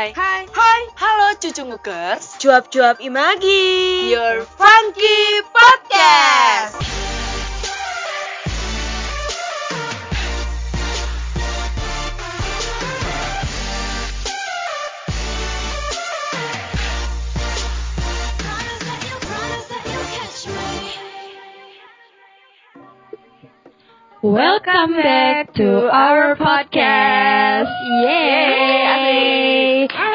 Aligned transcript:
Hai. 0.00 0.16
Hai. 0.16 0.48
Hai. 0.48 0.82
Halo 0.96 1.36
cucu 1.36 1.60
ngukers. 1.60 2.40
Cuap-cuap 2.40 3.04
Imagi. 3.04 4.08
Your 4.08 4.48
Funky 4.48 5.44
Podcast. 5.52 6.80
Welcome 24.24 24.96
back 24.96 25.52
to 25.60 25.92
our 25.92 26.40
podcast. 26.40 27.68
Yeay. 28.00 28.79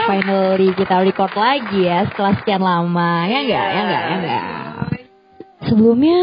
Finally 0.05 0.69
kita 0.77 1.01
record 1.01 1.33
lagi 1.33 1.81
ya 1.89 2.05
setelah 2.09 2.33
sekian 2.37 2.61
lama. 2.61 3.25
Ya 3.25 3.39
enggak, 3.41 3.67
ya 3.67 3.81
enggak, 3.81 4.03
ya 4.03 4.15
enggak. 4.15 4.43
Sebelumnya 5.65 6.19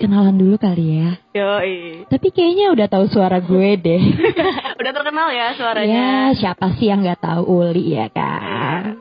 kenalan 0.00 0.36
dulu 0.40 0.56
kali 0.56 0.86
ya. 0.98 1.10
Yoi. 1.36 2.08
Tapi 2.08 2.28
kayaknya 2.32 2.72
udah 2.72 2.86
tahu 2.88 3.04
suara 3.12 3.38
gue 3.38 3.70
deh. 3.78 4.02
Udah 4.82 4.90
terkenal 4.98 5.30
ya 5.30 5.54
ya, 5.54 5.54
suaranya. 5.54 6.06
siapa 6.34 6.74
sih 6.74 6.90
yang 6.90 7.06
nggak 7.06 7.22
tahu 7.22 7.62
Uli 7.62 7.94
ya 7.94 8.10
kan? 8.10 8.98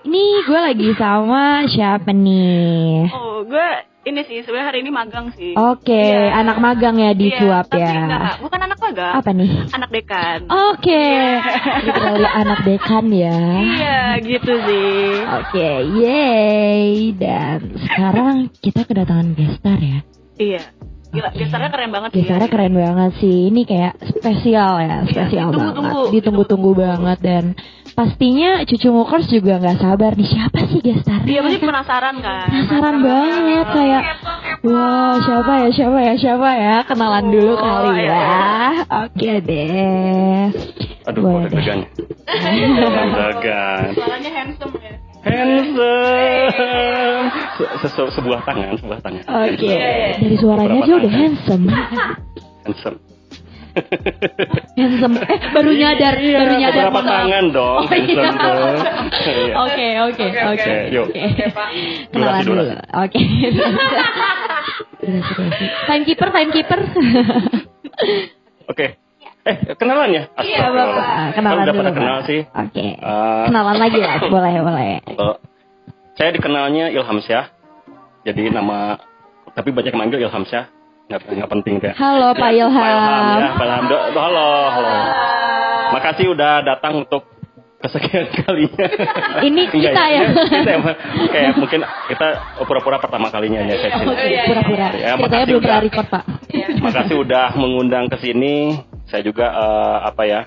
Ini 0.00 0.24
gue 0.48 0.60
lagi 0.64 0.88
sama 0.96 1.68
siapa 1.68 2.08
nih? 2.08 3.12
Oh, 3.12 3.44
gue 3.44 3.68
ini 4.00 4.20
sih 4.24 4.40
sebenarnya 4.40 4.68
hari 4.68 4.78
ini 4.80 4.90
magang 4.90 5.28
sih. 5.32 5.52
Oke, 5.52 5.92
Iya. 5.92 6.32
anak 6.34 6.56
magang 6.56 6.96
ya 6.96 7.12
di 7.12 7.28
Iya, 7.28 7.36
Cuap 7.36 7.66
tapi 7.68 7.84
ya. 7.84 7.92
enggak, 8.00 8.34
bukan 8.40 8.60
anak 8.64 8.78
magang. 8.80 9.14
Apa 9.14 9.30
nih? 9.30 9.50
Anak 9.70 9.90
dekan. 9.90 10.38
Oke, 10.48 11.04
kita 11.84 12.08
lihat 12.16 12.34
anak 12.34 12.60
dekan 12.64 13.04
ya. 13.12 13.38
Iya, 13.60 13.98
gitu 14.24 14.52
sih. 14.64 15.04
Oke, 15.20 15.68
yeay. 16.00 17.12
Dan 17.12 17.58
sekarang 17.76 18.34
kita 18.58 18.80
kedatangan 18.82 19.36
gestar 19.36 19.76
ya. 19.76 19.98
Iya. 20.36 20.62
Gila, 21.10 21.26
Oke. 21.28 21.42
gestarnya 21.42 21.68
keren 21.68 21.90
banget 21.90 22.08
sih. 22.10 22.18
Gestarnya 22.22 22.48
ya. 22.48 22.52
keren 22.54 22.74
banget 22.74 23.10
sih. 23.18 23.38
Ini 23.50 23.60
kayak 23.66 23.92
spesial 24.14 24.72
ya, 24.78 24.96
spesial 25.04 25.50
ditunggu-tunggu, 25.50 26.00
banget. 26.06 26.12
Ditunggu-tunggu 26.14 26.70
banget 26.72 27.18
dan 27.20 27.44
pastinya 27.92 28.62
cucu 28.62 28.88
mukers 28.88 29.26
juga 29.26 29.56
nggak 29.56 29.78
sabar 29.78 30.12
nih 30.12 30.24
siapa 30.24 30.58
sih 30.66 30.78
gestarnya? 30.78 31.26
Iya, 31.26 31.40
pasti 31.40 31.58
penasaran 31.60 32.14
kan. 32.18 32.46
Penasaran 32.48 32.96
banget 33.00 33.68
kayak 33.68 34.02
Wah 34.60 35.14
siapa 35.18 35.52
ya 35.56 35.68
siapa 35.70 35.98
ya 36.00 36.14
siapa 36.14 36.48
ya 36.52 36.76
kenalan 36.82 37.24
dulu 37.28 37.50
Oh, 37.50 37.56
kali 37.56 37.98
iya, 37.98 38.12
ya 38.12 38.20
Oke 39.00 39.32
deh 39.40 40.44
Aduh, 41.02 41.20
Boleh 41.22 41.42
kok 41.42 41.48
deh. 41.48 41.56
deg-degan. 41.56 41.80
Deg-degan. 42.28 43.86
Suaranya 43.96 44.30
handsome 44.34 44.74
ya. 44.76 44.92
Handsome. 45.20 47.24
Se- 47.56 47.88
se- 47.88 48.12
sebuah 48.14 48.40
tangan, 48.42 48.72
sebuah 48.76 49.00
tangan. 49.00 49.22
Oke 49.24 49.64
Iya, 49.64 50.16
dari 50.16 50.36
suaranya 50.36 50.76
aja 50.78 50.92
udah 50.94 51.12
handsome 51.12 51.64
Handsome. 52.60 52.98
Handsome 54.72 55.16
eh 55.20 55.38
baru 55.50 55.70
nyadar 55.70 56.14
baru 56.16 56.54
nyadar 56.56 56.86
maaf. 56.88 57.04
tangan 57.04 57.44
dong, 57.50 57.82
Oh, 57.82 57.92
iya. 57.92 58.24
Iya. 59.20 59.54
Oke 59.60 59.86
oke 60.02 60.24
oke 60.26 60.46
Oke, 60.50 60.72
yuk. 60.90 61.06
oke. 61.08 61.20
Kenalan 62.10 62.40
Durasi, 62.40 62.48
dulu. 62.48 62.62
Oke. 62.96 63.20
Timekeeper 65.86 66.28
timekeeper. 66.30 66.80
Oke. 68.66 68.86
Eh, 69.40 69.56
kenalan 69.74 70.10
ya? 70.12 70.22
Iya 70.38 70.68
bapak 70.68 71.32
kenalan 71.32 71.56
Kan 71.56 71.64
udah 71.64 71.72
dulu. 71.72 71.80
pada 71.80 71.92
kenal 71.92 72.16
Pak. 72.18 72.26
sih. 72.26 72.40
Oke. 72.46 72.84
Eh, 72.92 73.42
Kenalan 73.48 73.76
lagi 73.78 73.98
lah 73.98 74.16
boleh 74.34 74.54
boleh. 74.60 74.94
kalau 75.06 75.34
saya 76.14 76.30
dikenalnya 76.30 76.84
Ilham 76.90 77.18
Syah. 77.20 77.46
Jadi 78.20 78.52
nama 78.52 79.00
tapi 79.50 79.72
banyak 79.72 79.90
yang 79.90 79.98
manggil 79.98 80.20
Ilham 80.20 80.44
Syah. 80.44 80.68
Nggak, 81.10 81.48
penting 81.50 81.74
ya. 81.82 81.92
Halo 81.98 82.30
Pak 82.30 82.38
Pak 82.38 82.50
Ilham 82.54 82.70
Ilham. 82.70 83.26
ya, 83.42 83.50
Pak 83.58 83.64
Ilham. 83.66 83.84
Halo, 84.14 84.46
halo. 84.70 84.94
Makasih 85.90 86.26
udah 86.30 86.62
datang 86.62 87.02
untuk 87.02 87.26
kesekian 87.82 88.30
kalinya. 88.46 88.86
Ini 89.42 89.62
Enggak 89.66 89.90
kita 89.90 90.02
ya. 90.06 90.22
Kita 90.30 90.70
ya, 90.70 90.78
Pak. 90.78 90.96
Kayak 91.34 91.52
mungkin 91.58 91.80
kita 91.82 92.26
pura-pura 92.62 92.96
pertama 93.02 93.26
kalinya 93.26 93.58
ya 93.66 93.74
saya 93.74 93.90
sini. 93.98 94.06
pura-pura. 94.46 94.86
Ya, 94.94 95.12
makasih 95.18 95.46
belum 95.50 95.62
pernah 95.66 95.74
udah. 95.74 95.86
record, 95.90 96.06
Pak. 96.06 96.24
Makasih 96.78 97.16
udah 97.18 97.46
mengundang 97.58 98.04
ke 98.06 98.16
sini. 98.22 98.54
Saya 99.10 99.26
juga 99.26 99.50
eh, 99.50 99.98
apa 100.06 100.22
ya? 100.22 100.40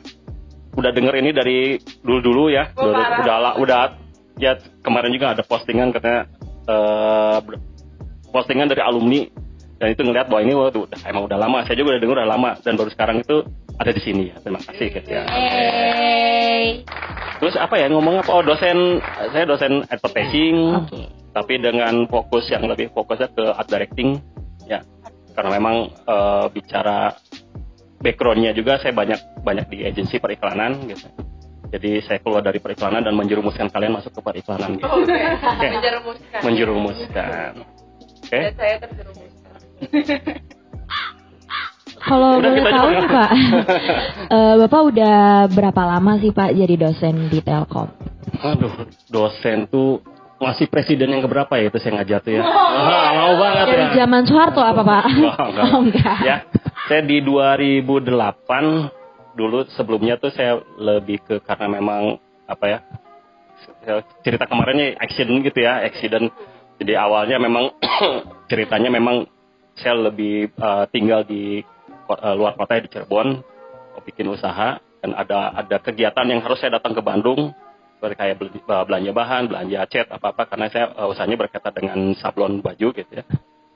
Udah 0.73 0.96
denger 0.96 1.13
ini 1.19 1.29
dari 1.35 1.57
dulu-dulu 2.00 2.47
ya. 2.47 2.72
Udah 2.72 3.19
udah 3.19 3.35
la- 3.38 3.57
udah 3.59 3.81
ya 4.40 4.56
kemarin 4.79 5.12
juga 5.12 5.35
ada 5.35 5.44
postingan 5.44 5.91
katanya 5.91 6.31
eh, 6.63 7.38
ber- 7.44 7.59
postingan 8.31 8.72
dari 8.72 8.79
alumni 8.79 9.28
dan 9.81 9.88
itu 9.94 10.01
ngeliat 10.06 10.28
bahwa 10.29 10.41
ini 10.45 10.53
waduh 10.53 10.85
udah 10.85 11.00
emang 11.09 11.23
udah 11.25 11.38
lama. 11.38 11.66
Saya 11.66 11.75
juga 11.79 11.97
udah 11.97 12.01
denger 12.01 12.17
udah 12.22 12.29
lama 12.29 12.51
dan 12.61 12.73
baru 12.78 12.89
sekarang 12.94 13.17
itu 13.22 13.44
ada 13.78 13.91
di 13.91 14.01
sini 14.01 14.23
ya. 14.31 14.35
Terima 14.39 14.61
kasih 14.61 14.88
gitu 14.94 15.09
ya. 15.09 15.23
Hey. 15.28 16.85
Terus 17.44 17.59
apa 17.59 17.75
ya 17.75 17.91
ngomong 17.91 18.23
apa? 18.23 18.31
Oh 18.31 18.39
dosen, 18.39 19.03
saya 19.35 19.44
dosen 19.44 19.84
advertising, 19.91 20.88
Oke. 20.88 21.11
tapi 21.35 21.59
dengan 21.59 22.07
fokus 22.07 22.47
yang 22.47 22.63
lebih 22.72 22.95
fokusnya 22.95 23.35
ke 23.35 23.45
art 23.51 23.67
directing, 23.67 24.16
ya. 24.63 24.79
Karena 25.35 25.59
memang 25.59 25.91
eh, 25.91 26.45
bicara 26.55 27.11
backgroundnya 28.00 28.55
juga 28.55 28.79
saya 28.79 28.95
banyak 28.95 29.44
banyak 29.44 29.66
di 29.67 29.84
agensi 29.84 30.23
periklanan 30.23 30.88
gitu. 30.88 31.03
Jadi 31.73 32.05
saya 32.05 32.22
keluar 32.22 32.45
dari 32.45 32.61
periklanan 32.61 33.01
dan 33.01 33.17
menjerumuskan 33.17 33.67
kalian 33.73 33.97
masuk 33.97 34.13
ke 34.13 34.22
periklanan 34.22 34.78
gitu. 34.78 34.88
Oke. 34.88 35.19
Oke. 35.19 35.67
Menjerumuskan. 35.67 36.40
Menjerumuskan. 36.45 37.51
Oke. 38.23 38.40
Dan 38.40 38.53
saya 38.55 38.75
terjerumuskan. 38.78 39.22
Kalau 42.04 42.36
boleh 42.36 42.68
tahu 42.68 42.88
nih 43.00 43.08
Pak, 43.08 43.32
eh, 44.36 44.54
Bapak 44.60 44.82
udah 44.92 45.48
berapa 45.48 45.82
lama 45.88 46.20
sih 46.20 46.36
Pak 46.36 46.52
jadi 46.52 46.76
dosen 46.76 47.32
di 47.32 47.40
Telkom? 47.40 47.88
Aduh, 48.44 48.92
dosen 49.08 49.72
tuh 49.72 50.04
masih 50.36 50.68
presiden 50.68 51.16
yang 51.16 51.24
keberapa 51.24 51.56
ya 51.56 51.72
itu 51.72 51.80
saya 51.80 52.04
ngajar 52.04 52.20
tuh 52.20 52.36
ya. 52.36 52.44
Ah, 52.84 53.12
mau 53.16 53.40
banget 53.40 53.66
Dari 53.72 53.80
ya. 53.80 53.88
zaman 54.04 54.28
Soeharto 54.28 54.60
apa 54.60 54.84
Pak? 54.84 55.04
Enggak, 55.08 55.40
enggak. 55.40 55.64
Oh 55.64 55.80
enggak. 55.80 56.18
ya 56.28 56.38
saya 56.92 57.02
di 57.08 57.24
2008 57.24 57.88
dulu 59.40 59.64
sebelumnya 59.72 60.20
tuh 60.20 60.36
saya 60.36 60.60
lebih 60.76 61.24
ke 61.24 61.40
karena 61.42 61.80
memang 61.80 62.20
apa 62.46 62.66
ya 62.68 62.80
cerita 64.22 64.46
kemarinnya 64.46 65.00
accident 65.00 65.40
gitu 65.48 65.64
ya 65.64 65.82
accident 65.88 66.30
jadi 66.78 67.00
awalnya 67.00 67.40
memang 67.40 67.72
ceritanya 68.52 68.92
memang 68.92 69.26
saya 69.78 69.95
lebih 69.97 70.51
eh, 70.53 70.85
tinggal 70.94 71.25
di 71.25 71.61
eh, 72.09 72.35
luar 72.35 72.53
kota 72.57 72.79
di 72.79 72.89
Cirebon 72.89 73.41
bikin 74.03 74.28
usaha 74.28 74.84
dan 75.00 75.11
ada 75.16 75.56
ada 75.56 75.78
kegiatan 75.79 76.28
yang 76.28 76.44
harus 76.44 76.59
saya 76.59 76.75
datang 76.79 76.91
ke 76.91 77.01
Bandung 77.03 77.56
seperti 77.97 78.16
kayak 78.19 78.35
eh, 78.44 78.84
belanja 78.84 79.11
bahan 79.16 79.44
belanja 79.47 79.79
cat 79.88 80.07
apa 80.11 80.35
apa 80.35 80.44
karena 80.47 80.67
saya 80.67 80.85
eh, 80.91 81.07
usahanya 81.07 81.38
berkaitan 81.39 81.73
dengan 81.75 82.00
sablon 82.19 82.59
baju 82.59 82.89
gitu 82.91 83.11
ya 83.11 83.25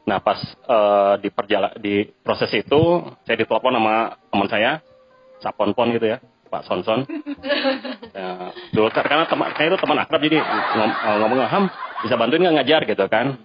Nah 0.08 0.24
pas 0.24 0.40
eh, 0.40 1.14
di 1.20 1.30
perjala 1.32 1.76
di 1.76 2.08
proses 2.24 2.48
itu 2.56 3.04
saya 3.28 3.36
ditelepon 3.36 3.76
sama 3.76 4.16
teman 4.32 4.48
saya 4.48 4.72
Saponpon 5.38 5.94
gitu 5.94 6.08
ya 6.10 6.18
Pak 6.48 6.64
Sonson. 6.64 7.04
ya, 8.18 8.56
dulu 8.72 8.88
kar- 8.90 9.06
karena 9.06 9.28
teman 9.28 9.52
saya 9.52 9.68
itu 9.68 9.78
teman 9.78 10.00
akrab 10.00 10.24
jadi 10.24 10.40
ngom, 10.40 10.92
ngomong 11.22 11.40
Ham 11.44 11.64
bisa 12.08 12.16
bantuin 12.16 12.42
nggak 12.42 12.56
ngajar 12.64 12.82
gitu 12.88 13.06
kan? 13.12 13.36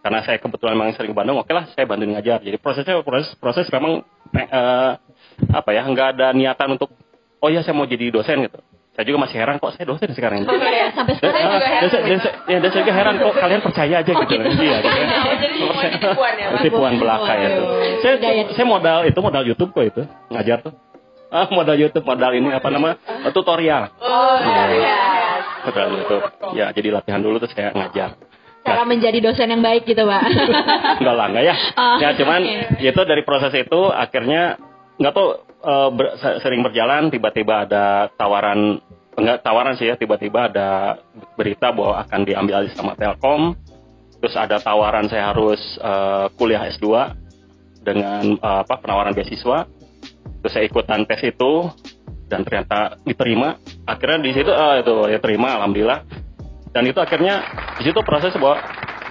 Karena 0.00 0.24
saya 0.24 0.40
kebetulan 0.40 0.74
memang 0.74 0.96
sering 0.96 1.12
ke 1.12 1.16
Bandung, 1.16 1.36
oke 1.36 1.52
lah 1.52 1.68
saya 1.70 1.84
bantuin 1.84 2.16
ngajar. 2.16 2.40
Jadi 2.40 2.56
prosesnya 2.56 3.04
proses 3.04 3.36
proses 3.36 3.68
memang 3.68 4.00
eh, 4.32 4.92
apa 5.52 5.70
ya 5.70 5.84
nggak 5.84 6.08
ada 6.16 6.26
niatan 6.32 6.74
untuk 6.74 6.88
oh 7.36 7.48
ya 7.48 7.60
saya 7.60 7.76
mau 7.76 7.84
jadi 7.84 8.08
dosen 8.08 8.48
gitu. 8.48 8.60
Saya 8.90 9.06
juga 9.06 9.22
masih 9.22 9.36
heran 9.38 9.56
kok 9.56 9.70
saya 9.72 9.86
dosen 9.86 10.08
sekarang 10.12 10.42
ini. 10.42 10.48
Sampai 10.50 10.66
Dan, 10.66 11.16
sekarang 11.16 11.46
ah, 11.46 11.60
dan 11.60 11.88
saya- 11.88 12.04
dan 12.04 12.18
saya- 12.20 12.36
ya, 12.44 12.56
dan 12.58 12.68
saya 12.68 12.80
juga 12.82 12.94
heran 12.96 13.14
kok 13.16 13.32
kalian 13.34 13.60
percaya 13.60 13.94
aja 14.00 14.12
gitu. 14.12 14.32
Iya, 14.34 14.48
gitu 14.50 14.64
ya. 14.66 14.76
jadi 15.36 15.56
semua 15.56 15.84
tipuan 15.94 16.32
ya? 16.34 16.46
Tipuan 16.60 16.92
belaka 16.96 17.32
ya 17.36 17.48
tuh. 17.54 17.66
Saya, 18.02 18.14
saya 18.50 18.66
modal 18.66 18.98
itu 19.04 19.18
modal 19.20 19.42
YouTube 19.44 19.70
kok 19.70 19.84
itu 19.84 20.02
ngajar 20.28 20.58
tuh. 20.60 20.74
Ah 21.30 21.46
modal 21.46 21.78
YouTube 21.78 22.02
modal 22.02 22.32
ini 22.34 22.50
apa 22.50 22.66
nama 22.66 22.98
tutorial. 23.30 23.94
Oh, 24.02 24.36
iya. 24.42 24.98
Modal 25.62 25.86
YouTube. 25.94 26.22
Ya 26.58 26.66
jadi 26.72 26.88
latihan 26.90 27.20
dulu 27.20 27.38
terus 27.38 27.54
saya 27.54 27.70
ngajar. 27.70 28.18
Cara 28.60 28.82
menjadi 28.84 29.18
dosen 29.24 29.48
yang 29.48 29.64
baik 29.64 29.88
gitu 29.88 30.04
Pak. 30.04 30.22
Enggak 31.00 31.14
lah 31.16 31.26
enggak 31.32 31.44
ya. 31.48 31.54
Oh, 31.74 31.96
ya 31.98 32.08
cuman 32.16 32.40
oke. 32.44 32.84
itu 32.84 33.00
dari 33.08 33.22
proses 33.24 33.52
itu 33.56 33.80
akhirnya 33.88 34.60
nggak 35.00 35.12
tahu 35.16 35.28
eh, 35.64 35.88
ber- 35.96 36.14
se- 36.20 36.38
sering 36.44 36.60
berjalan 36.60 37.08
tiba-tiba 37.08 37.64
ada 37.64 38.12
tawaran 38.20 38.78
enggak 39.16 39.40
tawaran 39.40 39.74
sih 39.80 39.88
ya 39.88 39.96
tiba-tiba 39.96 40.52
ada 40.52 41.00
berita 41.40 41.72
bahwa 41.72 42.04
akan 42.04 42.20
diambil 42.28 42.60
alih 42.60 42.72
sama 42.76 42.92
Telkom 42.96 43.56
terus 44.20 44.36
ada 44.36 44.60
tawaran 44.60 45.08
saya 45.08 45.32
harus 45.32 45.60
eh, 45.80 46.26
kuliah 46.36 46.68
S2 46.68 46.86
dengan 47.80 48.36
eh, 48.36 48.58
apa 48.60 48.76
penawaran 48.76 49.16
beasiswa 49.16 49.64
terus 50.44 50.52
saya 50.52 50.68
ikutan 50.68 51.08
tes 51.08 51.20
itu 51.24 51.68
dan 52.28 52.44
ternyata 52.44 53.00
diterima 53.02 53.56
akhirnya 53.88 54.20
di 54.22 54.30
situ 54.36 54.52
ah 54.52 54.78
itu 54.78 55.08
ya 55.08 55.18
terima 55.18 55.56
alhamdulillah 55.58 56.04
dan 56.70 56.82
itu 56.86 56.98
akhirnya 57.02 57.42
di 57.78 57.90
situ 57.90 58.00
proses 58.06 58.30
bahwa 58.38 58.62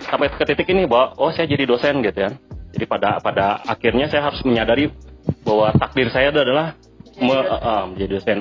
sampai 0.08 0.32
ke 0.32 0.44
titik 0.48 0.68
ini 0.72 0.88
bahwa 0.88 1.16
oh 1.20 1.32
saya 1.36 1.46
jadi 1.48 1.68
dosen 1.68 2.00
gitu 2.00 2.20
ya. 2.24 2.32
Jadi 2.70 2.86
pada 2.86 3.20
pada 3.20 3.60
akhirnya 3.68 4.08
saya 4.08 4.30
harus 4.30 4.40
menyadari 4.46 4.94
bahwa 5.44 5.74
takdir 5.76 6.08
saya 6.14 6.32
itu 6.32 6.40
adalah 6.40 6.78
me, 7.20 7.36
uh, 7.36 7.84
menjadi 7.92 8.12
dosen. 8.16 8.38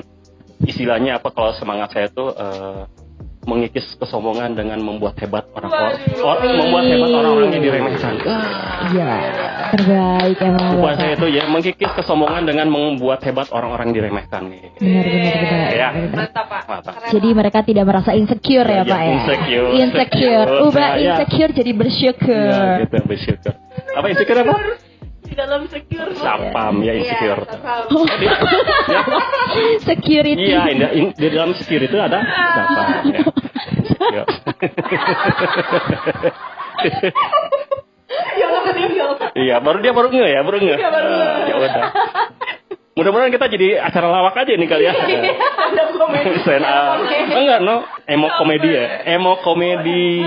Istilahnya 0.63 1.19
apa 1.19 1.31
kalau 1.31 1.51
semangat 1.55 1.91
saya 1.95 2.07
itu 2.07 2.25
uh, 2.31 2.83
mengikis 3.49 3.97
kesombongan 3.97 4.53
dengan 4.53 4.77
membuat 4.79 5.17
hebat 5.17 5.49
orang 5.57 5.71
orang 5.73 5.93
Waduh. 6.21 6.53
membuat 6.61 6.83
hebat 6.85 7.09
orang-orang 7.09 7.49
yang 7.49 7.63
diremehkan 7.65 8.13
Iya, 8.89 9.11
terbaik 9.73 10.37
emang 10.39 10.69
saya 10.95 11.11
itu 11.17 11.27
ya 11.29 11.43
mengikis 11.49 11.91
kesombongan 11.97 12.43
dengan 12.45 12.67
membuat 12.69 13.19
hebat 13.25 13.49
orang-orang 13.49 13.89
diremehkan. 13.91 14.41
Benar, 14.49 15.05
benar, 15.05 15.33
benar. 15.33 15.69
Ya. 15.73 15.89
benar. 15.93 16.15
Mantap 16.15 16.45
pak. 16.45 16.61
Mantap. 16.69 16.93
Keren, 16.99 17.11
Jadi 17.11 17.29
mereka 17.33 17.59
tidak 17.65 17.85
merasa 17.85 18.11
insecure 18.13 18.67
ya, 18.67 18.81
Ya, 18.81 18.83
Pak 18.85 18.99
ya? 18.99 19.09
insecure. 19.13 19.69
Insecure. 19.73 20.45
Insecure. 20.45 20.47
Ubah 20.69 20.89
insecure 20.97 21.51
jadi 21.55 21.71
bersyukur. 21.73 22.49
Ya, 22.49 22.83
gitu 22.85 22.97
bersyukur. 23.05 23.53
Apa 23.95 24.05
insecure 24.11 24.39
apa? 24.43 24.55
Di 25.29 25.35
dalam 25.35 25.61
secure. 25.65 26.09
Sapam 26.15 26.81
ya 26.81 26.93
insecure. 26.93 27.41
Iya, 27.41 27.53
sapam. 27.53 27.81
Oh, 27.87 28.01
Oh, 28.01 28.05
di- 28.09 28.25
ya, 28.25 29.01
security. 29.79 30.43
Iya, 30.49 30.61
in, 30.67 30.79
in- 30.91 31.13
di 31.13 31.27
dalam 31.29 31.53
secure 31.53 31.85
itu 31.85 31.95
ada 31.95 32.19
sapam 32.25 32.87
ya. 33.07 33.21
Ya. 34.09 34.23
Ya 38.09 38.45
nggak 38.47 38.63
meninggal. 38.67 39.09
Iya, 39.35 39.55
baru 39.59 39.77
dia 39.79 39.93
baru 39.93 40.07
nge 40.09 40.27
ya, 40.27 40.41
baru 40.41 40.57
nge. 40.57 40.75
Iya, 40.75 40.89
baru 40.89 41.07
nge. 41.07 41.27
Ya 41.45 41.55
udah. 41.55 41.85
Mudah-mudahan 42.99 43.31
kita 43.31 43.47
jadi 43.47 43.79
acara 43.79 44.11
lawak 44.11 44.35
aja 44.35 44.51
nih 44.59 44.67
kali 44.67 44.83
ya. 44.83 44.91
Ada 44.91 45.83
komedi. 45.95 46.35
Stand 46.43 46.67
up. 46.67 46.99
Enggak, 47.31 47.59
no. 47.63 47.87
Emo 48.03 48.27
komedi 48.35 48.67
ya. 48.75 49.07
Emo 49.15 49.39
komedi. 49.39 50.19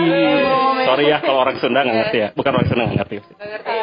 Sorry 0.89 1.13
ya 1.13 1.21
kalau 1.21 1.45
orang 1.45 1.61
Sunda 1.61 1.85
nggak 1.85 1.97
ngerti 2.01 2.17
ya. 2.17 2.29
Bukan 2.33 2.53
orang 2.57 2.69
Sunda 2.73 2.83
nggak 2.89 2.99
ngerti. 3.05 3.17
Nggak 3.21 3.49
ngerti. 3.53 3.77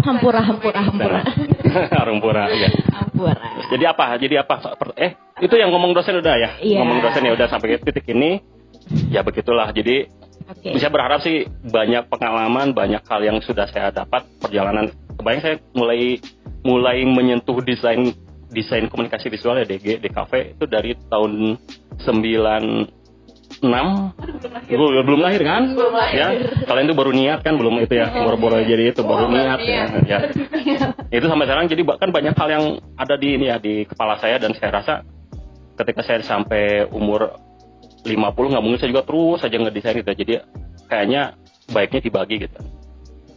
Hampura, 0.00 0.40
hampura, 0.40 0.80
hampura. 0.80 1.20
Orang 1.92 2.18
pura 2.24 2.48
ya. 2.48 2.72
Hampura. 2.88 3.36
Jadi 3.68 3.84
apa? 3.84 4.16
Jadi 4.16 4.34
apa? 4.40 4.54
Eh, 4.96 5.12
itu 5.44 5.54
yang 5.60 5.68
ngomong 5.68 5.92
dosen 5.92 6.16
udah 6.16 6.34
ya? 6.40 6.50
Iya. 6.64 6.80
Ngomong 6.80 7.04
dosen 7.04 7.20
ya 7.28 7.36
udah 7.36 7.46
sampai 7.52 7.76
titik 7.84 8.08
ini. 8.08 8.40
Ya 9.12 9.20
begitulah. 9.20 9.68
Jadi 9.76 10.08
Oke. 10.48 10.72
bisa 10.72 10.88
berharap 10.88 11.20
sih 11.20 11.44
banyak 11.68 12.08
pengalaman, 12.08 12.72
banyak 12.72 13.04
hal 13.04 13.20
yang 13.20 13.36
sudah 13.44 13.68
saya 13.68 13.92
dapat 13.92 14.24
perjalanan. 14.40 14.88
Kebayang 15.20 15.42
saya 15.44 15.56
mulai 15.76 16.22
mulai 16.64 17.02
menyentuh 17.06 17.58
desain 17.62 18.14
desain 18.48 18.88
komunikasi 18.88 19.28
visual 19.28 19.60
ya 19.60 19.66
DG 19.68 20.00
DKV 20.00 20.32
itu 20.56 20.64
dari 20.64 20.96
tahun 21.12 21.60
96 22.00 23.58
belum, 24.70 24.90
belum 25.02 25.20
lahir 25.20 25.42
kan? 25.42 25.74
Belum 25.74 25.90
lahir. 25.90 26.14
Ya, 26.14 26.28
kalian 26.62 26.86
tuh 26.86 26.96
baru 26.96 27.10
niat 27.10 27.40
kan 27.42 27.58
belum 27.58 27.82
itu 27.82 27.98
ya, 27.98 28.06
baru-baru 28.06 28.62
jadi 28.62 28.94
itu 28.94 29.02
baru 29.02 29.26
Oh, 29.26 29.30
niat 29.34 29.58
iya. 29.66 29.84
ya. 30.06 30.18
ya. 30.62 30.78
Itu 31.10 31.26
sampai 31.26 31.44
sekarang 31.50 31.66
jadi 31.66 31.82
bahkan 31.82 32.14
banyak 32.14 32.38
hal 32.38 32.48
yang 32.48 32.64
ada 32.94 33.18
di 33.18 33.34
ini 33.34 33.50
ya 33.50 33.58
di 33.58 33.82
kepala 33.88 34.14
saya 34.22 34.38
dan 34.38 34.54
saya 34.54 34.70
rasa 34.78 34.94
ketika 35.74 36.06
saya 36.06 36.22
sampai 36.22 36.86
umur 36.94 37.34
50 38.06 38.14
nggak 38.30 38.62
mungkin 38.62 38.78
saya 38.78 38.90
juga 38.94 39.02
terus 39.02 39.38
saja 39.42 39.56
ngedesain 39.58 39.96
gitu. 39.98 40.10
Jadi 40.14 40.34
kayaknya 40.86 41.34
baiknya 41.74 42.00
dibagi 42.04 42.36
gitu. 42.46 42.58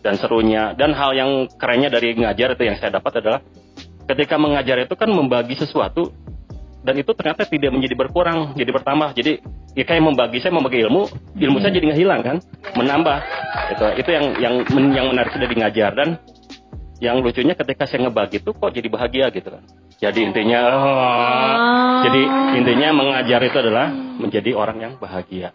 Dan 0.01 0.17
serunya 0.17 0.73
dan 0.73 0.97
hal 0.97 1.13
yang 1.13 1.45
kerennya 1.61 1.93
dari 1.93 2.17
ngajar 2.17 2.57
itu 2.57 2.63
yang 2.65 2.77
saya 2.81 2.97
dapat 2.97 3.21
adalah 3.21 3.39
ketika 4.09 4.35
mengajar 4.41 4.81
itu 4.81 4.93
kan 4.97 5.09
membagi 5.13 5.53
sesuatu 5.53 6.09
dan 6.81 6.97
itu 6.97 7.13
ternyata 7.13 7.45
tidak 7.45 7.69
menjadi 7.69 7.93
berkurang, 7.93 8.57
jadi 8.57 8.73
bertambah. 8.73 9.13
Jadi 9.13 9.37
ya 9.77 9.85
kayak 9.85 10.01
membagi 10.01 10.41
saya 10.41 10.49
membagi 10.57 10.81
ilmu, 10.81 11.05
ilmu 11.37 11.57
saya 11.61 11.71
jadi 11.77 11.93
nggak 11.93 11.99
hilang 12.01 12.21
kan, 12.25 12.37
menambah. 12.73 13.17
Itu 13.77 13.85
itu 14.01 14.09
yang 14.09 14.25
yang 14.41 14.55
yang 14.89 15.05
menarik 15.13 15.37
dari 15.37 15.55
ngajar 15.61 15.93
dan 15.93 16.17
yang 17.01 17.21
lucunya 17.21 17.53
ketika 17.57 17.85
saya 17.85 18.09
ngebagi 18.09 18.41
itu 18.41 18.49
kok 18.53 18.71
jadi 18.73 18.87
bahagia 18.89 19.25
gitu 19.29 19.49
kan. 19.53 19.63
Jadi 20.01 20.19
intinya 20.25 20.61
oh, 20.73 22.01
jadi 22.09 22.21
intinya 22.57 22.89
mengajar 22.97 23.41
itu 23.45 23.57
adalah 23.61 23.93
menjadi 23.93 24.57
orang 24.57 24.77
yang 24.81 24.93
bahagia. 24.97 25.53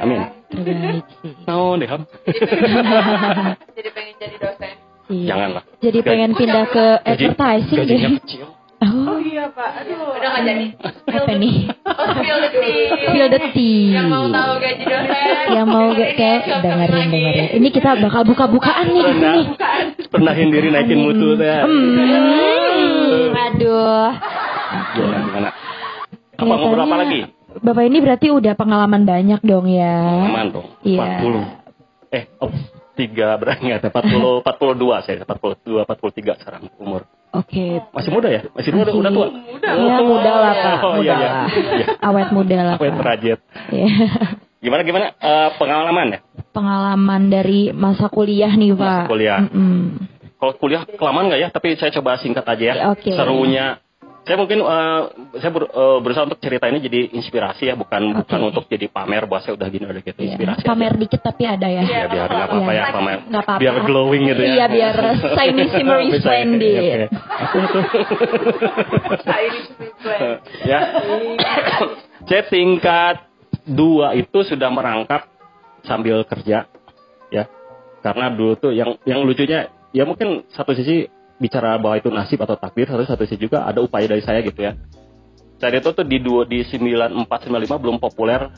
Amin. 0.00 0.43
Terbaik 0.56 1.04
sih. 1.16 1.32
Oh, 1.46 1.74
deh. 1.74 1.88
Jadi 3.76 3.88
pengen 3.90 4.14
jadi 4.16 4.36
dosen. 4.38 4.72
Iya. 5.06 5.26
Janganlah. 5.26 5.62
Jadi 5.78 5.98
pengen 6.00 6.30
pindah 6.32 6.64
ke 6.66 6.86
Gaji- 6.96 7.28
advertising 7.28 7.78
gajinya 7.78 8.08
deh. 8.08 8.20
kecil. 8.20 8.46
Oh, 8.46 8.56
Oh 8.84 9.18
iya 9.18 9.48
pak. 9.48 9.80
Aduh. 9.80 10.12
Udah 10.12 10.28
nggak 10.30 10.44
jadi. 10.44 10.66
apa 11.08 11.32
nih? 11.34 11.54
Oh, 11.84 12.06
spill 12.10 12.38
the 12.38 12.50
tea. 12.52 12.84
Spill 13.02 13.28
the 13.28 13.40
tea. 13.50 13.80
Yang 13.90 14.06
mau 14.08 14.24
tahu 14.28 14.52
gaji 14.58 14.84
dosen. 14.84 15.44
Yang 15.56 15.66
mau 15.66 15.86
gak 15.90 16.10
kayak 16.14 16.40
dengerin 16.60 17.06
dengerin. 17.10 17.46
Ini 17.54 17.68
kita 17.70 17.90
bakal 17.96 18.22
buka-bukaan 18.24 18.84
nih 18.86 19.00
di 19.00 19.08
Pernah, 19.10 19.34
sini. 19.34 20.04
pernahin 20.08 20.48
diri 20.50 20.68
naikin 20.68 21.00
mutu 21.00 21.32
tuh 21.34 21.44
ya. 21.44 21.64
Hmm, 21.64 23.32
aduh. 23.34 24.10
Gimana, 24.94 25.18
gimana? 25.22 25.50
Apa 26.34 26.44
ngobrol 26.50 26.82
apa 26.82 26.96
lagi? 26.98 27.20
Bapak 27.62 27.82
ini 27.86 27.98
berarti 28.02 28.32
udah 28.34 28.54
pengalaman 28.58 29.06
banyak 29.06 29.40
dong 29.44 29.70
ya. 29.70 29.94
Aman 30.26 30.50
dong. 30.50 30.66
Iya. 30.82 31.22
40. 31.22 32.14
Eh, 32.14 32.24
oh, 32.38 32.50
tiga 32.94 33.34
berarti 33.40 33.62
nggak? 33.70 33.90
40, 33.90 34.42
42 34.42 35.04
saya, 35.06 35.16
42, 35.22 35.86
43 35.86 36.40
sekarang 36.42 36.62
umur. 36.78 37.06
Oke. 37.34 37.82
Masih 37.90 38.10
muda 38.14 38.28
ya? 38.30 38.46
Masih 38.54 38.70
muda, 38.70 38.90
udah 38.94 39.10
tua? 39.10 39.26
Ya 39.58 39.98
muda 40.02 40.32
lah 40.38 40.52
pak, 40.54 40.76
Oh, 40.86 40.92
muda 40.98 41.02
iya, 41.02 41.14
iya. 41.18 41.28
lah. 41.30 41.46
Iya. 41.50 41.86
Awet 41.98 42.28
muda 42.30 42.58
lah 42.62 42.74
pak. 42.78 42.94
terajit? 42.94 43.38
Iya. 43.74 43.90
Gimana, 44.64 44.80
gimana? 44.80 45.06
Eh, 45.20 45.48
pengalaman 45.60 46.06
ya? 46.14 46.18
Pengalaman 46.54 47.22
dari 47.28 47.68
masa 47.74 48.08
kuliah 48.08 48.48
nih 48.54 48.72
pak. 48.72 49.04
Masa 49.04 49.10
kuliah. 49.12 49.38
Mm-mm. 49.44 49.80
Kalau 50.40 50.52
kuliah 50.56 50.82
kelamaan 50.88 51.28
nggak 51.28 51.40
ya? 51.42 51.48
Tapi 51.52 51.76
saya 51.76 51.90
coba 52.00 52.16
singkat 52.16 52.46
aja 52.48 52.64
ya. 52.64 52.74
Oke. 52.94 53.12
Serunya. 53.12 53.82
Saya 54.24 54.40
mungkin 54.40 54.56
eh, 54.58 55.02
saya 55.36 55.52
ber- 55.52 55.68
eh, 55.68 55.98
berusaha 56.00 56.24
untuk 56.24 56.40
cerita 56.40 56.64
ini 56.64 56.80
jadi 56.80 57.12
inspirasi 57.12 57.68
ya, 57.68 57.76
bukan 57.76 58.00
Oke. 58.08 58.16
bukan 58.24 58.40
untuk 58.48 58.64
jadi 58.66 58.88
pamer 58.88 59.28
bahwa 59.28 59.44
saya 59.44 59.52
udah 59.52 59.68
gini 59.68 59.84
udah 59.84 60.00
gitu. 60.00 60.16
Iya. 60.16 60.32
Inspirasi. 60.32 60.64
Pamer 60.64 60.90
aja. 60.90 61.00
dikit 61.00 61.20
tapi 61.20 61.42
ada 61.44 61.66
ya. 61.68 61.82
Ya 61.84 62.04
biar 62.08 62.26
nggak 62.26 62.48
apa-apa 62.48 62.72
Iya. 62.72 62.80
ya 62.80 62.84
pamer. 62.88 63.18
Nggak 63.28 63.42
apa-apa. 63.44 63.60
Biar 63.60 63.76
glowing 63.84 64.22
gitu 64.24 64.40
ya. 64.40 64.48
Iya, 64.48 64.64
biar 64.66 64.96
shiny, 65.36 65.64
shimmery, 65.68 66.06
Bisa, 66.08 66.24
splendid. 66.24 67.08
plan. 70.00 70.38
ya. 70.64 70.80
saya 72.24 72.42
tingkat 72.48 73.16
dua 73.64 74.12
itu 74.14 74.38
sudah 74.40 74.68
merangkap 74.68 75.28
sambil 75.84 76.24
kerja 76.24 76.64
ya 77.28 77.44
karena 78.00 78.32
dulu 78.32 78.56
tuh 78.56 78.72
yang 78.72 78.96
yang 79.04 79.20
lucunya 79.20 79.68
ya 79.92 80.04
mungkin 80.04 80.44
satu 80.48 80.72
sisi 80.72 81.08
bicara 81.38 81.76
bahwa 81.76 81.98
itu 81.98 82.08
nasib 82.10 82.38
atau 82.42 82.54
takdir 82.54 82.86
satu 82.86 83.04
satu 83.04 83.22
sisi 83.26 83.46
juga 83.46 83.66
ada 83.66 83.82
upaya 83.82 84.06
dari 84.06 84.22
saya 84.22 84.40
gitu 84.42 84.60
ya. 84.62 84.78
Saya 85.58 85.80
itu 85.80 85.90
tuh 85.94 86.04
di 86.04 86.18
dua 86.18 86.44
di 86.44 86.66
94 86.66 87.24
95 87.24 87.82
belum 87.82 87.96
populer 88.02 88.50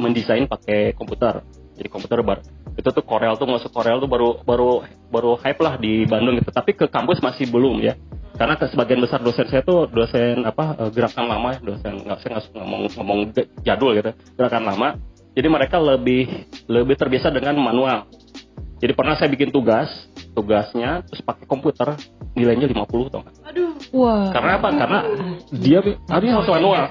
mendesain 0.00 0.48
pakai 0.48 0.96
komputer. 0.96 1.44
Jadi 1.74 1.88
komputer 1.90 2.22
bar 2.22 2.38
itu 2.74 2.88
tuh 2.90 3.04
Corel 3.06 3.38
tuh 3.38 3.46
masuk 3.46 3.70
Corel 3.70 4.02
tuh 4.02 4.10
baru 4.10 4.42
baru 4.42 4.82
baru 5.10 5.38
hype 5.38 5.60
lah 5.62 5.74
di 5.78 6.06
Bandung 6.06 6.34
gitu. 6.38 6.50
Tapi 6.50 6.74
ke 6.74 6.90
kampus 6.90 7.22
masih 7.22 7.46
belum 7.50 7.78
ya. 7.82 7.94
Karena 8.34 8.58
ke 8.58 8.66
sebagian 8.66 8.98
besar 8.98 9.22
dosen 9.22 9.46
saya 9.46 9.62
tuh 9.62 9.86
dosen 9.86 10.42
apa 10.42 10.74
eh, 10.74 10.90
gerakan 10.90 11.30
lama 11.30 11.54
ya 11.54 11.60
dosen 11.62 12.02
nggak 12.02 12.18
saya 12.18 12.30
nggak 12.34 12.50
ngomong 12.50 12.82
ngomong 12.98 13.18
jadul 13.62 13.94
gitu 13.94 14.10
gerakan 14.34 14.64
lama. 14.66 14.88
Jadi 15.34 15.48
mereka 15.50 15.78
lebih 15.78 16.50
lebih 16.66 16.94
terbiasa 16.98 17.30
dengan 17.30 17.58
manual. 17.62 18.10
Jadi 18.82 18.92
pernah 18.94 19.14
saya 19.14 19.30
bikin 19.30 19.54
tugas 19.54 19.86
tugasnya 20.34 21.06
terus 21.06 21.22
pakai 21.22 21.46
komputer 21.46 21.94
nilainya 22.34 22.66
50 22.66 23.12
tau 23.14 23.20
nggak? 23.22 23.34
Aduh. 23.54 23.72
Wah. 23.94 24.34
karena 24.34 24.58
apa 24.58 24.68
karena 24.74 24.98
dia 25.54 25.78
harusnya 26.10 26.34
harus 26.34 26.50
manual. 26.50 26.84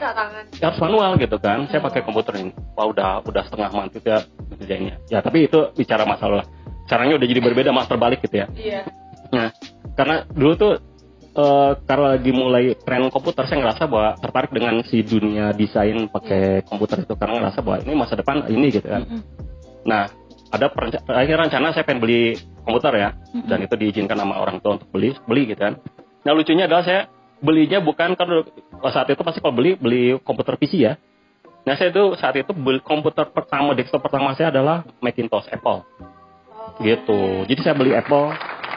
Ya, 0.56 0.66
harus 0.72 0.80
manual 0.80 1.12
gitu 1.20 1.38
kan 1.44 1.68
saya 1.68 1.82
pakai 1.84 2.02
komputer 2.08 2.34
ini 2.40 2.52
wah 2.80 2.88
udah 2.88 3.22
udah 3.28 3.44
setengah 3.46 3.70
mantap 3.76 4.04
ya 4.08 4.18
kerjanya 4.58 4.94
ya 5.12 5.20
tapi 5.20 5.52
itu 5.52 5.60
bicara 5.76 6.08
masalah 6.08 6.48
caranya 6.88 7.20
udah 7.20 7.28
jadi 7.28 7.42
berbeda 7.44 7.70
mas 7.76 7.88
terbalik 7.92 8.24
gitu 8.24 8.44
ya 8.44 8.48
Iya. 8.56 8.82
Nah, 9.34 9.50
karena 9.98 10.24
dulu 10.30 10.54
tuh 10.56 10.74
eh, 11.34 11.72
karena 11.90 12.06
lagi 12.16 12.32
mulai 12.32 12.78
tren 12.78 13.10
komputer, 13.10 13.50
saya 13.50 13.66
ngerasa 13.66 13.84
bahwa 13.90 14.10
tertarik 14.22 14.52
dengan 14.54 14.76
si 14.86 15.02
dunia 15.02 15.50
desain 15.58 16.06
pakai 16.08 16.62
komputer 16.70 17.02
itu 17.02 17.18
karena 17.18 17.42
ngerasa 17.42 17.60
bahwa 17.66 17.78
ini 17.82 17.94
masa 17.98 18.14
depan 18.14 18.46
ini 18.48 18.70
gitu 18.70 18.86
kan. 18.86 19.04
Nah, 19.84 20.08
ada 20.54 20.70
perenca- 20.70 21.02
akhirnya 21.10 21.50
rencana 21.50 21.74
saya 21.74 21.82
pengen 21.82 22.06
beli 22.06 22.38
komputer 22.62 22.94
ya, 22.94 23.10
dan 23.50 23.58
itu 23.66 23.74
diizinkan 23.74 24.14
sama 24.14 24.38
orang 24.38 24.62
tua 24.62 24.78
untuk 24.78 24.88
beli, 24.94 25.18
beli 25.26 25.50
gitu 25.50 25.66
kan. 25.66 25.82
Nah, 26.22 26.32
lucunya 26.38 26.70
adalah 26.70 26.86
saya 26.86 27.10
belinya 27.42 27.82
bukan 27.82 28.14
kan 28.14 28.30
saat 28.94 29.10
itu 29.10 29.20
pasti 29.26 29.42
kalau 29.42 29.58
beli 29.58 29.74
beli 29.76 30.16
komputer 30.22 30.56
PC 30.62 30.74
ya. 30.86 30.94
Nah, 31.66 31.74
saya 31.74 31.90
itu 31.90 32.14
saat 32.22 32.38
itu 32.38 32.54
beli 32.54 32.80
komputer 32.86 33.28
pertama 33.34 33.74
desktop 33.74 34.06
pertama 34.06 34.38
saya 34.38 34.54
adalah 34.54 34.86
Macintosh 35.02 35.50
Apple. 35.50 35.82
Gitu. 36.80 37.50
Jadi 37.50 37.60
saya 37.66 37.76
beli 37.76 37.92
Apple 37.98 38.32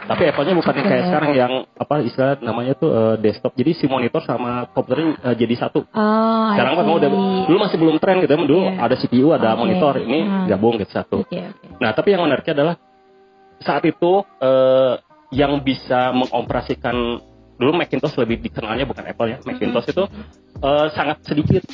Tapi 0.06 0.22
Apple-nya 0.24 0.54
bukan 0.54 0.72
yang 0.72 0.86
kayak 0.86 1.04
sekarang 1.10 1.30
yang 1.34 1.52
apa 1.74 1.94
istilah 2.00 2.38
namanya 2.38 2.72
tuh 2.72 2.90
eh, 2.90 3.16
desktop. 3.18 3.52
Jadi 3.52 3.70
si 3.74 3.84
monitor 3.86 4.22
sama 4.22 4.70
komputernya 4.70 5.18
eh, 5.20 5.34
jadi 5.34 5.54
satu. 5.58 5.82
Oh, 5.82 6.46
Sekarang 6.54 6.78
kan 6.78 6.86
udah 6.86 7.10
dulu 7.44 7.56
masih 7.58 7.76
belum 7.76 7.96
tren 7.98 8.22
gitu. 8.22 8.32
Dulu 8.32 8.60
Iya. 8.62 8.78
ada 8.80 8.94
CPU, 8.94 9.28
ada 9.30 9.48
Oke. 9.52 9.58
monitor, 9.58 9.94
ini 9.98 10.18
Hmm. 10.22 10.46
gabung 10.46 10.78
gitu 10.78 10.92
satu. 10.92 11.26
Oke, 11.26 11.42
oke. 11.42 11.66
Nah, 11.82 11.90
tapi 11.90 12.14
yang 12.14 12.22
menariknya 12.22 12.54
adalah 12.54 12.74
saat 13.58 13.82
itu 13.82 14.12
eh, 14.38 14.94
yang 15.34 15.58
bisa 15.60 16.14
mengoperasikan 16.14 16.94
dulu 17.56 17.72
Macintosh 17.74 18.14
lebih 18.16 18.38
dikenalnya 18.40 18.86
bukan 18.86 19.04
Apple 19.04 19.26
ya. 19.26 19.38
Macintosh 19.42 19.90
itu 19.90 20.04
eh, 20.62 20.86
sangat 20.94 21.18
sedikit. 21.26 21.66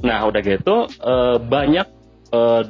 Nah, 0.00 0.24
udah 0.24 0.40
gitu 0.40 0.76
eh, 0.88 1.36
banyak 1.38 1.86
eh, 2.30 2.62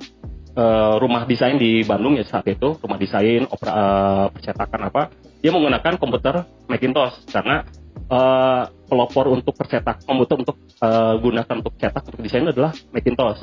eh, 0.55 0.95
rumah 1.03 1.27
desain 1.27 1.59
di 1.59 1.83
Bandung 1.83 2.15
ya 2.15 2.25
saat 2.25 2.47
itu, 2.47 2.79
rumah 2.79 2.99
desain, 2.99 3.45
opera, 3.51 3.73
eh, 3.75 4.27
percetakan 4.35 4.81
apa, 4.89 5.03
dia 5.43 5.51
menggunakan 5.53 6.01
komputer 6.01 6.47
Macintosh 6.71 7.27
karena 7.29 7.67
eh, 8.09 8.63
pelopor 8.87 9.29
untuk 9.35 9.53
percetak 9.59 10.07
komputer 10.07 10.41
untuk 10.41 10.57
eh, 10.81 11.15
gunakan 11.19 11.55
untuk 11.61 11.75
cetak 11.77 12.03
untuk 12.09 12.23
desain 12.23 12.47
adalah 12.47 12.73
Macintosh. 12.95 13.43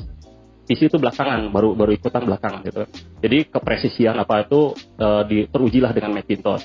PC 0.62 0.88
itu 0.88 0.98
belakangan, 1.02 1.52
baru 1.52 1.76
baru 1.76 1.92
ikutan 1.92 2.24
belakangan 2.24 2.64
gitu. 2.64 2.84
Jadi 3.20 3.38
kepresisian 3.52 4.16
apa 4.16 4.48
itu 4.48 4.72
eh, 4.98 5.24
di, 5.28 5.38
terujilah 5.52 5.92
dengan 5.92 6.16
Macintosh. 6.16 6.64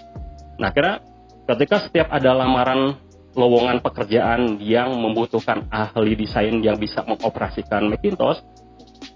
Nah, 0.56 0.70
kira 0.72 1.02
ketika 1.46 1.84
setiap 1.84 2.08
ada 2.14 2.32
lamaran 2.32 2.96
lowongan 3.36 3.84
pekerjaan 3.84 4.56
yang 4.64 4.96
membutuhkan 4.96 5.68
ahli 5.68 6.16
desain 6.16 6.56
yang 6.64 6.80
bisa 6.80 7.04
mengoperasikan 7.04 7.84
Macintosh, 7.92 8.40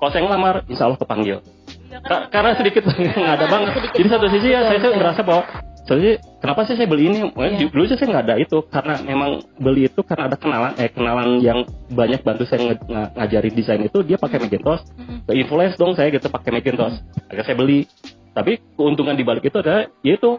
kalau 0.01 0.11
saya 0.11 0.23
ngelamar, 0.25 0.55
insya 0.65 0.89
Allah 0.89 0.97
kepanggil. 0.97 1.37
Ka- 2.01 2.27
karena 2.33 2.57
sedikit 2.57 2.89
nggak 3.21 3.35
ada 3.37 3.47
banget. 3.47 3.71
Jadi 3.93 4.09
satu 4.09 4.27
sisi 4.33 4.49
ya 4.49 4.65
saya 4.65 4.79
tuh 4.81 4.93
ngerasa 4.97 5.21
bahwa 5.21 5.43
soalnya 5.85 6.13
kenapa 6.41 6.61
sih 6.65 6.75
saya 6.79 6.89
beli 6.89 7.05
ini? 7.13 7.19
Iya. 7.29 7.69
Dulu 7.69 7.85
saya 7.85 8.09
nggak 8.09 8.25
ada 8.25 8.35
itu 8.41 8.59
karena 8.65 8.95
memang 9.05 9.31
beli 9.61 9.93
itu 9.93 10.01
karena 10.01 10.33
ada 10.33 10.37
kenalan 10.41 10.73
eh 10.79 10.89
kenalan 10.89 11.29
yang 11.45 11.69
banyak 11.91 12.25
bantu 12.25 12.49
saya 12.49 12.73
nge- 12.73 12.87
nga- 12.89 13.11
ngajarin 13.13 13.53
desain 13.53 13.83
itu 13.85 13.99
dia 14.01 14.17
pakai 14.17 14.41
Macintosh. 14.41 14.83
Ke 15.29 15.33
influence 15.37 15.77
dong 15.77 15.93
saya 15.93 16.09
gitu 16.09 16.33
pakai 16.33 16.51
Macintosh. 16.57 16.97
Akhirnya 17.29 17.45
saya 17.45 17.57
beli. 17.61 17.85
Tapi 18.31 18.63
keuntungan 18.79 19.19
di 19.19 19.27
balik 19.27 19.45
itu 19.45 19.59
adalah 19.59 19.91
yaitu 20.01 20.39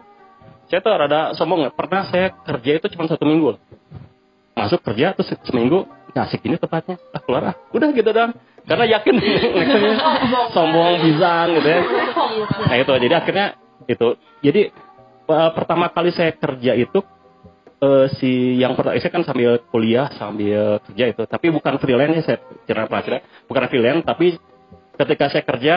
saya 0.66 0.80
tuh 0.80 0.90
rada 0.90 1.20
sombong 1.36 1.68
ya. 1.68 1.70
Pernah 1.70 2.08
saya 2.08 2.32
kerja 2.32 2.80
itu 2.80 2.86
cuma 2.96 3.06
satu 3.06 3.28
minggu. 3.28 3.60
Masuk 4.52 4.80
kerja 4.82 5.12
terus 5.14 5.32
seminggu 5.44 5.84
nggak 6.12 6.24
asik 6.28 6.44
ini 6.44 6.60
tempatnya 6.60 6.96
ah 7.12 7.20
keluar 7.24 7.42
ah. 7.52 7.54
Udah 7.72 7.88
gitu 7.92 8.10
dong 8.12 8.36
karena 8.66 8.84
yakin. 8.98 9.14
Sombong. 10.54 10.94
Bisa 11.02 11.50
gitu 11.50 11.68
ya. 11.68 11.80
Nah 12.68 12.76
itu. 12.78 12.92
Jadi 12.92 13.14
akhirnya 13.14 13.46
itu. 13.90 14.08
Jadi 14.42 14.62
eh, 15.26 15.50
pertama 15.56 15.90
kali 15.90 16.14
saya 16.14 16.36
kerja 16.36 16.72
itu 16.78 17.00
eh, 17.82 18.06
si 18.20 18.60
yang 18.60 18.78
pertama 18.78 18.98
saya 19.02 19.12
kan 19.12 19.24
sambil 19.26 19.58
kuliah 19.70 20.12
sambil 20.14 20.78
kerja 20.86 21.04
itu. 21.10 21.22
Tapi 21.26 21.46
bukan 21.50 21.74
freelance 21.82 22.14
ya 22.14 22.22
saya 22.22 22.38
kira 22.68 22.82
pelajaran 22.86 23.20
bukan 23.50 23.62
freelance 23.66 24.02
tapi 24.06 24.26
ketika 25.00 25.24
saya 25.32 25.44
kerja 25.48 25.74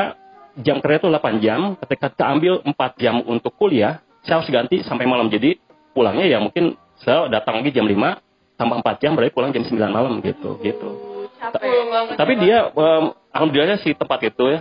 jam 0.62 0.78
kerja 0.80 0.98
itu 1.02 1.10
8 1.10 1.42
jam. 1.44 1.60
Ketika 1.82 2.14
keambil 2.14 2.62
4 2.62 3.02
jam 3.02 3.16
untuk 3.26 3.56
kuliah 3.58 4.06
saya 4.22 4.42
harus 4.42 4.50
ganti 4.54 4.86
sampai 4.86 5.10
malam. 5.10 5.32
Jadi 5.34 5.58
pulangnya 5.96 6.28
ya 6.30 6.38
mungkin 6.38 6.78
saya 7.02 7.28
datang 7.28 7.60
lagi 7.64 7.74
jam 7.74 7.90
5 7.90 8.25
tambah 8.56 8.80
4 8.80 9.02
jam 9.04 9.12
berarti 9.14 9.32
pulang 9.32 9.52
jam 9.52 9.64
9 9.64 9.76
malam 9.88 10.20
gitu 10.20 10.60
gitu. 10.60 10.90
Capek 11.36 11.62
banget. 11.92 12.16
tapi 12.16 12.34
dia 12.40 12.72
em, 12.72 13.04
alhamdulillahnya 13.30 13.78
si 13.84 13.92
tempat 13.94 14.20
itu 14.24 14.44
ya. 14.50 14.60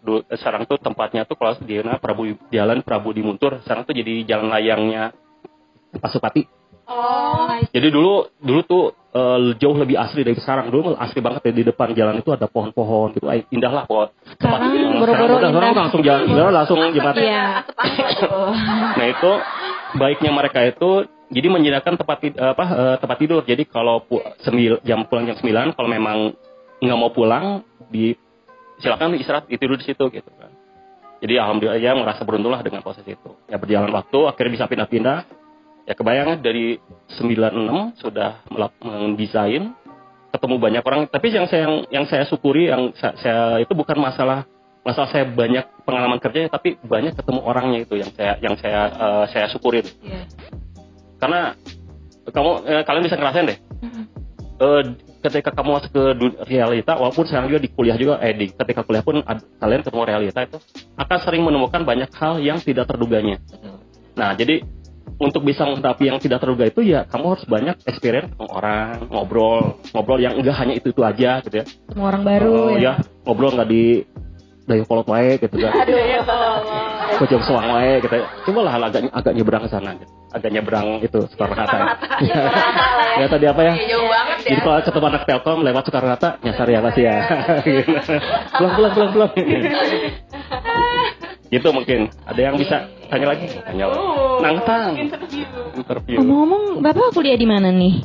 Du- 0.00 0.24
sekarang 0.32 0.64
tuh 0.64 0.80
tempatnya 0.80 1.28
tuh 1.28 1.36
kalau 1.36 1.52
di 1.60 1.76
Prabu 2.00 2.24
Jalan 2.48 2.80
Prabu 2.80 3.12
di 3.12 3.20
Muntur 3.20 3.60
sekarang 3.60 3.84
tuh 3.84 3.92
jadi 3.92 4.24
jalan 4.24 4.48
layangnya 4.48 5.12
Pasupati. 5.94 6.42
Oh, 6.84 7.48
jadi 7.72 7.88
dulu 7.88 8.28
dulu 8.36 8.60
tuh 8.64 8.84
eh, 9.12 9.56
jauh 9.56 9.72
lebih 9.72 9.96
asli 9.96 10.20
dari 10.20 10.36
sekarang. 10.36 10.68
Dulu 10.68 10.92
asli 10.96 11.20
banget 11.20 11.48
ya 11.48 11.52
di 11.52 11.64
depan 11.64 11.96
jalan 11.96 12.20
itu 12.20 12.28
ada 12.28 12.44
pohon-pohon 12.44 13.16
gitu. 13.16 13.24
Eh, 13.32 13.44
indah 13.48 13.72
lah 13.72 13.84
pohon. 13.88 14.12
Sekarang 14.36 14.68
Tempat- 14.68 15.00
boro-boro 15.00 15.36
sekarang 15.40 15.72
langsung 15.76 16.00
jalan. 16.04 16.52
Langsung 16.52 16.76
jembatan 16.92 17.24
Iya. 17.24 17.46
Nah 19.00 19.06
itu 19.08 19.32
baiknya 19.96 20.30
mereka 20.32 20.60
itu 20.66 21.08
jadi 21.32 21.48
menyediakan 21.48 21.96
tempat 21.96 22.18
apa 22.36 22.64
eh, 22.64 22.96
tempat 23.00 23.16
tidur. 23.16 23.40
Jadi 23.46 23.64
kalau 23.64 24.04
pu- 24.04 24.24
sembil, 24.44 24.80
jam 24.84 25.08
pulang 25.08 25.24
jam 25.24 25.36
9 25.40 25.72
kalau 25.76 25.88
memang 25.88 26.36
nggak 26.84 26.98
mau 26.98 27.10
pulang 27.14 27.64
di 27.88 28.12
silakan 28.82 29.16
istirahat 29.16 29.48
tidur 29.48 29.80
di 29.80 29.86
situ 29.86 30.04
gitu 30.12 30.30
kan. 30.36 30.52
Jadi 31.24 31.40
alhamdulillah 31.40 31.80
ya 31.80 31.96
merasa 31.96 32.20
beruntung 32.28 32.52
lah 32.52 32.60
dengan 32.60 32.84
proses 32.84 33.06
itu. 33.08 33.30
Ya 33.48 33.56
berjalan 33.56 33.88
waktu 33.88 34.18
akhirnya 34.28 34.52
bisa 34.60 34.66
pindah-pindah. 34.68 35.18
Ya 35.84 35.92
kebayang 35.96 36.40
dari 36.40 36.80
96 37.16 38.00
sudah 38.00 38.44
mendesain 38.80 39.72
ketemu 40.32 40.56
banyak 40.58 40.82
orang 40.82 41.06
tapi 41.06 41.30
yang 41.30 41.46
saya 41.46 41.68
yang, 41.70 41.76
yang 41.94 42.04
saya 42.10 42.24
syukuri 42.26 42.66
yang 42.66 42.90
saya, 42.98 43.14
saya 43.22 43.42
itu 43.62 43.70
bukan 43.70 43.94
masalah 44.02 44.48
masalah 44.82 45.06
saya 45.14 45.30
banyak 45.30 45.62
pengalaman 45.86 46.18
kerja 46.18 46.50
tapi 46.50 46.74
banyak 46.82 47.14
ketemu 47.14 47.40
orangnya 47.46 47.78
itu 47.86 47.94
yang 48.00 48.10
saya 48.18 48.32
yang 48.42 48.58
saya 48.58 48.80
eh, 48.90 49.24
saya 49.30 49.46
syukurin 49.52 49.86
Iya. 50.02 50.26
Karena 51.24 51.40
kamu 52.28 52.50
eh, 52.68 52.82
kalian 52.84 53.04
bisa 53.04 53.16
ngerasain 53.16 53.48
deh. 53.48 53.58
Eh, 54.54 54.82
ketika 55.18 55.50
kamu 55.50 55.80
masuk 55.80 55.90
ke 55.90 56.02
realita 56.46 56.94
walaupun 56.94 57.24
sekarang 57.24 57.48
juga 57.48 57.64
di 57.64 57.72
kuliah 57.72 57.96
juga 57.96 58.20
eh 58.20 58.36
di 58.36 58.52
ketika 58.52 58.84
kuliah 58.84 59.00
pun 59.00 59.24
ad- 59.24 59.40
kalian 59.56 59.80
ketemu 59.80 60.02
realita 60.04 60.40
itu 60.44 60.60
akan 60.94 61.18
sering 61.24 61.42
menemukan 61.42 61.80
banyak 61.82 62.12
hal 62.12 62.38
yang 62.38 62.60
tidak 62.60 62.84
terduganya. 62.86 63.40
Nah 64.14 64.36
jadi 64.36 64.60
untuk 65.16 65.42
bisa 65.42 65.64
menghadapi 65.64 66.06
yang 66.06 66.18
tidak 66.20 66.44
terduga 66.44 66.68
itu 66.68 66.84
ya 66.84 67.08
kamu 67.08 67.34
harus 67.34 67.44
banyak 67.48 67.76
experience 67.88 68.30
ketemu 68.36 68.50
orang 68.52 69.08
ngobrol 69.08 69.80
ngobrol 69.90 70.20
yang 70.20 70.36
enggak 70.36 70.54
hanya 70.60 70.74
itu 70.76 70.92
itu 70.92 71.02
aja 71.02 71.40
gitu 71.40 71.56
ya. 71.62 71.66
Semua 71.88 72.06
orang 72.12 72.22
baru 72.22 72.50
Oh, 72.52 72.76
ya. 72.76 72.78
ya 72.78 72.92
ngobrol 73.24 73.54
nggak 73.56 73.68
di 73.72 74.04
dari 74.68 74.82
kolot 74.84 75.08
wae 75.08 75.40
gitu 75.40 75.56
kan. 75.56 75.72
Aduh 75.82 75.98
ya 75.98 76.20
Allah. 76.20 76.93
Ke 77.14 77.24
jam 77.26 77.40
soang 77.42 77.66
wae 77.70 77.98
gitu 77.98 78.16
coba 78.46 78.60
lah 78.66 78.72
agak 78.82 79.02
agak 79.08 79.32
nyebrang 79.32 79.62
ke 79.62 79.68
sana. 79.68 79.90
Agak 80.34 80.50
nyebrang 80.50 80.98
itu 80.98 81.18
Soekarno 81.30 81.54
Hatta 81.54 81.94
ya 83.14 83.26
tadi 83.30 83.46
apa 83.46 83.60
ya? 83.62 83.72
Ya, 83.72 83.86
jauh 83.94 84.08
banget 84.10 84.36
ya. 84.42 84.46
jadi 84.50 84.60
kalau 84.60 84.78
ketemu 84.82 85.06
anak 85.06 85.22
Telkom 85.24 85.58
lewat 85.62 85.82
Soekarno 85.86 86.10
Hatta 86.10 86.28
nyasar 86.42 86.66
ya 86.66 86.78
pasti 86.82 87.00
ya. 87.02 87.16
Gitu. 87.64 88.14
pulang 88.50 88.72
pulang 88.74 88.92
pulang 88.92 89.10
pulang 89.14 89.30
gitu 91.54 91.68
mungkin. 91.70 92.10
Ada 92.26 92.40
yang 92.40 92.56
bisa 92.58 92.76
tanya 93.06 93.26
lagi? 93.30 93.46
Tanya. 93.62 93.86
Oh, 93.86 94.42
nangtang 94.42 94.98
interview. 94.98 95.46
interview. 95.72 96.18
Ngomong-ngomong, 96.18 96.82
Bapak 96.82 97.14
kuliah 97.14 97.38
di 97.38 97.46
mana 97.46 97.70
nih? 97.70 98.02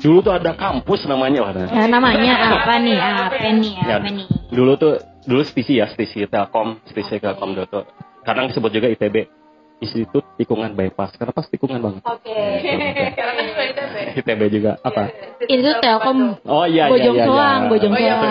dulu 0.00 0.24
tuh 0.24 0.32
ada 0.32 0.56
kampus 0.56 1.04
namanya 1.04 1.44
lah 1.44 1.52
Ya, 1.68 1.84
namanya 1.84 2.56
apa 2.56 2.80
nih? 2.80 2.96
Apa 2.96 3.36
nih? 3.52 3.72
Ya, 3.84 4.00
Apa 4.00 4.08
nih? 4.08 4.24
dulu 4.48 4.72
tuh 4.80 4.96
dulu 5.28 5.44
spisi 5.44 5.76
ya 5.76 5.92
spisi 5.92 6.24
Telkom 6.24 6.80
spisi 6.88 7.20
Telkom 7.20 7.52
dulu 7.52 7.68
tuh 7.68 7.84
kadang 8.22 8.48
disebut 8.48 8.70
juga 8.70 8.88
ITB 8.88 9.16
Institut 9.80 10.20
Tikungan 10.36 10.76
Bypass 10.76 11.16
kenapa 11.16 11.40
tikungan 11.48 11.80
banget 11.80 12.04
Oke. 12.04 12.36
Karena 13.16 13.32
juga 13.40 13.62
ITB. 13.64 13.94
ITB 14.12 14.40
juga 14.52 14.70
apa 14.78 15.08
Itu 15.40 15.70
Telkom 15.80 16.36
oh 16.44 16.68
iya 16.68 16.84
iya 16.84 16.92
Bojong 16.92 17.16
iya, 17.16 17.24
iya. 17.24 17.26
Soang, 17.26 17.60
Bojong 17.66 17.92
Oh 17.92 17.96
iya, 17.96 18.12
Soang. 18.12 18.28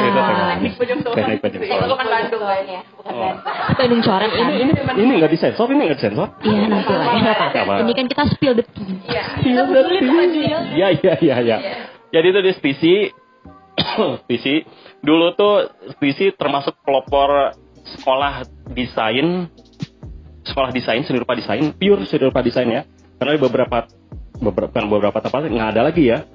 Teknik 0.53 0.74
Bojong 0.77 1.00
Soang. 1.01 1.15
Teknik 1.17 1.39
Bojong 1.41 1.62
Itu 1.62 1.74
Soang. 1.74 1.89
bukan 1.89 2.08
Bandung 2.08 2.43
kayaknya. 2.43 2.79
Bukan 2.93 3.10
Oh. 3.10 3.17
Bandung. 3.17 3.77
Bandung 3.81 4.01
coret 4.05 4.29
kan? 4.29 4.48
ini 4.48 4.63
ini 5.00 5.12
nggak 5.17 5.31
disensor 5.34 5.67
ini 5.67 5.81
nggak 5.81 5.98
disensor 5.98 6.27
Iya 6.39 6.62
nanti 6.69 6.93
lah 6.93 7.08
ya. 7.10 7.34
Apa. 7.34 7.74
Ini 7.81 7.91
kan 7.98 8.05
kita 8.05 8.24
spill 8.29 8.53
the 8.53 8.63
tea. 8.69 8.93
Iya. 9.10 9.62
Betulin 9.65 10.03
sama 10.05 10.24
dia. 10.29 10.58
Iya 10.69 10.88
iya 10.93 11.13
iya 11.17 11.36
iya. 11.41 11.58
Jadi 12.13 12.27
itu 12.29 12.39
di 12.46 12.51
spisi 12.53 12.93
spisi 14.22 14.53
dulu 15.01 15.34
tuh 15.34 15.65
spisi 15.89 16.29
termasuk 16.31 16.77
pelopor 16.86 17.58
sekolah 17.89 18.46
desain 18.69 19.50
sekolah 20.50 20.74
desain 20.74 21.06
seni 21.06 21.22
rupa 21.22 21.38
desain 21.38 21.62
pure 21.72 22.03
seni 22.10 22.27
rupa 22.27 22.41
desain 22.41 22.68
ya. 22.68 22.84
Karena 23.22 23.38
di 23.38 23.41
beberapa 23.41 23.77
beberapa 24.39 24.77
beberapa 24.89 25.18
tempat 25.22 25.48
nggak 25.48 25.70
ada 25.77 25.82
lagi 25.86 26.03
ya. 26.10 26.25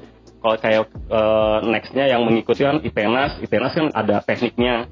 Kalau 0.40 0.56
kayak 0.61 0.83
eh, 0.92 1.59
nextnya 1.68 2.04
yang 2.09 2.23
mengikuti 2.23 2.62
kan 2.62 2.78
IPENAS 2.80 3.42
IPENAS 3.42 3.73
kan 3.75 3.87
ada 3.92 4.16
tekniknya. 4.23 4.87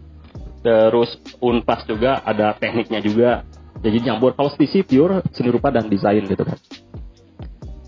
Terus 0.62 1.18
Unpas 1.42 1.82
juga 1.86 2.22
ada 2.22 2.54
tekniknya 2.54 3.02
juga. 3.02 3.42
Jadi 3.82 3.98
nyampur 4.06 4.34
kalau 4.38 4.50
spisi 4.50 4.86
pure 4.86 5.26
seni 5.34 5.50
rupa 5.50 5.70
dan 5.74 5.90
desain 5.90 6.22
gitu 6.22 6.42
kan. 6.42 6.58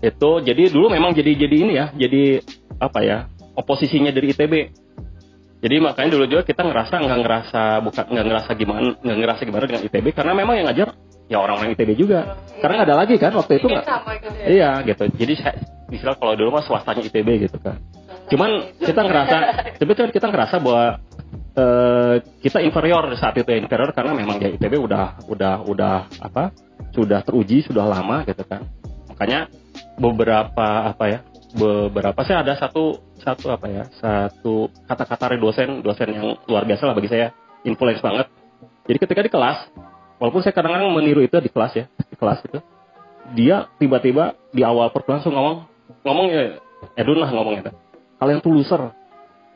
Itu 0.03 0.43
jadi 0.43 0.69
dulu 0.69 0.91
memang 0.91 1.15
jadi 1.15 1.33
jadi 1.33 1.55
ini 1.55 1.73
ya 1.75 1.87
jadi 1.95 2.43
apa 2.79 2.99
ya 3.01 3.17
oposisinya 3.55 4.11
dari 4.11 4.35
ITB 4.35 4.53
jadi 5.63 5.81
makanya 5.81 6.19
dulu 6.19 6.25
juga 6.27 6.43
kita 6.43 6.61
ngerasa 6.61 6.93
nggak 6.99 7.19
ngerasa 7.25 7.61
bukan 7.81 8.05
nggak 8.11 8.25
ngerasa 8.27 8.49
gimana 8.59 8.79
nggak 8.99 9.17
ngerasa 9.17 9.41
gimana 9.47 9.63
dengan 9.65 9.81
ITB 9.87 10.05
karena 10.11 10.33
memang 10.35 10.55
yang 10.59 10.67
ngajar 10.69 10.87
ya 11.25 11.37
orang-orang 11.41 11.73
ITB 11.73 11.97
juga. 11.97 12.37
Karena 12.61 12.81
nggak 12.81 12.87
ada 12.89 12.97
lagi 12.97 13.15
kan 13.17 13.31
waktu 13.33 13.53
itu 13.59 13.67
Mungkin 13.67 13.81
nggak? 13.83 14.05
gitu 14.21 14.37
ya. 14.37 14.45
iya 14.47 14.69
gitu. 14.85 15.03
Jadi 15.17 15.33
saya 15.37 15.55
istilah 15.89 16.15
kalau 16.17 16.33
dulu 16.37 16.49
mah 16.55 16.63
swastanya 16.65 17.01
ITB 17.05 17.29
gitu 17.49 17.57
kan. 17.61 17.77
Cuman 18.29 18.49
kita 18.81 19.01
ngerasa 19.05 19.37
tapi 19.77 19.91
kan 19.93 20.09
kita 20.09 20.27
ngerasa 20.29 20.55
bahwa 20.61 20.83
eh, 21.55 22.15
kita 22.41 22.57
inferior 22.61 23.05
saat 23.17 23.35
itu 23.37 23.49
ya, 23.49 23.57
inferior 23.61 23.91
karena 23.93 24.13
memang 24.17 24.37
ya 24.41 24.49
ITB 24.53 24.73
udah 24.81 25.25
udah 25.29 25.55
udah 25.65 25.97
apa 26.21 26.53
sudah 26.93 27.21
teruji 27.25 27.65
sudah 27.65 27.85
lama 27.85 28.25
gitu 28.25 28.41
kan. 28.45 28.65
Makanya 29.13 29.49
beberapa 29.99 30.91
apa 30.91 31.05
ya 31.07 31.19
beberapa 31.55 32.19
saya 32.27 32.43
ada 32.43 32.53
satu 32.59 32.99
satu 33.23 33.47
apa 33.47 33.67
ya 33.71 33.83
satu 33.97 34.67
kata-kata 34.85 35.31
dari 35.33 35.39
dosen 35.39 35.79
dosen 35.79 36.09
yang 36.11 36.35
luar 36.45 36.67
biasa 36.67 36.83
lah 36.83 36.95
bagi 36.95 37.09
saya 37.09 37.31
influence 37.63 38.03
banget. 38.03 38.27
Jadi 38.85 38.97
ketika 39.01 39.21
di 39.25 39.31
kelas 39.33 39.57
walaupun 40.19 40.41
saya 40.41 40.53
kadang-kadang 40.55 40.91
meniru 40.91 41.21
itu 41.23 41.35
di 41.39 41.51
kelas 41.51 41.73
ya 41.75 41.85
di 41.89 42.15
kelas 42.15 42.39
itu 42.47 42.59
dia 43.33 43.67
tiba-tiba 43.81 44.37
di 44.53 44.61
awal 44.61 44.93
perkuliahan 44.93 45.21
langsung 45.23 45.33
ngomong 45.33 45.57
ngomong 46.05 46.27
ya 46.29 46.43
Edun 46.93 47.17
lah 47.17 47.29
ngomong 47.33 47.65
itu 47.65 47.71
kalian 48.21 48.39
tuh 48.39 48.53
loser 48.53 48.81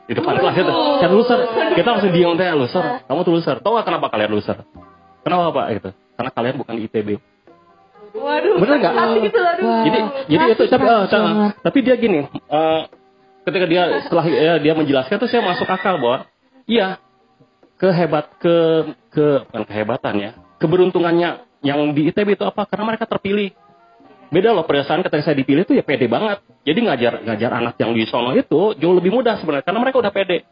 di 0.10 0.14
depan 0.18 0.42
kelas 0.42 0.56
itu 0.58 0.74
kan 0.74 1.10
loser 1.14 1.40
kita 1.78 1.88
langsung 1.88 2.12
diam 2.12 2.34
teh 2.34 2.50
loser 2.58 3.06
kamu 3.06 3.20
tuh 3.22 3.34
loser 3.38 3.56
tau 3.62 3.78
gak 3.78 3.86
kenapa 3.86 4.10
kalian 4.10 4.32
loser 4.34 4.58
kenapa 5.22 5.54
pak 5.54 5.66
gitu 5.78 5.90
karena 6.18 6.32
kalian 6.34 6.56
bukan 6.58 6.76
di 6.76 6.84
ITB 6.90 7.10
Waduh. 8.10 8.58
Bener 8.58 8.82
nggak? 8.82 8.94
Asik 8.98 9.22
itu 9.30 9.38
aduh. 9.38 9.64
Wah. 9.70 9.84
jadi 9.86 10.00
jadi 10.26 10.46
itu 10.58 10.64
tapi, 10.66 10.82
banget. 10.82 11.54
tapi 11.62 11.78
dia 11.86 11.94
gini 11.94 12.20
eh, 12.26 12.82
ketika 13.46 13.66
dia 13.70 13.84
setelah 14.02 14.26
ya, 14.26 14.54
dia 14.58 14.74
menjelaskan 14.74 15.22
tuh 15.22 15.30
saya 15.30 15.46
masuk 15.46 15.70
akal 15.70 16.02
bahwa 16.02 16.26
iya 16.66 16.98
kehebat 17.78 18.34
ke 18.42 18.56
ke 19.14 19.26
bukan 19.46 19.64
kehebatan 19.70 20.14
ya 20.18 20.32
keberuntungannya 20.60 21.30
yang 21.64 21.80
di 21.92 22.12
ITB 22.12 22.36
itu 22.40 22.44
apa? 22.46 22.68
Karena 22.68 22.86
mereka 22.88 23.08
terpilih. 23.08 23.52
Beda 24.30 24.54
loh 24.54 24.62
perasaan 24.62 25.02
ketika 25.02 25.26
saya 25.26 25.38
dipilih 25.42 25.66
tuh 25.66 25.74
ya 25.74 25.82
pede 25.82 26.06
banget. 26.06 26.46
Jadi 26.62 26.80
ngajar 26.86 27.14
ngajar 27.26 27.50
anak 27.50 27.76
yang 27.82 27.98
di 27.98 28.06
sono 28.06 28.38
itu 28.38 28.78
jauh 28.78 28.94
lebih 28.94 29.10
mudah 29.10 29.42
sebenarnya 29.42 29.66
karena 29.66 29.80
mereka 29.82 29.98
udah 30.06 30.14
pede. 30.14 30.46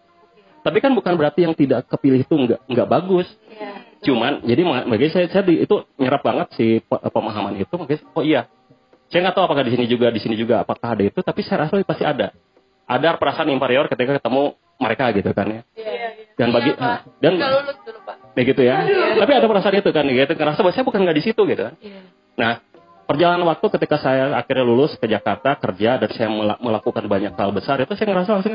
Tapi 0.66 0.78
kan 0.82 0.92
bukan 0.98 1.14
berarti 1.14 1.46
yang 1.46 1.54
tidak 1.54 1.86
kepilih 1.86 2.26
itu 2.26 2.34
nggak 2.34 2.60
nggak 2.66 2.88
bagus. 2.90 3.28
Iya. 3.54 3.86
cuman 3.98 4.46
jadi 4.46 4.62
bagi 4.86 5.10
saya 5.10 5.26
saya 5.26 5.42
di- 5.42 5.66
itu 5.66 5.74
nyerap 5.98 6.22
banget 6.22 6.54
si 6.54 6.86
pe- 6.86 7.02
pemahaman 7.10 7.58
itu 7.58 7.74
makanya 7.74 8.06
oh 8.14 8.22
iya. 8.22 8.46
Saya 9.10 9.26
nggak 9.26 9.36
tahu 9.40 9.44
apakah 9.50 9.64
di 9.66 9.74
sini 9.74 9.86
juga 9.90 10.14
di 10.14 10.22
sini 10.22 10.38
juga 10.38 10.62
apakah 10.62 10.94
ada 10.94 11.02
itu 11.02 11.18
tapi 11.26 11.42
saya 11.42 11.66
rasa 11.66 11.82
pasti 11.82 12.06
ada. 12.06 12.30
Ada 12.86 13.18
perasaan 13.18 13.50
inferior 13.50 13.90
ketika 13.90 14.22
ketemu 14.22 14.54
mereka 14.78 15.10
gitu 15.12 15.30
kan 15.34 15.48
ya 15.50 15.62
Iya. 15.74 15.94
dan 16.38 16.50
bagi 16.54 16.72
Pak. 16.74 17.00
dan 17.18 17.34
lulus 17.38 17.78
dulu, 17.82 18.00
Pak. 18.06 18.16
kayak 18.38 18.46
gitu 18.54 18.62
ya 18.62 18.78
tapi 19.18 19.32
ada 19.34 19.46
perasaan 19.46 19.76
itu 19.76 19.90
kan 19.90 20.06
gitu 20.06 20.32
ngerasa 20.34 20.60
bahwa 20.62 20.74
saya 20.74 20.86
bukan 20.86 21.00
nggak 21.02 21.18
di 21.18 21.24
situ 21.26 21.42
gitu 21.44 21.62
kan 21.66 21.76
Iya. 21.82 22.02
nah 22.38 22.52
perjalanan 23.08 23.48
waktu 23.48 23.66
ketika 23.80 23.98
saya 23.98 24.36
akhirnya 24.36 24.66
lulus 24.68 24.94
ke 24.96 25.08
Jakarta 25.08 25.56
kerja 25.58 25.98
dan 25.98 26.10
saya 26.12 26.28
mela- 26.28 26.60
melakukan 26.60 27.04
banyak 27.08 27.34
hal 27.34 27.50
besar 27.52 27.80
itu 27.80 27.94
saya 27.96 28.08
ngerasa 28.12 28.30
langsung 28.38 28.52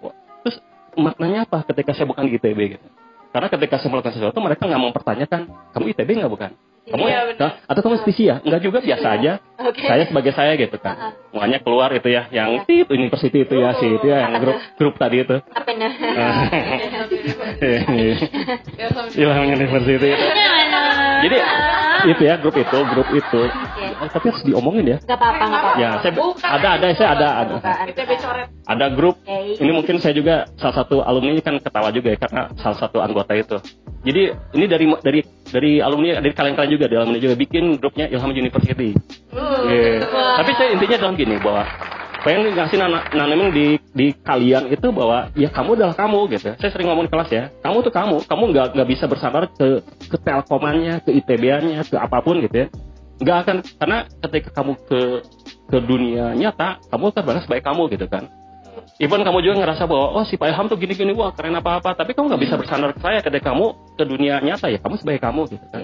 wah, 0.00 0.14
terus 0.46 0.56
maknanya 0.94 1.44
apa 1.44 1.66
ketika 1.68 1.92
saya 1.92 2.06
bukan 2.06 2.24
di 2.26 2.38
ITB 2.38 2.78
gitu 2.78 2.86
karena 3.28 3.48
ketika 3.52 3.74
saya 3.76 3.90
melakukan 3.92 4.14
sesuatu 4.16 4.38
mereka 4.40 4.62
nggak 4.64 4.82
mempertanyakan 4.82 5.40
kamu 5.76 5.84
ITB 5.92 6.08
nggak 6.24 6.32
bukan? 6.32 6.50
Kamu 6.88 7.04
Iya, 7.04 7.20
benar. 7.28 7.36
Nah, 7.36 7.52
atau 7.68 7.80
kamu 7.84 7.96
spesial 8.00 8.40
enggak 8.48 8.62
juga 8.64 8.78
biasa 8.80 9.06
aja. 9.20 9.32
Oke. 9.60 9.84
saya 9.84 10.08
sebagai 10.08 10.32
saya 10.32 10.56
gitu 10.56 10.80
kan. 10.80 11.12
Makanya 11.36 11.60
keluar 11.60 11.92
itu 11.92 12.08
ya 12.08 12.32
yang 12.32 12.64
tit 12.64 12.88
university 12.88 13.44
itu 13.44 13.54
ya 13.60 13.76
si 13.76 13.86
itu 13.92 14.06
ya 14.08 14.24
yang 14.24 14.40
grup 14.40 14.56
grup 14.80 14.94
tadi 14.96 15.20
itu. 15.20 15.36
Apa 15.52 15.70
nah? 15.76 15.92
Ilham 19.12 19.44
University. 19.58 20.10
Jadi 21.18 21.36
itu 22.08 22.22
ya 22.24 22.34
grup 22.40 22.56
itu, 22.56 22.78
grup 22.94 23.08
itu. 23.12 23.42
Eh, 23.88 24.10
tapi 24.12 24.26
harus 24.30 24.42
diomongin 24.44 24.84
ya. 24.84 24.98
Gak 25.02 25.18
apa-apa, 25.18 25.44
gak 25.44 25.60
apa-apa. 25.60 25.80
Ya, 25.80 25.90
saya 26.04 26.12
Bukan. 26.14 26.48
ada 26.48 26.68
ada 26.76 26.86
saya 26.94 27.08
ada 27.16 27.28
ada. 27.44 27.54
Kita. 27.58 27.72
Ada 28.68 28.86
grup. 28.92 29.16
Ini 29.58 29.70
mungkin 29.72 29.96
saya 30.02 30.12
juga 30.12 30.48
salah 30.60 30.84
satu 30.84 31.00
alumni 31.00 31.36
ini 31.38 31.42
kan 31.42 31.56
ketawa 31.56 31.88
juga 31.90 32.12
ya 32.12 32.18
karena 32.20 32.42
salah 32.60 32.78
satu 32.78 33.00
anggota 33.00 33.32
itu. 33.32 33.56
Jadi 34.04 34.22
ini 34.54 34.64
dari 34.70 34.86
dari 35.02 35.20
dari 35.48 35.72
alumni 35.82 36.22
dari 36.22 36.32
kalian-kalian 36.36 36.72
juga, 36.72 36.84
dari 36.86 36.98
alumni 37.00 37.20
juga 37.20 37.34
bikin 37.34 37.80
grupnya 37.82 38.06
Ilham 38.06 38.30
University. 38.30 38.94
Iya. 39.68 40.06
Tapi 40.38 40.50
saya 40.54 40.68
intinya 40.76 40.96
dalam 41.02 41.14
gini 41.18 41.36
bahwa 41.42 41.66
pengen 42.22 42.50
ngasih 42.54 42.76
nana, 42.78 42.98
nanamin 43.14 43.48
di 43.54 43.66
di 43.94 44.06
kalian 44.12 44.70
itu 44.70 44.90
bahwa 44.90 45.30
ya 45.38 45.48
kamu 45.50 45.78
adalah 45.78 45.94
kamu 45.94 46.18
gitu. 46.34 46.50
Saya 46.58 46.70
sering 46.74 46.90
ngomong 46.90 47.06
di 47.06 47.12
kelas 47.12 47.30
ya, 47.30 47.44
kamu 47.62 47.76
tuh 47.86 47.92
kamu, 47.94 48.16
kamu 48.26 48.42
nggak 48.54 48.66
nggak 48.74 48.88
bisa 48.88 49.04
bersandar 49.06 49.50
ke 49.54 49.82
ke 49.82 50.16
telkomannya, 50.22 51.02
ke 51.02 51.10
ITB-nya, 51.24 51.86
ke 51.86 51.96
apa 51.96 52.18
pun 52.22 52.42
gitu 52.42 52.66
ya. 52.66 52.68
Nggak 53.18 53.36
akan 53.44 53.56
karena 53.78 53.98
ketika 54.26 54.48
kamu 54.62 54.72
ke 54.86 55.00
ke 55.68 55.78
dunia 55.82 56.32
nyata, 56.38 56.78
kamu 56.88 57.10
balas 57.12 57.44
baik 57.50 57.66
kamu 57.66 57.90
gitu 57.92 58.06
kan. 58.06 58.30
Even 58.98 59.22
kamu 59.22 59.42
juga 59.42 59.62
ngerasa 59.62 59.86
bahwa 59.86 60.22
oh 60.22 60.24
si 60.26 60.34
Pak 60.34 60.50
Ilham 60.50 60.66
tuh 60.66 60.78
gini-gini 60.78 61.14
wah 61.14 61.30
keren 61.34 61.54
apa-apa, 61.54 61.94
tapi 61.98 62.14
kamu 62.14 62.34
nggak 62.34 62.42
bisa 62.46 62.54
bersandar 62.58 62.90
ke 62.94 63.00
saya 63.02 63.22
ketika 63.22 63.54
kamu 63.54 63.74
ke 63.94 64.04
dunia 64.06 64.42
nyata 64.42 64.70
ya 64.70 64.78
kamu 64.82 64.94
sebagai 64.98 65.22
kamu 65.22 65.40
gitu 65.50 65.66
kan. 65.70 65.82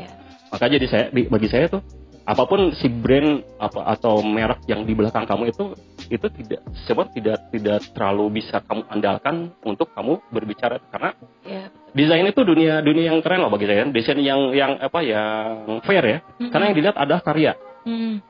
Maka 0.51 0.65
jadi 0.71 0.87
saya 0.87 1.05
bagi 1.11 1.49
saya 1.51 1.67
tuh 1.67 1.83
apa 2.25 2.43
pun 2.49 2.73
si 2.73 2.89
brand 2.89 3.45
apa 3.61 3.85
atau 3.99 4.25
merek 4.25 4.65
yang 4.65 4.87
di 4.89 4.97
belakang 4.97 5.29
kamu 5.29 5.53
itu 5.53 5.77
itu 6.11 6.27
tidak 6.29 6.61
sebab 6.89 7.09
tidak 7.13 7.49
tidak 7.53 7.81
terlalu 7.93 8.41
bisa 8.41 8.61
kamu 8.65 8.83
andalkan 8.91 9.53
untuk 9.65 9.89
kamu 9.95 10.21
berbicara. 10.33 10.81
Karena 10.93 11.17
Iya. 11.45 11.69
desain 11.93 12.27
itu 12.27 12.41
dunia 12.45 12.81
dunia 12.81 13.13
yang 13.13 13.21
keren 13.21 13.45
loh 13.45 13.53
bagi 13.53 13.69
saya 13.69 13.85
desain 13.89 14.19
yang 14.21 14.53
yang 14.57 14.77
apa 14.81 14.99
yang 15.05 15.81
fair 15.85 16.05
ya. 16.05 16.19
Karena 16.51 16.73
yang 16.73 16.77
dilihat 16.77 16.97
ada 16.97 17.21
karya. 17.21 17.53
Hmm. 17.85 18.25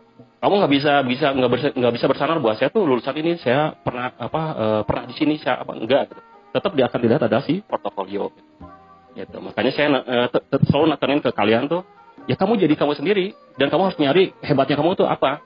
kamu 0.44 0.60
nggak 0.60 0.72
bisa 0.76 0.92
bisa 1.08 1.26
nggak 1.32 1.50
bisa 1.56 1.68
nggak 1.72 1.94
bisa 1.96 2.04
bersandar 2.04 2.36
bahwa 2.36 2.52
saya 2.60 2.68
tuh 2.68 2.84
lulusan 2.84 3.16
ini 3.16 3.40
saya 3.40 3.72
pernah 3.80 4.12
apa 4.12 4.42
eh, 4.52 4.80
pernah 4.84 5.04
di 5.08 5.14
sini 5.16 5.40
saya 5.40 5.64
apa 5.64 5.72
enggak 5.72 6.12
gitu. 6.12 6.20
tetap 6.52 6.70
dia 6.76 6.84
akan 6.84 6.98
dilihat 7.00 7.22
ada 7.24 7.38
si 7.40 7.64
portofolio. 7.64 8.28
Gitu. 9.16 9.36
Makanya 9.40 9.72
saya 9.72 9.88
te- 10.28 10.44
selalu 10.68 10.92
nekenin 10.92 11.22
ke 11.24 11.30
kalian 11.32 11.64
tuh 11.70 11.86
ya 12.28 12.36
kamu 12.36 12.60
jadi 12.60 12.74
kamu 12.76 12.92
sendiri 12.92 13.32
dan 13.56 13.70
kamu 13.72 13.82
harus 13.88 13.98
nyari 14.02 14.34
hebatnya 14.44 14.76
kamu 14.76 14.98
tuh 14.98 15.06
apa. 15.08 15.40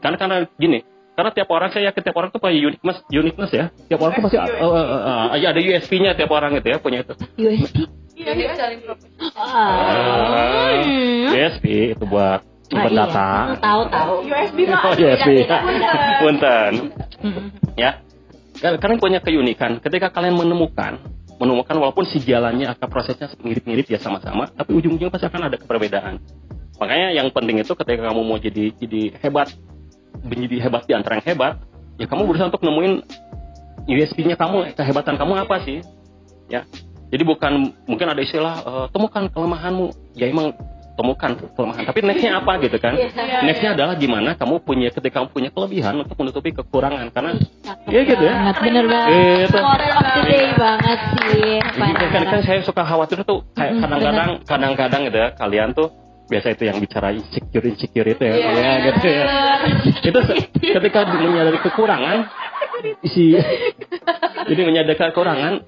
Karena 0.00 0.16
karena 0.16 0.36
gini 0.56 0.80
karena 1.20 1.30
tiap 1.30 1.48
orang 1.48 1.68
saya 1.68 1.92
yakin 1.92 2.00
tiap 2.00 2.16
orang 2.16 2.32
tuh 2.32 2.40
punya 2.40 2.56
uniqueness 2.56 3.04
uniqueness 3.06 3.52
ya 3.52 3.68
tiap 3.86 4.00
orang 4.00 4.12
tuh 4.14 4.22
pasti 4.24 4.36
eh, 4.36 4.48
eh, 4.48 4.64
eh, 4.64 5.00
eh, 5.36 5.44
ada 5.44 5.60
USP-nya 5.60 6.10
tiap 6.16 6.30
orang 6.30 6.56
gitu 6.56 6.66
ya 6.66 6.78
punya 6.80 7.04
itu 7.04 7.12
USP. 7.36 7.76
Iya, 8.16 8.32
dia 8.32 8.52
saling 8.52 8.80
profesional. 8.80 9.32
Ah. 9.32 10.76
USP 11.28 11.64
itu 11.92 12.04
buat 12.04 12.40
Ah, 12.70 12.86
buat 12.86 12.92
iya. 12.94 13.02
data 13.02 13.28
Tahu 13.58 13.82
tahu. 13.88 14.12
USB 14.24 14.58
oh 14.62 14.78
Pak. 14.78 14.92
USP 14.94 15.28
Punten. 15.42 16.12
punten 16.22 16.72
Mm-mm. 17.20 17.46
ya 17.74 17.98
Kal- 18.56 18.78
kalian 18.78 18.96
punya 18.96 19.18
keunikan 19.18 19.76
ketika 19.76 20.06
kalian 20.08 20.38
menemukan 20.38 21.02
menemukan 21.36 21.74
walaupun 21.74 22.06
si 22.06 22.20
jalannya 22.20 22.70
akan 22.70 22.86
prosesnya 22.86 23.26
mirip-mirip 23.40 23.84
ya 23.84 23.98
sama-sama 23.98 24.46
tapi 24.48 24.70
ujung-ujungnya 24.72 25.10
pasti 25.10 25.26
akan 25.26 25.50
ada 25.50 25.56
perbedaan 25.58 26.22
makanya 26.76 27.10
yang 27.10 27.26
penting 27.28 27.58
itu 27.58 27.74
ketika 27.74 28.06
kamu 28.06 28.20
mau 28.22 28.36
jadi 28.36 28.70
jadi 28.70 29.18
hebat 29.18 29.50
menjadi 30.22 30.68
hebat 30.68 30.82
di 30.84 30.92
antara 30.94 31.18
yang 31.18 31.26
hebat 31.26 31.54
ya 32.00 32.06
kamu 32.08 32.24
berusaha 32.28 32.48
untuk 32.48 32.64
nemuin 32.64 32.92
USP-nya 33.88 34.36
kamu 34.36 34.76
kehebatan 34.76 35.14
kamu 35.16 35.32
apa 35.44 35.56
sih? 35.64 35.80
Ya. 36.50 36.66
Jadi 37.10 37.22
bukan 37.26 37.74
mungkin 37.90 38.06
ada 38.06 38.20
istilah 38.22 38.54
eh, 38.62 38.86
temukan 38.94 39.26
kelemahanmu. 39.32 40.14
Ya 40.14 40.30
emang 40.30 40.54
temukan 40.94 41.32
kelemahan. 41.56 41.88
Tapi 41.88 41.98
nextnya 42.04 42.38
apa 42.38 42.60
gitu 42.60 42.76
kan? 42.76 42.92
Iya, 42.92 43.40
nextnya 43.40 43.70
adalah 43.72 43.94
gimana 43.96 44.36
kamu 44.36 44.60
punya 44.62 44.92
ketika 44.92 45.24
kamu 45.24 45.28
punya 45.32 45.50
kelebihan 45.50 45.94
untuk 45.96 46.16
menutupi 46.20 46.52
kekurangan. 46.52 47.08
Karena 47.10 47.40
Iya 47.88 48.00
gitu 48.04 48.22
ya. 48.22 48.34
Banget, 48.36 48.56
bener 48.60 48.84
banget. 48.86 49.10
Gitu. 49.10 49.58
Quote 49.58 49.88
of 49.90 50.04
the 50.06 50.22
day 50.28 50.46
banget 50.54 51.00
sih. 51.00 51.52
Jadi 51.58 51.92
kan, 51.96 52.10
kan, 52.12 52.22
kan 52.28 52.40
saya 52.44 52.60
suka 52.62 52.82
khawatir 52.84 53.18
tuh 53.24 53.42
kayak 53.56 53.80
kadang-kadang 53.80 54.30
kadang-kadang 54.44 55.00
gitu 55.08 55.18
ya 55.18 55.28
kalian 55.34 55.68
tuh 55.72 55.88
biasa 56.30 56.54
itu 56.54 56.62
yang 56.64 56.78
bicara 56.78 57.10
insecure 57.10 57.66
insecure 57.66 58.06
itu 58.06 58.22
ya, 58.22 58.32
Iya. 58.32 58.50
ya 58.54 58.72
gitu 58.86 59.06
ya. 59.06 59.24
Itu 60.00 60.18
ketika 60.62 61.00
menyadari 61.10 61.58
kekurangan 61.60 62.18
si 63.04 63.34
jadi 64.46 64.62
menyadari 64.62 64.96
kekurangan 64.96 65.66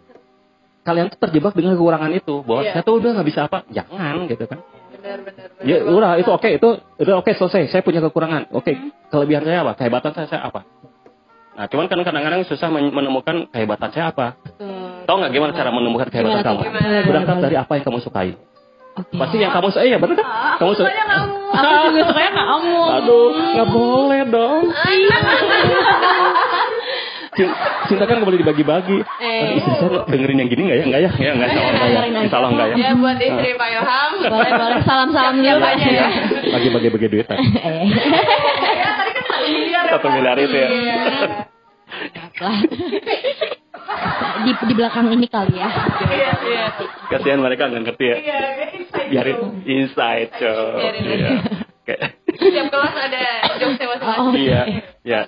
kalian 0.83 1.07
tuh 1.11 1.19
terjebak 1.21 1.53
dengan 1.53 1.75
kekurangan 1.75 2.11
itu 2.11 2.35
bahwa 2.43 2.63
Iya. 2.63 2.73
saya 2.73 2.83
tuh 2.83 2.95
udah 2.99 3.11
nggak 3.13 3.29
bisa 3.29 3.41
apa 3.47 3.59
jangan 3.69 4.27
gitu 4.27 4.47
kan 4.47 4.61
Benar, 4.93 5.19
benar, 5.27 5.47
benar. 5.51 5.67
ya 5.67 5.77
udah 5.83 6.11
itu 6.15 6.31
oke 6.31 6.49
itu 6.49 6.69
itu 6.97 7.11
oke 7.11 7.31
selesai 7.33 7.67
saya 7.69 7.83
punya 7.83 7.99
kekurangan 8.01 8.47
oke 8.51 8.71
kelebihan 9.11 9.43
saya 9.43 9.61
apa 9.61 9.75
kehebatan 9.75 10.11
saya, 10.15 10.27
saya 10.27 10.43
apa 10.47 10.63
nah 11.53 11.67
cuman 11.67 11.85
kan 11.85 12.01
kadang-kadang 12.01 12.47
susah 12.47 12.71
men- 12.71 12.95
menemukan 12.95 13.51
kehebatan 13.51 13.91
saya 13.91 14.09
apa 14.09 14.39
Betul. 14.41 15.05
tahu 15.05 15.17
nggak 15.21 15.33
gimana 15.35 15.53
cara 15.53 15.69
menemukan 15.69 16.07
kehebatan 16.09 16.39
Gimana 16.39 16.47
kamu 16.47 16.63
berangkat 17.05 17.37
dari 17.43 17.57
apa 17.59 17.73
yang 17.77 17.85
kamu 17.85 17.99
sukai 18.01 18.31
Oke. 18.93 19.15
pasti 19.15 19.37
yang 19.39 19.51
kamu 19.51 19.69
suka 19.69 19.83
iya 19.83 19.97
betul 19.97 20.15
kan 20.15 20.27
kamu 20.59 20.73
suka 20.75 20.91
Aku 21.53 21.69
juga 21.87 22.03
sukanya 22.07 22.33
kamu. 22.35 22.77
aduh 22.93 23.27
nggak 23.53 23.69
boleh 23.71 24.21
dong 24.27 24.63
Cin- 27.33 27.57
cinta 27.89 28.05
kan 28.05 28.21
boleh 28.21 28.37
dibagi-bagi 28.37 29.01
Aduh, 29.01 29.57
istri 29.57 29.73
saya 29.75 30.05
dengerin 30.05 30.37
yang 30.37 30.51
gini 30.51 30.69
nggak 30.69 30.77
ya 30.77 30.85
nggak 30.85 31.01
ya 31.01 31.11
ya 31.17 31.31
nggak 31.33 31.49
insya 31.49 31.65
Allah 31.65 31.73
nggak 31.73 32.05
ya 32.05 32.21
insya 32.21 32.37
Allah 32.37 32.51
nggak 32.53 32.67
ya 32.69 32.77
Ya 32.77 32.91
buat 32.95 33.17
istri 33.19 33.51
Pak 33.55 33.69
Ilham. 33.71 34.11
Boleh 34.29 34.53
boleh 34.53 34.81
salam-salam 34.83 35.35
dulu 35.35 35.57
Pak. 35.59 35.73
Ya? 35.81 36.07
bagi-bagi 36.51 36.89
bagi 36.91 37.07
duit. 37.09 37.27
Eh. 37.33 37.41
Ya 38.69 38.91
tadi 38.93 39.11
kan 39.11 39.25
satu 39.25 39.49
miliar 39.49 39.83
ya, 39.83 39.91
satu 39.91 40.07
miliar 40.11 40.37
itu 40.39 40.53
ya 40.55 40.69
Iya. 40.69 41.01
Di 44.43 44.53
di 44.67 44.75
belakang 44.75 45.07
ini 45.13 45.27
kali 45.31 45.55
ya. 45.59 45.69
Iya, 46.09 46.31
iya. 46.43 46.65
kasihan 47.13 47.39
mereka 47.39 47.69
nggak 47.71 47.83
ngerti 47.87 48.05
ya 48.09 48.17
Iya, 48.19 48.39
biarin 49.11 49.39
inside. 49.63 50.31
Biarin 50.41 51.03
Iya. 51.05 51.31
Kayak 51.83 52.01
Setiap 52.33 52.67
kelas 52.71 52.95
ada 52.97 53.23
jokesnya 53.59 53.87
masing-masing. 53.91 54.23
Oh. 54.23 54.33
iya, 54.35 54.61
ya. 55.03 55.21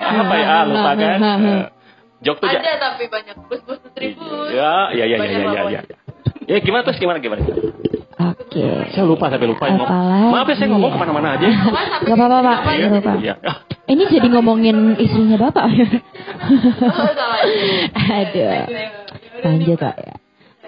Apa 0.00 0.34
ya? 0.36 0.46
Ah, 0.48 0.62
lupa 0.66 0.92
kan? 0.96 1.18
Eh, 1.20 1.64
Jok 2.20 2.36
tuh 2.36 2.48
Ada 2.52 2.72
tapi 2.76 3.08
banyak 3.08 3.36
bus-bus 3.48 3.80
tribus. 3.96 4.52
Iya, 4.52 4.92
iya, 4.92 5.04
iya, 5.08 5.16
iya, 5.16 5.18
Banyak 5.20 5.32
iya, 5.32 5.40
iya, 5.40 5.60
lawan. 5.64 5.72
iya. 5.72 5.96
Ya 6.46 6.58
gimana 6.58 6.82
terus 6.82 6.98
gimana 6.98 7.18
gimana? 7.22 7.42
Oke. 8.20 8.66
Saya 8.92 9.04
lupa 9.06 9.30
sampai 9.30 9.48
lupa. 9.48 9.64
Apalagi? 9.70 10.32
Maaf 10.34 10.46
ya 10.50 10.54
saya 10.58 10.68
ngomong 10.74 10.90
ke 10.92 10.98
mana-mana 10.98 11.28
aja. 11.38 11.46
Gak 12.04 12.16
apa-apa, 12.18 12.38
Pak. 12.42 12.56
apa 12.58 12.70
Gak 12.70 12.76
ya? 12.76 12.86
apa-apa. 12.90 13.12
Iya. 13.16 13.34
Ini 13.90 14.02
jadi 14.06 14.28
ngomongin 14.30 14.76
istrinya 14.98 15.36
Bapak. 15.40 15.64
Oh. 15.66 15.70
Aduh. 18.20 18.50
Lanjut, 19.40 19.78
Pak 19.78 19.96
ya. 19.96 20.14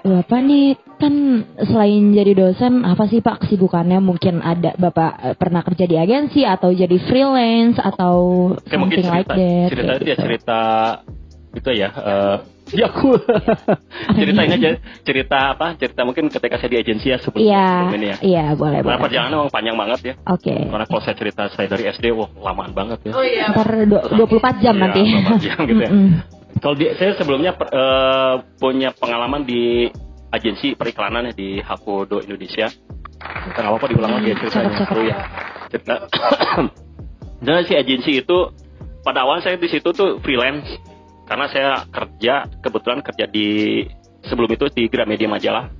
Bapak 0.02 0.42
nih 0.42 0.74
kan 0.98 1.14
selain 1.62 2.10
jadi 2.10 2.34
dosen, 2.34 2.82
apa 2.82 3.06
sih 3.06 3.22
Pak 3.22 3.46
kesibukannya? 3.46 4.02
Mungkin 4.02 4.42
ada 4.42 4.74
Bapak 4.74 5.12
eh, 5.22 5.34
pernah 5.38 5.62
kerja 5.62 5.86
di 5.86 5.94
agensi 5.94 6.42
atau 6.42 6.74
jadi 6.74 6.98
freelance 7.06 7.78
atau 7.78 8.50
Kayak 8.66 8.80
mungkin 8.82 8.98
something 8.98 9.14
like 9.14 9.30
cerita, 9.30 9.38
that. 9.38 9.68
cerita 9.70 9.92
ya 9.92 10.02
gitu. 10.02 10.22
cerita 10.26 10.60
itu 11.54 11.70
ya. 11.70 11.88
eh 11.94 12.36
ya 12.72 12.88
aku 12.88 13.14
ceritain 14.16 14.50
aja 14.50 14.70
cerita 15.02 15.52
apa? 15.52 15.76
Cerita 15.76 16.02
mungkin 16.02 16.26
ketika 16.26 16.56
saya 16.56 16.70
di 16.70 16.78
agensi 16.78 17.06
ya 17.08 17.18
sebelum, 17.18 17.44
Iya, 17.44 17.66
sebelum 17.68 17.96
ini 17.96 18.06
ya. 18.06 18.16
iya 18.20 18.44
boleh 18.52 18.78
Karena 18.80 18.88
boleh. 18.90 19.04
perjalanan 19.04 19.32
memang 19.38 19.52
panjang 19.52 19.76
banget 19.76 20.00
ya. 20.02 20.14
Oke. 20.26 20.54
Karena 20.56 20.84
kalau 20.84 21.00
saya 21.00 21.16
cerita 21.16 21.42
saya 21.48 21.66
dari 21.68 21.84
SD, 21.86 22.04
wah 22.10 22.28
lamaan 22.34 22.72
banget 22.72 22.98
ya. 23.04 23.12
Oh 23.12 23.22
iya. 23.22 23.52
Ntar 23.52 23.68
du- 23.84 24.06
24 24.18 24.58
jam 24.58 24.74
Iya, 24.74 24.82
nanti. 24.82 25.00
24 25.04 25.44
jam 25.44 25.58
gitu 25.64 25.80
ya. 25.80 25.90
Kalau 26.58 26.74
di, 26.74 26.84
saya 26.94 27.12
sebelumnya 27.14 27.52
per- 27.52 27.68
eh, 27.68 28.34
punya 28.56 28.90
pengalaman 28.92 29.42
di 29.42 29.88
agensi 30.28 30.72
periklanan 30.72 31.28
ya 31.28 31.34
di 31.34 31.58
Hakodo 31.58 32.20
Indonesia. 32.20 32.68
Nggak 33.20 33.62
apa-apa 33.62 33.86
diulang 33.86 34.12
lagi 34.16 34.30
ya 34.30 34.36
ceritanya. 34.36 34.70
Cakep, 34.70 34.86
cakep. 34.86 35.04
Ya. 35.04 35.16
Cerita. 35.68 35.94
Dan 37.44 37.66
si 37.66 37.74
agensi 37.74 38.22
itu 38.22 38.38
pada 39.02 39.26
awal 39.26 39.42
saya 39.42 39.58
di 39.58 39.66
situ 39.66 39.90
tuh 39.90 40.22
freelance 40.22 40.62
karena 41.32 41.48
saya 41.48 41.88
kerja 41.88 42.44
kebetulan 42.60 43.00
kerja 43.00 43.24
di 43.24 43.80
sebelum 44.20 44.52
itu 44.52 44.68
di 44.68 44.84
Gramedia 44.92 45.32
Majalah. 45.32 45.72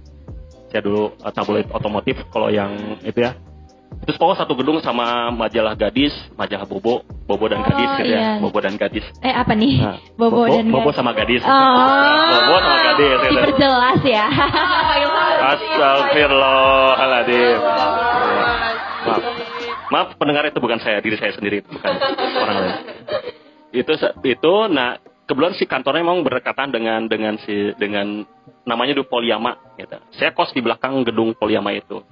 Saya 0.73 0.81
dulu 0.81 1.13
eh, 1.13 1.29
tabloid 1.29 1.69
otomotif 1.69 2.17
kalau 2.33 2.49
yang 2.49 2.73
itu 3.05 3.21
ya. 3.21 3.37
Terus 4.09 4.17
pokoknya 4.17 4.49
satu 4.49 4.57
gedung 4.57 4.81
sama 4.81 5.29
majalah 5.29 5.77
gadis, 5.77 6.17
majalah 6.41 6.65
Bobo, 6.65 7.05
Bobo 7.29 7.53
dan 7.53 7.61
Oh, 7.61 7.69
gadis 7.69 7.85
gitu 8.01 8.17
iya. 8.17 8.41
ya. 8.41 8.41
Bobo 8.41 8.65
dan 8.65 8.81
gadis. 8.81 9.05
Eh 9.21 9.29
apa 9.29 9.53
nih? 9.53 9.77
Nah, 9.85 10.01
Bobo, 10.17 10.49
dan 10.49 10.73
Bobo 10.73 10.89
Gadis. 10.89 10.97
sama 10.97 11.13
gadis. 11.13 11.45
Oh. 11.45 11.53
Bobo 12.33 12.57
sama 12.57 12.79
gadis. 12.89 13.13
Gitu. 13.13 13.37
Diperjelas 13.37 14.01
ya. 14.09 14.25
Astagfirullahaladzim. 15.53 17.61
Maaf. 19.05 19.21
Maaf 19.93 20.09
pendengar 20.17 20.49
itu 20.49 20.57
bukan 20.65 20.81
saya, 20.81 21.05
diri 21.05 21.21
saya 21.21 21.37
sendiri, 21.37 21.61
bukan 21.69 21.93
orang 22.41 22.57
lain. 22.57 22.73
Itu 23.77 23.93
itu 24.25 24.55
nah 24.73 24.97
kebetulan 25.33 25.57
si 25.57 25.65
kantornya 25.65 26.05
memang 26.05 26.21
berdekatan 26.21 26.69
dengan 26.69 27.09
dengan 27.09 27.41
si 27.41 27.73
dengan 27.81 28.29
namanya 28.69 28.93
di 28.93 29.03
Poliama 29.03 29.57
gitu. 29.81 29.97
Saya 30.21 30.37
kos 30.37 30.53
di 30.53 30.61
belakang 30.61 31.01
gedung 31.09 31.33
Poliama 31.33 31.73
itu. 31.73 32.05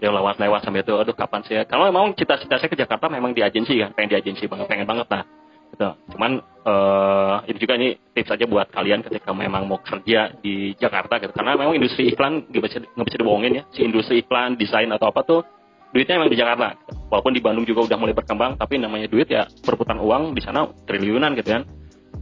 Yang 0.00 0.16
lewat-lewat 0.16 0.64
sampai 0.64 0.80
itu, 0.80 0.96
aduh 0.96 1.12
kapan 1.12 1.44
saya? 1.44 1.68
Kalau 1.68 1.84
memang 1.84 2.16
cita-cita 2.16 2.56
saya 2.56 2.72
ke 2.72 2.78
Jakarta 2.78 3.12
memang 3.12 3.36
di 3.36 3.44
agensi 3.44 3.76
kan, 3.76 3.92
pengen 3.92 4.16
di 4.16 4.16
agensi 4.16 4.48
banget, 4.48 4.64
pengen 4.64 4.88
banget 4.88 5.04
lah. 5.12 5.28
Gitu. 5.76 5.88
Cuman 6.16 6.40
eh 6.40 7.36
ini 7.52 7.58
juga 7.60 7.74
ini 7.76 7.88
tips 8.16 8.32
aja 8.32 8.44
buat 8.48 8.72
kalian 8.72 9.04
ketika 9.04 9.36
memang 9.36 9.68
mau 9.68 9.76
kerja 9.76 10.32
di 10.40 10.72
Jakarta 10.80 11.20
gitu. 11.20 11.36
Karena 11.36 11.52
memang 11.52 11.76
industri 11.76 12.08
iklan 12.08 12.48
nggak 12.48 12.62
bisa 12.64 12.78
nggak 12.80 13.06
bisa 13.12 13.18
dibohongin 13.20 13.52
ya. 13.60 13.62
Si 13.76 13.84
industri 13.84 14.24
iklan, 14.24 14.56
desain 14.56 14.88
atau 14.88 15.12
apa 15.12 15.20
tuh 15.20 15.44
duitnya 15.92 16.16
memang 16.16 16.32
di 16.32 16.38
Jakarta. 16.40 16.80
Gitu. 16.80 16.92
Walaupun 17.12 17.32
di 17.36 17.42
Bandung 17.44 17.66
juga 17.68 17.80
udah 17.92 17.98
mulai 18.00 18.16
berkembang, 18.16 18.56
tapi 18.56 18.80
namanya 18.80 19.04
duit 19.04 19.28
ya 19.28 19.52
perputaran 19.60 20.00
uang 20.00 20.32
di 20.32 20.40
sana 20.40 20.64
triliunan 20.88 21.36
gitu 21.36 21.60
kan. 21.60 21.68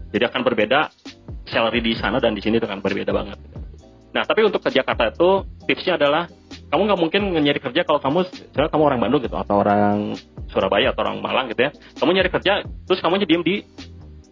Jadi 0.08 0.24
akan 0.24 0.40
berbeda 0.44 0.88
salary 1.48 1.80
di 1.84 1.92
sana 1.96 2.20
dan 2.20 2.32
di 2.32 2.40
sini 2.40 2.60
itu 2.60 2.68
kan 2.68 2.80
berbeda 2.80 3.12
banget. 3.12 3.38
Nah, 4.12 4.24
tapi 4.24 4.40
untuk 4.44 4.64
ke 4.64 4.72
Jakarta 4.72 5.12
itu 5.12 5.44
tipsnya 5.68 6.00
adalah 6.00 6.28
kamu 6.68 6.80
nggak 6.84 7.00
mungkin 7.00 7.20
nyari 7.32 7.60
kerja 7.60 7.84
kalau 7.84 8.00
kamu 8.00 8.28
misalnya 8.28 8.70
kamu 8.72 8.82
orang 8.84 9.00
Bandung 9.00 9.20
gitu 9.24 9.36
atau 9.36 9.60
orang 9.60 10.16
Surabaya 10.48 10.92
atau 10.92 11.04
orang 11.04 11.20
Malang 11.20 11.48
gitu 11.52 11.68
ya. 11.68 11.70
Kamu 11.96 12.10
nyari 12.16 12.28
kerja 12.32 12.64
terus 12.64 13.00
kamu 13.04 13.24
diem 13.24 13.44
di 13.44 13.64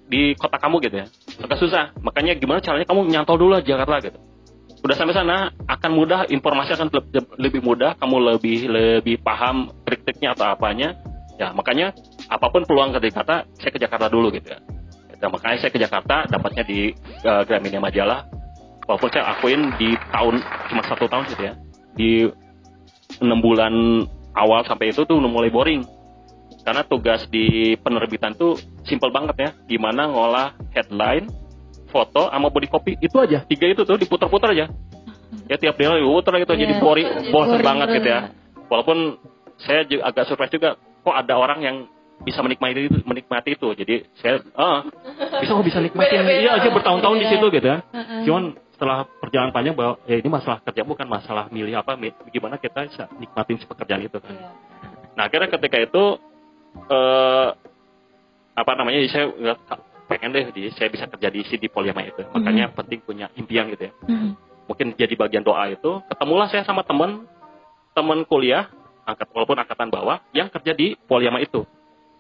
di 0.06 0.22
kota 0.36 0.56
kamu 0.56 0.80
gitu 0.84 0.96
ya. 1.04 1.06
Agak 1.44 1.58
susah. 1.60 1.92
Makanya 2.00 2.36
gimana 2.36 2.60
caranya 2.64 2.88
kamu 2.88 3.08
nyantol 3.08 3.36
dulu 3.36 3.60
di 3.60 3.68
Jakarta 3.68 4.00
gitu. 4.00 4.18
Udah 4.84 4.96
sampai 4.96 5.16
sana 5.16 5.50
akan 5.66 5.90
mudah 5.92 6.20
informasi 6.30 6.76
akan 6.76 6.88
le- 6.92 7.36
lebih 7.40 7.60
mudah, 7.64 7.96
kamu 7.98 8.36
lebih 8.36 8.58
lebih 8.70 9.16
paham 9.24 9.72
trik-triknya 9.82 10.36
atau 10.36 10.46
apanya. 10.52 10.94
Ya, 11.36 11.52
makanya 11.52 11.92
apa 12.32 12.48
pun 12.48 12.64
peluang 12.64 12.96
ke 12.96 13.12
Jakarta, 13.12 13.44
saya 13.60 13.68
ke 13.68 13.76
Jakarta 13.76 14.08
dulu 14.08 14.32
gitu 14.32 14.56
ya. 14.56 14.60
Dan 15.16 15.29
makanya 15.33 15.57
saya 15.61 15.70
ke 15.72 15.81
Jakarta 15.81 16.29
dapatnya 16.29 16.64
di 16.66 16.92
uh, 17.24 17.42
Gramedia 17.48 17.81
Majalah. 17.81 18.29
Walaupun 18.87 19.11
saya 19.11 19.35
akuin 19.35 19.74
di 19.81 19.98
tahun 20.14 20.38
cuma 20.70 20.83
satu 20.87 21.11
tahun 21.11 21.24
gitu 21.33 21.42
ya. 21.42 21.55
Di 21.96 22.11
enam 23.18 23.40
bulan 23.42 23.72
awal 24.37 24.62
sampai 24.68 24.92
itu 24.94 25.02
tuh 25.02 25.18
udah 25.18 25.31
mulai 25.31 25.50
boring. 25.50 25.83
Karena 26.62 26.83
tugas 26.83 27.26
di 27.31 27.74
penerbitan 27.79 28.35
tuh 28.35 28.59
simple 28.87 29.11
banget 29.11 29.37
ya. 29.38 29.50
Gimana 29.66 30.07
ngolah 30.11 30.55
headline 30.70 31.26
foto 31.90 32.31
sama 32.31 32.50
body 32.50 32.68
copy. 32.70 32.92
Itu 33.00 33.18
aja. 33.22 33.42
Tiga 33.46 33.66
itu 33.66 33.83
tuh 33.83 33.98
diputar-putar 33.98 34.55
aja. 34.55 34.70
Ya 35.46 35.57
tiap 35.59 35.79
dia 35.79 35.90
diputar 35.94 36.38
gitu 36.42 36.55
jadi 36.55 36.74
Iya. 36.74 36.83
boring 36.83 37.09
bosan 37.31 37.59
Boring 37.59 37.66
banget 37.66 37.88
gitu 38.02 38.09
ya. 38.11 38.20
walaupun 38.66 38.98
saya 39.62 39.87
juga 39.87 40.02
agak 40.11 40.26
surprise 40.26 40.55
juga 40.55 40.74
kok 40.76 41.14
ada 41.14 41.35
orang 41.38 41.61
yang 41.62 41.76
bisa 42.24 42.40
menikmati 42.40 42.88
itu 42.88 42.98
menikmati 43.05 43.50
itu. 43.55 43.68
Jadi 43.76 43.94
saya 44.20 44.40
ah 44.57 44.81
bisa 45.42 45.50
kok 45.52 45.66
bisa 45.66 45.79
nikmatin. 45.85 46.24
Iya 46.24 46.57
aja 46.57 46.68
bertahun-tahun 46.72 47.16
di 47.20 47.26
Iya. 47.26 47.33
situ 47.37 47.46
gitu 47.52 47.66
ya. 47.66 47.79
Heeh. 47.92 48.20
cuman 48.24 48.44
setelah 48.76 49.09
perjalanan 49.09 49.52
panjang 49.57 49.72
bahwa 49.72 49.96
ya 50.05 50.20
ini 50.20 50.29
masalah 50.29 50.61
kerja 50.61 50.85
bukan 50.85 51.09
masalah 51.09 51.48
milih 51.48 51.81
apa 51.81 51.96
gimana 52.29 52.61
kita 52.61 52.85
bisa 52.85 53.05
nikmatin 53.16 53.57
si 53.57 53.64
pekerjaan 53.64 54.05
itu 54.05 54.16
kan. 54.20 54.33
Iya. 54.33 54.48
nah 55.16 55.22
akhirnya 55.29 55.48
ketika 55.48 55.76
itu 55.81 56.05
eh 56.88 57.48
apa 58.57 58.72
namanya 58.76 59.00
saya 59.09 59.33
pengen 60.09 60.33
deh 60.33 60.48
di 60.55 60.72
saya 60.72 60.88
bisa 60.88 61.05
kerja 61.09 61.29
di 61.29 61.40
CD 61.44 61.68
Poliama 61.68 62.05
itu. 62.05 62.24
Makanya 62.33 62.72
penting 62.72 63.00
punya 63.05 63.26
impian 63.37 63.68
gitu 63.72 63.88
ya. 63.88 63.92
Mm-mm. 64.09 64.33
mungkin 64.66 64.98
jadi 64.98 65.14
bagian 65.14 65.46
doa 65.46 65.70
itu 65.70 66.02
ketemulah 66.11 66.50
saya 66.50 66.66
sama 66.66 66.83
teman 66.83 67.22
teman 67.94 68.26
kuliah 68.26 68.66
angkat 69.07 69.31
walaupun 69.31 69.55
angkatan 69.57 69.94
bawah 69.94 70.18
yang 70.35 70.50
kerja 70.50 70.74
di 70.74 70.98
Poliama 71.07 71.38
itu 71.38 71.62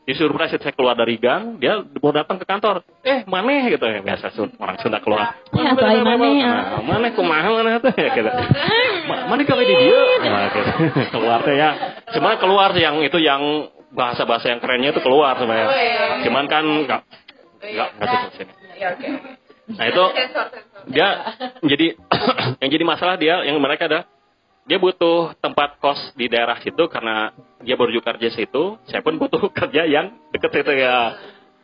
di 0.06 0.14
surprise 0.14 0.54
saya 0.54 0.70
keluar 0.70 0.94
dari 0.94 1.18
gang 1.18 1.58
dia 1.58 1.82
mau 1.98 2.14
datang 2.14 2.38
ke 2.38 2.46
kantor. 2.46 2.86
Eh 3.02 3.26
maneh 3.26 3.66
gitu. 3.68 3.82
Ya 3.82 3.98
biasa 4.00 4.30
Sun- 4.32 4.54
orang 4.56 4.78
Sunda 4.78 5.02
keluar. 5.02 5.34
Ya, 5.50 5.74
atau 5.74 5.82
ai 5.82 5.98
maneh, 5.98 6.32
ya. 6.38 6.78
Nah, 6.78 6.82
maneh 6.86 7.10
kumaha 7.12 7.50
maneh 7.50 7.82
tuh 7.82 7.90
ya 7.90 8.08
gitu. 8.14 8.30
Ma- 9.10 9.26
maneh 9.26 9.42
gawe 9.42 9.62
di 9.62 9.74
dia? 9.74 10.00
Nah, 10.22 10.46
gitu. 10.46 10.70
keluar 11.18 11.42
teh 11.42 11.58
ya. 11.58 11.70
Cuman 12.14 12.38
keluar 12.38 12.70
yang 12.78 13.02
itu 13.02 13.18
yang 13.18 13.42
bahasa-bahasa 13.90 14.46
yang 14.48 14.60
kerennya 14.62 14.94
itu 14.94 15.02
keluar 15.02 15.34
sebenarnya. 15.36 15.66
Oh, 15.66 15.74
iya. 15.74 16.04
cuman 16.22 16.44
kan 16.46 16.62
nggak 16.62 17.00
nggak 17.66 17.88
nggak 17.96 18.08
cocok 18.12 18.30
sini 18.36 18.52
Ya 18.76 18.92
oke. 18.92 19.08
nah 19.72 19.86
itu 19.88 20.04
dia 20.92 21.08
jadi 21.64 21.86
yang 22.60 22.70
jadi 22.70 22.84
masalah 22.84 23.16
dia 23.16 23.40
yang 23.42 23.56
mereka 23.56 23.88
ada 23.88 24.04
dia 24.66 24.82
butuh 24.82 25.38
tempat 25.38 25.78
kos 25.78 25.98
di 26.18 26.26
daerah 26.26 26.58
situ 26.58 26.90
karena 26.90 27.30
dia 27.62 27.78
baru 27.78 27.94
juga 27.94 28.14
kerja 28.14 28.34
situ. 28.34 28.74
Saya 28.90 29.00
pun 29.00 29.14
butuh 29.14 29.38
kerja 29.58 29.86
yang 29.86 30.18
deket 30.34 30.50
situ 30.62 30.74
ya. 30.74 31.14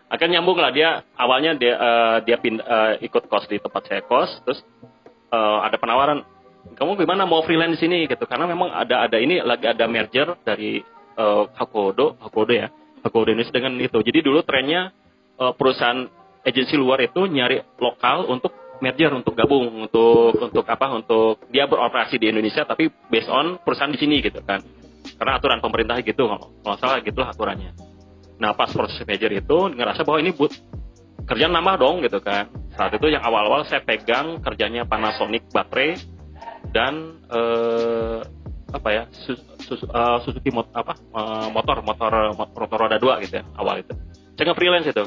Akan 0.06 0.30
nyambung 0.30 0.60
lah 0.60 0.70
dia 0.70 1.02
awalnya 1.18 1.58
dia 1.58 1.74
eh, 1.74 2.16
dia 2.30 2.36
eh, 2.38 2.94
ikut 3.02 3.26
kos 3.26 3.50
di 3.50 3.58
tempat 3.58 3.82
saya 3.90 4.06
kos. 4.06 4.30
Terus 4.46 4.62
eh, 5.34 5.58
ada 5.66 5.76
penawaran 5.82 6.22
kamu 6.78 6.94
gimana 6.94 7.26
mau 7.26 7.42
freelance 7.42 7.74
di 7.74 7.90
sini? 7.90 7.98
Gitu. 8.06 8.22
Karena 8.30 8.46
memang 8.46 8.70
ada 8.70 9.02
ada 9.02 9.18
ini 9.18 9.42
lagi 9.42 9.66
ada 9.66 9.90
merger 9.90 10.38
dari 10.46 10.78
eh, 11.18 11.44
Hakodo 11.58 12.22
Hakodo 12.22 12.54
ya 12.54 12.70
Hakodo 13.02 13.34
Indonesia 13.34 13.50
dengan 13.50 13.82
itu. 13.82 13.98
Jadi 13.98 14.18
dulu 14.22 14.46
trennya 14.46 14.94
eh, 15.42 15.52
perusahaan 15.58 16.06
agensi 16.46 16.78
luar 16.78 17.02
itu 17.02 17.26
nyari 17.26 17.58
lokal 17.82 18.30
untuk 18.30 18.61
merger 18.82 19.14
untuk 19.14 19.38
gabung 19.38 19.86
untuk 19.86 20.34
untuk 20.42 20.66
apa 20.66 20.90
untuk 20.90 21.46
dia 21.54 21.70
beroperasi 21.70 22.18
di 22.18 22.34
Indonesia 22.34 22.66
tapi 22.66 22.90
based 23.06 23.30
on 23.30 23.62
perusahaan 23.62 23.94
di 23.94 24.00
sini 24.02 24.18
gitu 24.18 24.42
kan. 24.42 24.58
Karena 25.14 25.38
aturan 25.38 25.62
pemerintah 25.62 26.02
gitu 26.02 26.26
kalau 26.26 26.76
salah 26.82 26.98
gitulah 26.98 27.30
aturannya. 27.30 27.70
Nah 28.42 28.58
pas 28.58 28.74
proses 28.74 28.98
merger 29.06 29.30
itu 29.30 29.56
ngerasa 29.70 30.02
bahwa 30.02 30.18
ini 30.18 30.34
but 30.34 30.50
kerjaan 31.30 31.54
nambah 31.54 31.78
dong 31.78 32.02
gitu 32.02 32.18
kan. 32.18 32.50
Saat 32.74 32.98
itu 32.98 33.06
yang 33.14 33.22
awal-awal 33.22 33.62
saya 33.70 33.86
pegang 33.86 34.42
kerjanya 34.42 34.82
Panasonic 34.82 35.46
baterai 35.54 35.94
dan 36.74 37.22
eh, 37.30 38.18
apa 38.72 38.88
ya 38.90 39.02
Sus- 39.12 39.46
Sus- 39.62 39.86
eh, 39.86 40.18
Suzuki 40.26 40.50
mot 40.50 40.66
apa 40.74 40.98
eh, 40.98 41.48
motor 41.54 41.86
motor 41.86 42.34
motor 42.34 42.78
roda 42.82 42.98
dua 42.98 43.22
gitu 43.22 43.38
ya 43.38 43.44
awal 43.54 43.86
itu. 43.86 43.94
Saya 44.34 44.44
nggak 44.50 44.58
freelance 44.58 44.88
itu. 44.90 45.04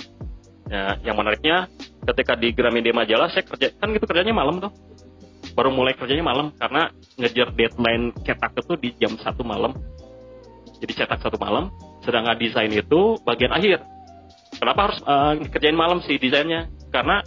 Ya 0.65 0.97
yang 1.03 1.19
menariknya 1.19 1.69
ketika 2.05 2.37
di 2.37 2.53
Gramedia 2.53 2.93
Majalah 2.93 3.27
saya 3.33 3.43
kerja 3.43 3.73
kan 3.75 3.91
gitu 3.91 4.05
kerjanya 4.05 4.31
malam 4.31 4.61
tuh. 4.61 4.71
Baru 5.55 5.71
mulai 5.71 5.95
kerjanya 5.95 6.25
malam 6.25 6.51
karena 6.57 6.91
ngejar 7.17 7.53
deadline 7.55 8.11
cetak 8.25 8.53
itu 8.59 8.73
di 8.77 8.89
jam 8.97 9.13
satu 9.19 9.41
malam. 9.45 9.73
Jadi 10.81 10.91
cetak 10.93 11.19
satu 11.21 11.37
malam 11.39 11.71
sedangkan 12.05 12.37
desain 12.37 12.69
itu 12.69 13.17
bagian 13.25 13.53
akhir. 13.55 13.81
Kenapa 14.55 14.79
harus 14.89 14.99
uh, 15.03 15.33
kerjain 15.49 15.75
malam 15.75 15.99
sih 16.05 16.15
desainnya? 16.21 16.69
Karena 16.93 17.19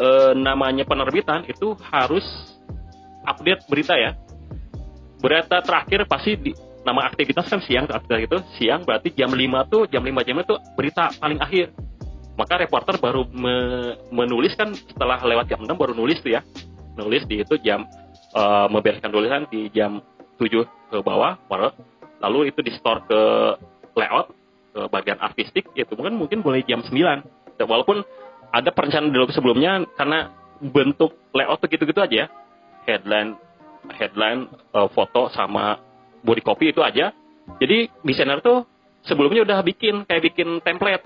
uh, 0.00 0.32
namanya 0.34 0.86
penerbitan 0.88 1.46
itu 1.46 1.76
harus 1.92 2.24
update 3.26 3.68
berita 3.68 3.94
ya. 3.94 4.16
Berita 5.18 5.58
terakhir 5.62 6.06
pasti 6.06 6.38
di, 6.38 6.50
nama 6.86 7.04
aktivitas 7.10 7.46
kan 7.50 7.60
siang 7.60 7.84
aktivitas 7.90 8.24
itu 8.24 8.38
siang 8.56 8.80
berarti 8.86 9.12
jam 9.12 9.28
5 9.28 9.72
tuh 9.72 9.82
jam 9.90 10.00
5 10.00 10.26
jam 10.26 10.36
itu 10.40 10.54
berita 10.72 11.10
paling 11.20 11.36
akhir 11.42 11.74
maka 12.38 12.54
reporter 12.62 13.02
baru 13.02 13.26
me, 13.34 13.56
menulis 14.14 14.54
kan 14.54 14.70
setelah 14.70 15.18
lewat 15.26 15.50
jam 15.50 15.66
6 15.66 15.74
baru 15.74 15.92
nulis 15.92 16.22
tuh 16.22 16.38
ya. 16.38 16.46
Nulis 16.94 17.26
di 17.26 17.42
itu 17.42 17.58
jam 17.58 17.82
uh, 18.38 18.70
membereskan 18.70 19.10
tulisan 19.10 19.50
di 19.50 19.66
jam 19.74 19.98
7 20.38 20.46
ke 20.94 20.98
bawah 21.02 21.34
lalu 22.22 22.50
itu 22.54 22.62
di 22.62 22.70
store 22.78 23.02
ke 23.10 23.20
layout 23.98 24.30
ke 24.70 24.80
bagian 24.90 25.18
artistik 25.18 25.66
itu 25.74 25.92
mungkin 25.98 26.14
mungkin 26.14 26.38
mulai 26.46 26.62
jam 26.62 26.82
9 26.82 26.94
walaupun 27.66 28.06
ada 28.54 28.70
perencanaan 28.70 29.10
dulu 29.10 29.28
sebelumnya 29.34 29.82
karena 29.98 30.30
bentuk 30.62 31.18
layout 31.34 31.58
tuh 31.58 31.68
gitu-gitu 31.68 31.98
aja 31.98 32.14
ya. 32.14 32.26
Headline 32.86 33.36
headline 33.98 34.46
uh, 34.72 34.88
foto 34.94 35.28
sama 35.34 35.78
body 36.22 36.42
copy 36.42 36.70
itu 36.70 36.80
aja. 36.86 37.10
Jadi 37.58 37.90
desainer 38.06 38.38
tuh 38.38 38.64
sebelumnya 39.04 39.44
udah 39.44 39.58
bikin 39.64 40.04
kayak 40.04 40.22
bikin 40.32 40.60
template 40.62 41.04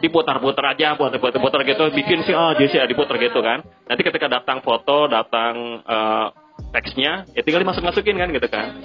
diputar-putar 0.00 0.76
aja 0.76 0.96
putar-putar 0.96 1.60
gitu. 1.64 1.84
Bikin 1.92 2.24
sih 2.26 2.34
oh 2.36 2.52
jadi 2.56 2.88
diputar 2.88 3.16
gitu 3.16 3.40
kan. 3.40 3.64
Nanti 3.88 4.02
ketika 4.04 4.26
datang 4.28 4.60
foto 4.60 5.08
datang 5.08 5.80
uh, 5.84 6.28
teksnya 6.72 7.24
ya 7.32 7.40
tinggal 7.44 7.62
dimasuk 7.64 7.84
masukin 7.84 8.16
kan 8.16 8.28
gitu 8.32 8.48
kan. 8.48 8.76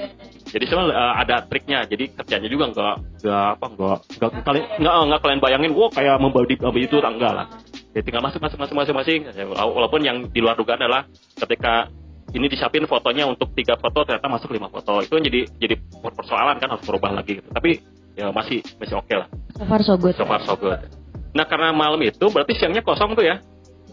Jadi 0.52 0.64
sebenarnya 0.68 0.96
uh, 0.96 1.14
ada 1.20 1.36
triknya. 1.48 1.84
Jadi 1.88 2.12
kerjanya 2.16 2.50
juga 2.52 2.72
nggak 2.72 2.96
nggak 3.24 3.48
apa 3.60 3.66
nggak 3.72 3.98
nggak 4.20 4.32
kalian 4.44 4.66
nggak 4.80 4.94
nggak 5.08 5.22
kalian 5.24 5.40
bayangin 5.40 5.72
wow 5.76 5.90
kayak 5.92 6.16
membeli 6.20 6.56
itu 6.56 6.98
enggak 7.00 7.34
lah. 7.34 7.48
Ya 7.92 8.02
tinggal 8.04 8.24
masuk 8.24 8.40
masuk 8.40 8.58
masuk 8.60 8.76
masuk 8.76 8.94
masing 8.96 9.28
walaupun 9.52 10.00
yang 10.04 10.24
di 10.32 10.40
luar 10.40 10.56
dugaan 10.56 10.80
adalah 10.80 11.04
ketika 11.36 11.92
ini 12.32 12.48
disiapin 12.48 12.88
fotonya 12.88 13.28
untuk 13.28 13.52
tiga 13.52 13.76
foto 13.76 14.08
ternyata 14.08 14.32
masuk 14.32 14.56
lima 14.56 14.72
foto. 14.72 15.04
Itu 15.04 15.20
jadi 15.20 15.44
jadi 15.60 15.76
persoalan 16.00 16.60
kan 16.64 16.72
harus 16.72 16.84
berubah 16.88 17.12
lagi 17.12 17.44
gitu. 17.44 17.50
Tapi 17.52 17.84
ya 18.16 18.32
masih 18.32 18.64
masih 18.80 18.96
oke 18.96 19.08
okay 19.08 19.16
lah. 19.20 19.28
So 19.60 19.64
far 19.68 19.82
so 19.84 19.94
good. 20.00 20.16
So 20.16 20.24
far 20.24 20.42
so 20.48 20.56
good 20.56 21.01
nah 21.32 21.46
karena 21.48 21.72
malam 21.72 22.00
itu 22.04 22.28
berarti 22.28 22.54
siangnya 22.60 22.84
kosong 22.84 23.16
tuh 23.16 23.26
ya. 23.26 23.40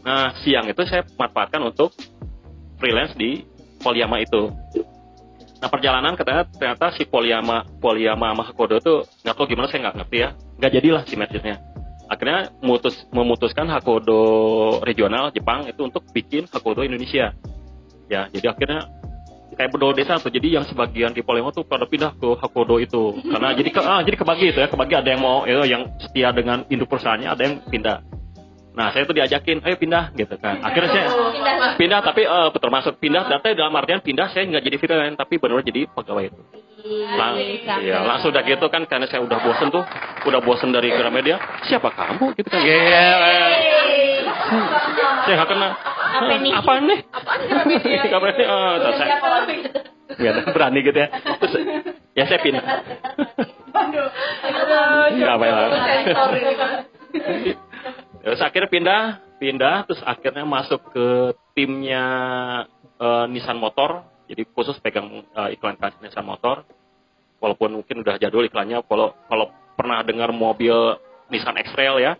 Nah 0.03 0.35
siang 0.43 0.67
itu 0.67 0.83
saya 0.87 1.05
manfaatkan 1.19 1.63
untuk 1.63 1.95
freelance 2.79 3.15
di 3.19 3.47
Polyama 3.79 4.19
itu. 4.23 4.51
Nah 5.59 5.69
perjalanan 5.71 6.15
katanya 6.15 6.47
ternyata 6.47 6.95
si 6.95 7.07
Polyama 7.07 7.67
Polyama 7.83 8.35
sama 8.35 8.43
Hakodo 8.47 8.77
tuh 8.79 8.99
nggak 9.27 9.35
tahu 9.35 9.47
gimana 9.51 9.67
saya 9.71 9.81
nggak 9.89 9.97
ngerti 10.03 10.17
ya. 10.19 10.29
Nggak 10.59 10.73
jadilah 10.75 11.03
si 11.07 11.15
matchnya. 11.15 11.57
Akhirnya 12.09 12.49
memutus, 12.65 12.97
memutuskan 13.13 13.69
Hakodo 13.69 14.23
regional 14.81 15.29
Jepang 15.29 15.69
itu 15.69 15.85
untuk 15.85 16.09
bikin 16.11 16.49
Hakodo 16.49 16.81
Indonesia. 16.83 17.37
Ya 18.09 18.27
jadi 18.33 18.57
akhirnya 18.57 18.98
kayak 19.59 19.75
berdua 19.75 19.93
desa 19.93 20.23
tuh. 20.23 20.31
Jadi 20.31 20.55
yang 20.55 20.63
sebagian 20.63 21.11
di 21.11 21.27
Palembang 21.27 21.51
tuh 21.51 21.67
pada 21.67 21.85
pindah 21.91 22.15
ke 22.15 22.39
Hakodo 22.39 22.79
itu. 22.79 23.19
Karena 23.27 23.51
jadi 23.59 23.69
ke 23.75 23.81
ah, 23.83 24.01
jadi 24.07 24.15
kebagi 24.15 24.55
itu 24.55 24.59
ya 24.63 24.71
kebagi 24.71 24.95
ada 24.95 25.09
yang 25.11 25.21
mau 25.21 25.43
itu 25.43 25.67
yang 25.67 25.83
setia 25.99 26.31
dengan 26.31 26.63
induk 26.71 26.87
perusahaannya 26.87 27.29
ada 27.29 27.43
yang 27.43 27.55
pindah 27.67 27.97
nah 28.79 28.95
saya 28.95 29.11
tuh 29.11 29.17
diajakin 29.19 29.59
ayo 29.67 29.75
pindah 29.75 30.15
gitu 30.15 30.39
kan. 30.39 30.63
Akhirnya 30.63 30.91
saya 30.95 31.07
pindah 31.75 31.99
tapi 31.99 32.23
uh, 32.31 32.55
termasuk 32.55 33.03
pindah 33.03 33.27
ternyata 33.27 33.51
dalam 33.59 33.75
artian 33.75 33.99
pindah 33.99 34.31
saya 34.31 34.47
nggak 34.47 34.63
jadi 34.63 34.77
freelance 34.79 35.19
tapi 35.19 35.43
benar 35.43 35.67
jadi 35.67 35.91
pegawai 35.91 36.31
itu. 36.31 36.39
Lang 37.19 37.35
ya, 37.83 38.07
langsung 38.07 38.31
udah 38.31 38.47
gitu 38.47 38.71
kan 38.71 38.87
karena 38.87 39.11
saya 39.11 39.19
udah 39.27 39.43
bosen 39.43 39.75
tuh 39.75 39.83
udah 40.31 40.41
bosen 40.47 40.71
dari 40.71 40.95
Gramedia 40.95 41.43
siapa 41.67 41.91
kamu? 41.91 42.39
Gitu 42.39 42.47
kan. 42.55 42.63
Yeah. 42.63 43.19
saya 45.27 45.35
nggak 45.43 45.51
kenal. 45.51 45.71
Apa 45.75 46.35
nih 46.39 46.53
apa 46.55 46.73
nih 46.79 46.99
apa 48.17 48.27
nih 48.31 48.47
oh, 48.47 48.95
saya 48.95 49.19
ya 50.23 50.31
berani 50.55 50.87
gitu 50.87 50.99
ya. 51.03 51.09
Terus 51.43 51.55
ya 52.15 52.25
saya 52.31 52.41
pindah. 52.47 52.63
Nggak 55.19 55.37
ya 57.43 57.67
terus 58.35 58.45
akhirnya 58.45 58.71
pindah 58.71 59.03
pindah 59.39 59.87
terus 59.87 60.03
akhirnya 60.03 60.45
masuk 60.45 60.83
ke 60.91 61.09
timnya 61.55 62.05
uh, 62.99 63.25
Nissan 63.31 63.57
Motor. 63.57 64.05
Jadi 64.29 64.45
khusus 64.53 64.77
pegang 64.85 65.25
uh, 65.33 65.49
iklan 65.49 65.79
Nissan 66.03 66.27
Motor. 66.27 66.67
Walaupun 67.39 67.81
mungkin 67.81 68.03
udah 68.03 68.19
jadul 68.19 68.45
iklannya 68.45 68.83
kalau 68.85 69.15
kalau 69.31 69.55
pernah 69.79 70.03
dengar 70.03 70.35
mobil 70.35 70.99
Nissan 71.31 71.57
X-Trail 71.57 71.97
ya. 72.03 72.13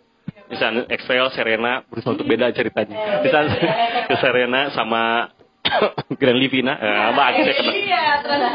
Nissan 0.49 0.89
X-Trail 0.89 1.29
Serena. 1.35 1.83
Berusaha 1.91 2.15
untuk 2.15 2.25
beda 2.31 2.55
ceritanya. 2.55 3.21
Nissan 3.21 3.47
Serena 4.23 4.71
sama 4.73 5.29
Grand 6.21 6.39
Livina. 6.39 6.79
Eh, 6.79 7.01
apa 7.13 7.23
kena 7.35 7.73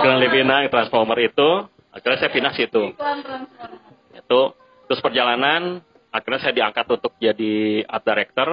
Grand 0.01 0.19
Livina 0.23 0.55
Transformer 0.71 1.19
itu. 1.21 1.67
Akhirnya 1.93 2.17
saya 2.17 2.31
pindah 2.33 2.53
situ. 2.57 2.95
Itu 4.17 4.41
terus 4.89 4.99
perjalanan 5.03 5.85
akhirnya 6.13 6.39
saya 6.45 6.53
diangkat 6.53 6.85
untuk 6.85 7.17
jadi 7.17 7.81
art 7.89 8.05
director 8.05 8.49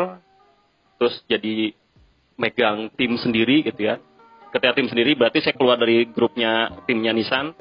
terus 0.96 1.20
jadi 1.28 1.76
megang 2.40 2.88
tim 2.96 3.20
sendiri 3.20 3.60
gitu 3.60 3.84
ya. 3.84 4.00
Ketika 4.50 4.72
tim 4.74 4.88
sendiri 4.88 5.14
berarti 5.14 5.44
saya 5.44 5.54
keluar 5.54 5.76
dari 5.76 6.08
grupnya 6.08 6.82
timnya 6.88 7.12
Nissan 7.12 7.52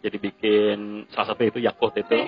jadi 0.00 0.16
bikin 0.16 1.04
salah 1.12 1.34
satu 1.34 1.44
itu 1.44 1.58
Yakult 1.60 1.92
itu. 1.98 2.18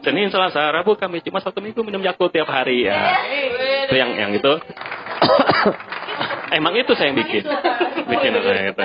Senin 0.00 0.32
Selasa 0.32 0.72
Rabu 0.72 0.96
kami 0.96 1.20
cuma 1.20 1.44
satu 1.44 1.60
minggu 1.60 1.84
minum 1.84 2.00
Yakult 2.00 2.32
tiap 2.32 2.48
hari 2.48 2.88
ya. 2.88 3.20
Itu 3.90 3.94
yang 4.00 4.16
yang 4.16 4.32
itu. 4.32 4.52
Emang 6.56 6.72
itu 6.78 6.96
saya 6.96 7.12
yang 7.12 7.18
bikin. 7.20 7.44
Bikin 8.08 8.32
saya 8.40 8.62
itu. 8.72 8.82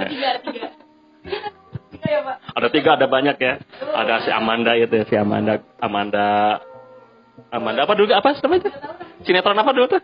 ada 2.51 2.67
tiga 2.67 2.99
ada 2.99 3.07
banyak 3.07 3.37
ya. 3.39 3.53
Ada 3.79 4.27
si 4.27 4.29
Amanda 4.35 4.75
itu 4.75 5.07
si 5.07 5.15
Amanda 5.15 5.63
Amanda 5.79 6.59
Amanda 7.49 7.89
apa 7.89 7.93
dulu? 7.97 8.13
Apa 8.13 8.37
namanya? 8.45 8.69
Sinetron 9.25 9.57
apa 9.57 9.71
dulu 9.73 9.85
tuh? 9.97 10.01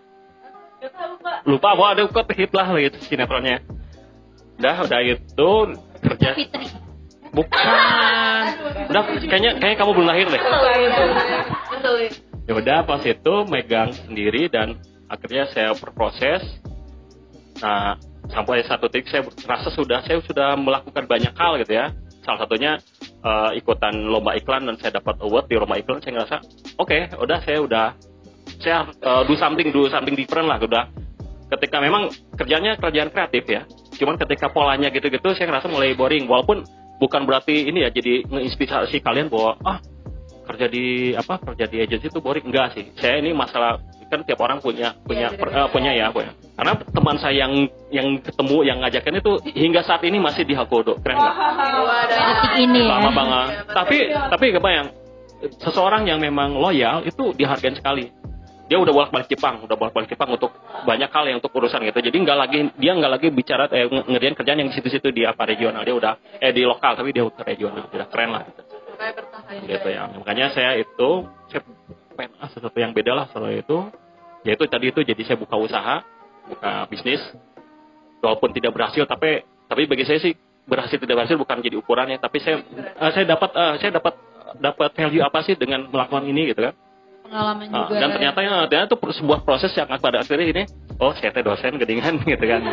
Lupa 1.46 1.74
bahwa 1.78 1.94
ada 1.94 2.04
kok 2.10 2.30
hit 2.34 2.52
lah 2.54 2.68
gitu 2.78 2.98
sinetronnya. 3.06 3.62
Udah 4.58 4.76
udah 4.84 5.00
itu 5.06 5.52
kerja. 6.02 6.30
Bukan. 7.30 8.44
Udah 8.90 9.02
kayaknya 9.30 9.52
kayaknya 9.62 9.78
kamu 9.78 9.92
belum 9.94 10.08
lahir 10.10 10.26
deh. 10.32 10.42
Ya 12.48 12.54
udah 12.56 12.78
pas 12.88 13.04
itu 13.04 13.34
megang 13.52 13.92
sendiri 13.94 14.50
dan 14.50 14.80
akhirnya 15.12 15.46
saya 15.52 15.72
berproses. 15.78 16.42
Nah 17.62 18.00
sampai 18.32 18.64
satu 18.68 18.92
titik 18.92 19.08
saya 19.08 19.24
merasa 19.24 19.72
sudah 19.72 20.04
saya 20.04 20.20
sudah 20.24 20.56
melakukan 20.60 21.08
banyak 21.08 21.32
hal 21.36 21.56
gitu 21.64 21.80
ya 21.80 21.96
salah 22.28 22.44
satunya 22.44 22.76
uh, 23.24 23.56
ikutan 23.56 23.96
lomba 24.04 24.36
iklan 24.36 24.68
dan 24.68 24.76
saya 24.76 25.00
dapat 25.00 25.16
award 25.24 25.48
di 25.48 25.56
lomba 25.56 25.80
iklan 25.80 26.04
saya 26.04 26.20
ngerasa 26.20 26.38
oke 26.76 26.92
okay, 26.92 27.08
udah 27.16 27.40
saya 27.48 27.60
udah 27.64 27.88
saya 28.60 28.78
uh, 29.08 29.24
do 29.24 29.34
something 29.40 29.72
do 29.72 29.88
something 29.88 30.16
different 30.20 30.52
lah 30.52 30.60
udah. 30.60 30.92
Ketika 31.48 31.80
memang 31.80 32.12
kerjanya 32.36 32.76
kerjaan 32.76 33.08
kreatif 33.08 33.48
ya 33.48 33.64
cuman 33.98 34.20
ketika 34.20 34.54
polanya 34.54 34.94
gitu-gitu 34.94 35.34
saya 35.34 35.50
ngerasa 35.50 35.68
mulai 35.72 35.96
boring. 35.96 36.28
Walaupun 36.30 36.68
bukan 37.02 37.24
berarti 37.24 37.72
ini 37.72 37.88
ya 37.88 37.90
jadi 37.90 38.28
ngeinspirasi 38.28 39.02
kalian 39.02 39.32
bahwa 39.32 39.58
ah 39.66 39.80
kerja 40.48 40.68
di 40.72 41.16
apa 41.16 41.40
kerja 41.42 41.66
di 41.72 41.78
agensi 41.82 42.12
itu 42.12 42.20
boring. 42.20 42.46
Enggak 42.52 42.78
sih. 42.78 42.92
Saya 43.00 43.24
ini 43.24 43.32
masalah 43.32 43.80
kan 44.08 44.24
tiap 44.24 44.40
orang 44.42 44.64
punya 44.64 44.96
punya 45.04 45.30
ya, 45.32 45.38
per, 45.38 45.48
uh, 45.52 45.70
punya 45.70 45.92
ya 45.94 46.10
punya. 46.10 46.32
Karena 46.58 46.74
teman 46.80 47.16
saya 47.22 47.46
yang 47.46 47.54
yang 47.94 48.08
ketemu 48.24 48.58
yang 48.66 48.78
ngajakin 48.82 49.20
itu 49.20 49.32
hingga 49.54 49.82
saat 49.86 50.02
ini 50.08 50.18
masih 50.18 50.44
di 50.48 50.56
Hakodo 50.56 50.98
keren 51.04 51.20
nggak? 51.20 51.36
Ini 52.64 52.80
ya. 52.82 52.90
Lama 52.98 53.10
banget. 53.14 53.48
Tapi 53.72 53.98
tapi 54.12 54.46
kebayang 54.56 54.88
seseorang 55.62 56.10
yang 56.10 56.18
memang 56.18 56.58
loyal 56.58 57.06
itu 57.06 57.36
dihargai 57.36 57.78
sekali. 57.78 58.10
Dia 58.68 58.76
udah 58.84 58.92
bolak 58.92 59.12
balik 59.16 59.32
Jepang 59.32 59.64
udah 59.64 59.80
bolak 59.80 59.96
balik 59.96 60.12
Jepang 60.12 60.28
untuk 60.36 60.52
banyak 60.84 61.08
hal 61.08 61.24
yang 61.24 61.38
untuk 61.40 61.56
urusan 61.56 61.88
gitu. 61.88 62.04
Jadi 62.04 62.18
nggak 62.20 62.38
lagi 62.38 62.60
dia 62.76 62.92
nggak 62.98 63.12
lagi 63.12 63.28
bicara 63.32 63.72
eh, 63.72 63.88
ngerjain 63.88 64.36
kerjaan 64.36 64.60
yang 64.60 64.70
di 64.72 64.76
situ-situ 64.76 65.08
di 65.16 65.24
apa 65.24 65.48
regional. 65.48 65.88
Dia 65.88 65.96
udah 65.96 66.14
eh 66.44 66.52
di 66.52 66.68
lokal 66.68 67.00
tapi 67.00 67.16
dia 67.16 67.24
udah 67.24 67.44
regional. 67.48 67.88
Udah 67.88 68.08
keren 68.12 68.36
lah 68.36 68.44
gitu, 68.44 68.62
gitu 69.72 69.88
ya. 69.88 70.10
Makanya 70.12 70.52
saya 70.52 70.76
itu 70.76 71.10
saya 71.48 71.62
pengen 72.18 72.34
ah, 72.42 72.50
sesuatu 72.50 72.76
yang 72.82 72.92
beda 72.92 73.14
lah 73.14 73.30
soal 73.30 73.54
itu. 73.54 73.88
Yaitu 74.42 74.66
tadi 74.66 74.90
itu 74.90 75.06
jadi 75.06 75.22
saya 75.22 75.38
buka 75.38 75.54
usaha 75.54 76.02
buka 76.50 76.90
bisnis. 76.90 77.22
Walaupun 78.18 78.50
tidak 78.58 78.74
berhasil 78.74 79.06
tapi 79.06 79.46
tapi 79.70 79.86
bagi 79.86 80.04
saya 80.10 80.18
sih 80.18 80.34
berhasil 80.66 80.98
tidak 80.98 81.22
berhasil 81.22 81.38
bukan 81.38 81.62
jadi 81.62 81.78
ukurannya. 81.78 82.18
Tapi 82.18 82.42
saya 82.42 82.66
uh, 82.98 83.12
saya 83.14 83.26
dapat 83.30 83.50
uh, 83.54 83.74
saya 83.78 83.92
dapat 83.94 84.14
dapat 84.58 84.90
value 84.98 85.22
apa 85.22 85.46
sih 85.46 85.54
dengan 85.54 85.86
melakukan 85.94 86.26
ini 86.26 86.50
gitu 86.50 86.66
kan? 86.66 86.74
Pengalaman 87.28 87.66
uh, 87.70 87.86
juga 87.86 87.96
dan 88.02 88.10
ternyata 88.18 88.40
ya 88.42 88.52
ternyata 88.66 88.88
itu 88.90 88.98
sebuah 89.22 89.40
proses 89.46 89.72
yang 89.78 89.88
pada 90.02 90.26
akhirnya 90.26 90.48
ini 90.50 90.64
oh 90.98 91.12
saya 91.18 91.30
teh 91.30 91.46
dosen 91.46 91.78
gedingan 91.78 92.22
gitu 92.32 92.46
kan. 92.46 92.62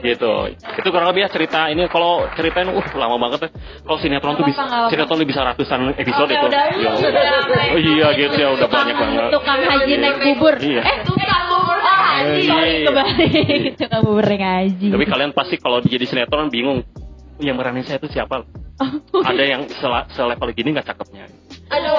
Gitu. 0.00 0.32
Itu 0.50 0.88
kurang 0.90 1.14
lebih 1.14 1.22
ya 1.22 1.30
cerita 1.30 1.70
ini 1.70 1.86
kalau 1.86 2.26
ceritain 2.34 2.66
uh 2.72 2.88
lama 2.98 3.16
banget 3.20 3.46
ya. 3.46 3.50
Kalau 3.86 3.98
sinetron 4.02 4.34
tuh 4.34 4.46
bisa 4.48 4.62
sinetron 4.90 5.16
tuh 5.22 5.28
bisa 5.28 5.40
ratusan 5.46 5.94
episode 5.94 6.30
itu. 6.32 6.46
Ya 6.50 6.90
oh 7.70 7.78
iya 7.78 8.08
gitu 8.18 8.36
ya 8.40 8.48
udah 8.58 8.66
banyak 8.66 8.96
banget. 8.96 9.22
Tukang 9.30 9.60
haji 9.62 9.92
naik 10.00 10.16
bubur. 10.24 10.54
iya. 10.58 10.82
Tukang 11.06 11.42
bubur 11.52 11.78
oh 11.78 11.96
haji. 12.02 12.48
Iya. 12.50 12.88
kebalik. 12.90 13.62
Tukang 13.78 14.02
naik 14.26 14.42
haji. 14.42 14.86
tapi 14.90 15.04
kalian 15.06 15.30
pasti 15.36 15.54
kalau 15.60 15.78
jadi 15.84 16.04
sinetron 16.08 16.50
bingung 16.50 16.82
yang 17.38 17.54
meranin 17.54 17.86
saya 17.86 18.02
itu 18.02 18.10
siapa? 18.10 18.42
Ada 19.12 19.44
yang 19.44 19.62
sel- 19.70 20.08
selevel 20.16 20.50
gini 20.56 20.72
nggak 20.74 20.88
cakepnya 20.88 21.28
Aduh. 21.70 21.94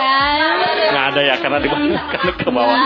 nggak 0.92 1.06
ada 1.16 1.22
ya 1.24 1.36
karena 1.40 1.58
di 1.58 1.68
karena 2.12 2.32
ke 2.36 2.50
bawah 2.50 2.78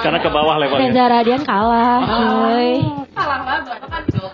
karena 0.00 0.18
ke 0.20 0.28
bawah 0.28 0.54
levelnya 0.60 0.88
Reza 0.92 1.04
Radian 1.08 1.42
kalah, 1.42 1.98
cuy. 2.04 2.68
Salah 3.12 3.38
banget 3.40 3.64
kan 3.72 3.80
handsome. 3.90 4.32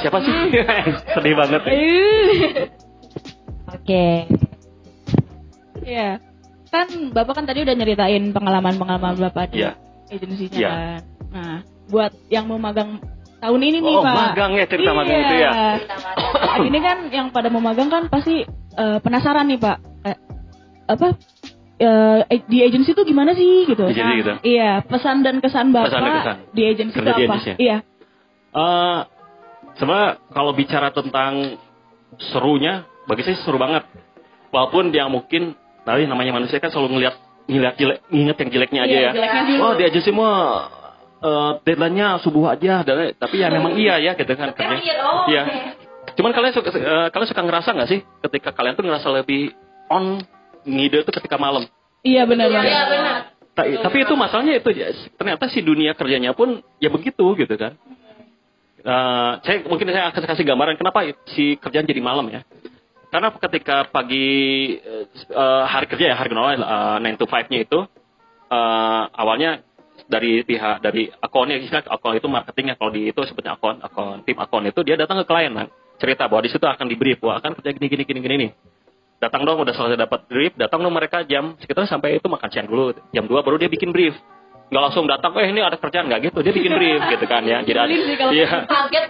siapa 0.00 0.18
sih 0.18 0.34
sedih 1.14 1.34
banget 1.36 1.60
ya. 1.62 1.72
Oke. 3.72 4.06
Iya. 5.82 6.08
Kan 6.68 6.86
Bapak 7.12 7.32
kan 7.36 7.44
tadi 7.44 7.60
udah 7.60 7.72
nyeritain 7.72 8.32
pengalaman-pengalaman 8.32 9.16
Bapak 9.20 9.52
di 9.52 9.60
Iya. 9.60 9.76
agensinya 10.08 10.56
Iya. 10.56 10.70
kan. 10.70 11.00
Nah, 11.32 11.56
buat 11.88 12.12
yang 12.28 12.44
mau 12.46 12.56
magang 12.56 13.00
tahun 13.38 13.60
ini 13.60 13.78
nih, 13.80 13.92
oh 13.92 14.00
Pak. 14.00 14.14
magang 14.32 14.50
ya 14.54 14.64
cerita 14.64 14.90
magang 14.92 15.18
itu 15.18 15.34
ya 15.36 15.50
Nah, 15.50 15.76
ini 16.68 16.78
kan 16.78 16.96
yang 17.10 17.26
pada 17.28 17.48
mau 17.48 17.60
magang 17.60 17.88
kan 17.88 18.06
pasti 18.08 18.44
eh, 18.72 18.98
penasaran 19.00 19.46
nih, 19.46 19.58
Pak. 19.58 19.76
Apa 20.84 21.14
eh, 21.78 22.18
di 22.44 22.58
agensi 22.60 22.90
itu 22.90 23.02
gimana 23.02 23.32
sih 23.32 23.64
gitu. 23.64 23.82
Agensi 23.82 24.02
Nah, 24.02 24.16
gitu. 24.16 24.32
Iya, 24.44 24.82
pesan 24.82 25.20
dan 25.20 25.38
kesan 25.38 25.70
Bapak 25.70 25.88
Pesan 25.88 26.00
dan 26.00 26.12
kesan. 26.16 26.36
di 26.50 26.62
agensi 26.64 26.94
itu 26.94 27.02
apa? 27.04 27.18
agensi 27.18 27.48
ya? 27.48 27.56
Iya. 27.56 27.76
Eh, 28.52 28.98
sebenarnya 29.74 30.10
kalau 30.28 30.52
bicara 30.52 30.88
tentang 30.90 31.56
serunya, 32.30 32.74
bagi 33.02 33.22
saya 33.22 33.36
seru 33.38 33.56
banget. 33.56 33.82
Walaupun 34.48 34.90
dia 34.90 35.08
mungkin, 35.08 35.56
tapi 35.80 36.04
namanya 36.04 36.34
manusia 36.34 36.58
kan 36.58 36.68
selalu 36.68 37.00
ngeliat, 37.00 37.16
ngeliat 37.46 37.74
jelek, 37.74 37.98
nginget 38.06 38.36
yang 38.38 38.50
jeleknya 38.52 38.80
aja 38.82 38.92
Iya, 38.92 39.00
ya. 39.00 39.12
jeleknya 39.12 39.42
dulu. 39.48 39.60
Oh 39.60 39.72
di 39.72 39.82
agensi 39.82 40.06
semua 40.06 40.30
eh, 41.18 41.52
deadline-nya 41.62 42.18
subuh 42.18 42.50
aja, 42.50 42.82
dan- 42.82 43.14
tapi 43.16 43.38
ya 43.38 43.48
memang 43.48 43.72
iya 43.74 43.94
ya 43.96 44.12
gitu 44.12 44.34
kan. 44.34 44.50
kerja. 44.50 44.74
iya. 44.76 44.94
Iya. 45.24 45.42
Cuman 46.12 46.30
kalian 46.30 46.50
suka, 46.52 46.68
eh, 46.68 47.08
kalian 47.08 47.28
suka 47.28 47.42
ngerasa 47.42 47.68
nggak 47.72 47.88
sih 47.88 48.00
ketika 48.20 48.50
kalian 48.50 48.74
tuh 48.74 48.82
ngerasa 48.82 49.08
lebih 49.12 49.54
on 49.86 50.18
ngide 50.66 51.04
tuh 51.06 51.14
ketika 51.14 51.36
malam? 51.38 51.66
Iya 52.02 52.26
benar 52.26 52.50
Iya 52.50 52.60
benar. 52.62 52.86
benar. 52.90 53.16
Ta- 53.52 53.68
tapi 53.68 53.96
itu 54.08 54.14
masalahnya 54.16 54.56
itu 54.56 54.70
ya, 54.72 54.88
ternyata 55.20 55.44
si 55.52 55.60
dunia 55.60 55.92
kerjanya 55.92 56.32
pun 56.32 56.64
ya 56.80 56.88
begitu 56.88 57.36
gitu 57.36 57.54
kan. 57.60 57.76
Eh, 58.82 59.32
saya 59.44 59.56
mungkin 59.68 59.86
saya 59.92 60.10
akan 60.10 60.22
kasih 60.26 60.44
gambaran 60.48 60.74
kenapa 60.80 61.06
si 61.30 61.54
kerjaan 61.60 61.86
jadi 61.86 62.02
malam 62.02 62.26
ya. 62.32 62.42
Karena 63.12 63.28
ketika 63.36 63.86
pagi 63.92 64.26
eh, 64.80 65.04
eh, 65.12 65.64
hari 65.68 65.86
kerja 65.86 66.10
ya 66.10 66.16
hari 66.16 66.32
normal 66.32 66.58
eh, 67.04 67.12
9 67.12 67.20
to 67.20 67.26
5-nya 67.28 67.58
itu 67.62 67.78
eh, 68.50 69.02
awalnya 69.14 69.60
dari 70.08 70.42
pihak 70.42 70.82
dari 70.82 71.08
akunnya 71.20 71.60
istilah 71.60 71.86
akun 71.88 72.16
itu 72.16 72.26
marketingnya 72.26 72.74
kalau 72.76 72.90
di 72.90 73.12
itu 73.12 73.20
sebutnya 73.28 73.54
akun 73.54 73.78
akun 73.80 74.24
tim 74.26 74.36
akun 74.40 74.64
itu 74.66 74.80
dia 74.82 74.96
datang 74.98 75.20
ke 75.22 75.28
klien 75.28 75.52
kan 75.52 75.68
cerita 76.00 76.26
bahwa 76.26 76.42
di 76.42 76.50
situ 76.50 76.64
akan 76.64 76.86
di 76.90 76.96
brief 76.98 77.22
bahwa 77.22 77.38
akan 77.38 77.50
kerja 77.60 77.70
gini 77.76 77.86
gini 77.86 78.02
gini 78.08 78.20
gini 78.20 78.34
nih 78.48 78.50
datang 79.22 79.46
dong 79.46 79.62
udah 79.62 79.70
selesai 79.70 79.94
dapat 79.94 80.26
brief 80.26 80.52
datang 80.58 80.82
dong 80.82 80.90
mereka 80.90 81.22
jam 81.22 81.54
sekitar 81.62 81.86
sampai 81.86 82.18
itu 82.18 82.26
makan 82.26 82.50
siang 82.50 82.66
dulu. 82.66 82.90
Jam 83.14 83.30
2 83.30 83.46
baru 83.46 83.54
dia 83.54 83.70
bikin 83.70 83.94
brief. 83.94 84.18
Nggak 84.74 84.82
langsung 84.82 85.06
datang 85.06 85.30
eh 85.38 85.46
ini 85.46 85.62
ada 85.62 85.78
kerjaan. 85.78 86.10
Nggak 86.10 86.32
gitu 86.32 86.38
dia 86.42 86.50
bikin 86.50 86.74
brief 86.74 87.00
gitu 87.06 87.24
kan 87.30 87.46
ya. 87.46 87.62
Jadi 87.62 87.78
ada 87.78 87.94
iya. 88.34 88.50
Kaget 88.66 89.04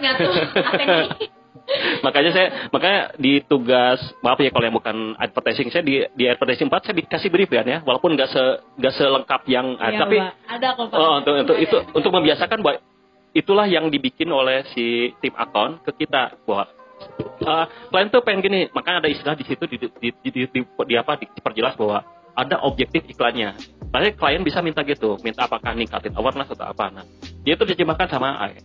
makanya 2.05 2.31
saya 2.35 2.47
makanya 2.75 3.15
di 3.15 3.39
tugas 3.39 3.95
maaf 4.19 4.35
ya 4.35 4.51
kalau 4.51 4.67
yang 4.67 4.75
bukan 4.75 5.15
advertising 5.15 5.71
saya 5.71 5.79
di 5.79 6.03
di 6.11 6.27
advertising 6.27 6.67
4 6.67 6.85
saya 6.85 6.95
dikasih 7.01 7.29
brief 7.33 7.49
kan 7.49 7.65
ya. 7.65 7.81
Walaupun 7.81 8.13
nggak 8.13 8.29
se 8.29 8.43
nggak 8.77 8.93
selengkap 8.93 9.41
yang 9.49 9.81
Iya, 9.81 9.97
tapi 9.97 10.17
ada 10.21 10.67
kok 10.77 10.93
oh, 10.93 11.13
untuk, 11.23 11.33
untuk 11.41 11.57
itu 11.57 11.77
untuk 11.97 12.11
membiasakan 12.13 12.61
bahwa 12.61 12.77
itulah 13.33 13.65
yang 13.65 13.89
dibikin 13.89 14.29
oleh 14.29 14.61
si 14.77 15.09
tim 15.25 15.33
akun 15.33 15.81
ke 15.81 16.05
kita. 16.05 16.37
Bahwa 16.45 16.69
eh, 17.43 17.65
klien 17.91 18.07
tuh 18.09 18.21
pengen 18.21 18.41
gini 18.43 18.59
makanya 18.71 19.05
ada 19.05 19.09
istilah 19.09 19.35
di 19.35 19.45
situ 19.45 19.63
di, 19.67 19.75
di, 19.77 19.87
di, 19.89 20.29
di, 20.31 20.41
di, 20.47 20.59
di 20.63 20.95
apa 20.95 21.19
diperjelas 21.19 21.75
bahwa 21.77 22.03
ada 22.33 22.65
objektif 22.65 23.05
iklannya 23.05 23.53
Makanya 23.93 24.17
klien 24.17 24.41
bisa 24.41 24.57
minta 24.65 24.81
gitu 24.81 25.21
minta 25.21 25.45
apakah 25.45 25.77
ningkatin 25.77 26.17
awareness 26.17 26.49
atau 26.49 26.65
apa 26.65 26.85
nah 26.89 27.05
dia 27.45 27.53
itu 27.53 27.63
diterjemahkan 27.63 28.09
sama 28.09 28.41
AI 28.41 28.61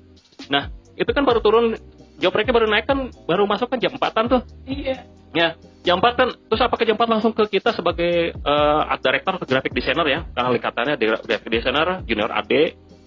nah 0.48 0.72
itu 0.96 1.11
kan 1.12 1.22
baru 1.22 1.38
turun 1.44 1.77
job 2.18 2.35
mereka 2.35 2.51
baru 2.51 2.66
naik 2.66 2.87
kan 2.88 3.12
baru 3.29 3.46
masuk 3.46 3.70
kan 3.70 3.79
jam 3.79 3.94
4 3.94 4.33
tuh 4.33 4.42
Iya. 4.66 4.96
Ya, 5.37 5.61
jam 5.85 6.01
4 6.01 6.16
kan 6.16 6.29
terus 6.33 6.62
apa 6.64 6.74
ke 6.81 6.88
jam 6.88 6.96
4 6.96 7.05
langsung 7.05 7.37
ke 7.37 7.44
kita 7.53 7.77
sebagai 7.77 8.33
eh, 8.33 8.81
art 8.88 9.05
director 9.05 9.37
atau 9.37 9.44
graphic 9.44 9.77
designer 9.77 10.07
ya. 10.09 10.20
Karena 10.33 10.48
lingkatannya 10.57 10.94
graphic 10.98 11.51
designer, 11.53 12.01
junior 12.09 12.33
AD, 12.33 12.53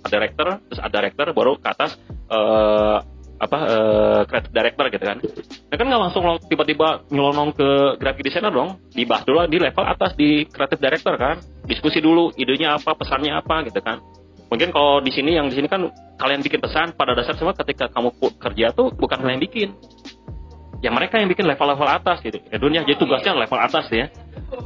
art 0.05 0.11
director, 0.13 0.47
terus 0.69 0.79
art 0.79 0.93
director 0.93 1.25
baru 1.33 1.57
ke 1.57 1.67
atas 1.67 1.97
eh 2.29 2.97
apa 3.41 3.57
eh 3.65 4.21
creative 4.29 4.53
director 4.53 4.85
gitu 4.93 5.05
kan. 5.09 5.17
Nah 5.73 5.75
kan 5.81 5.85
nggak 5.89 6.01
langsung 6.05 6.23
tiba-tiba 6.45 7.01
nyelonong 7.09 7.57
ke 7.57 7.69
graphic 7.97 8.29
designer 8.29 8.53
dong. 8.53 8.77
Dibahas 8.93 9.25
dulu 9.25 9.41
di 9.49 9.57
level 9.57 9.85
atas 9.85 10.13
di 10.13 10.45
creative 10.45 10.77
director 10.77 11.17
kan. 11.17 11.41
Diskusi 11.65 11.97
dulu 11.97 12.29
idenya 12.37 12.77
apa, 12.77 12.93
pesannya 12.93 13.33
apa 13.33 13.65
gitu 13.65 13.81
kan. 13.81 13.97
Mungkin 14.53 14.69
kalau 14.69 15.01
di 15.01 15.09
sini 15.09 15.39
yang 15.39 15.49
di 15.49 15.57
sini 15.57 15.65
kan 15.65 15.89
kalian 16.21 16.45
bikin 16.45 16.61
pesan 16.61 16.93
pada 16.93 17.17
dasar 17.17 17.33
semua 17.33 17.57
ketika 17.57 17.89
kamu 17.89 18.13
kerja 18.37 18.69
tuh 18.77 18.93
bukan 18.93 19.17
kalian 19.17 19.41
bikin. 19.41 19.73
Ya 20.81 20.89
mereka 20.89 21.21
yang 21.21 21.29
bikin 21.29 21.45
level-level 21.45 21.87
atas 21.87 22.21
gitu. 22.21 22.37
Ya 22.49 22.57
dunia 22.61 22.85
jadi 22.85 22.97
tugasnya 22.97 23.33
level 23.37 23.57
atas 23.57 23.89
ya. 23.89 24.11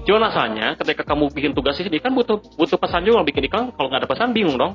Cuma 0.04 0.28
masalahnya 0.28 0.74
ketika 0.80 1.06
kamu 1.06 1.32
bikin 1.32 1.52
tugas 1.54 1.78
ini 1.80 2.02
kan 2.02 2.12
butuh 2.12 2.42
butuh 2.60 2.80
pesan 2.82 3.06
juga 3.06 3.24
bikin 3.24 3.46
iklan 3.46 3.72
kalau 3.78 3.88
nggak 3.88 4.04
ada 4.04 4.10
pesan 4.10 4.34
bingung 4.34 4.58
dong. 4.58 4.74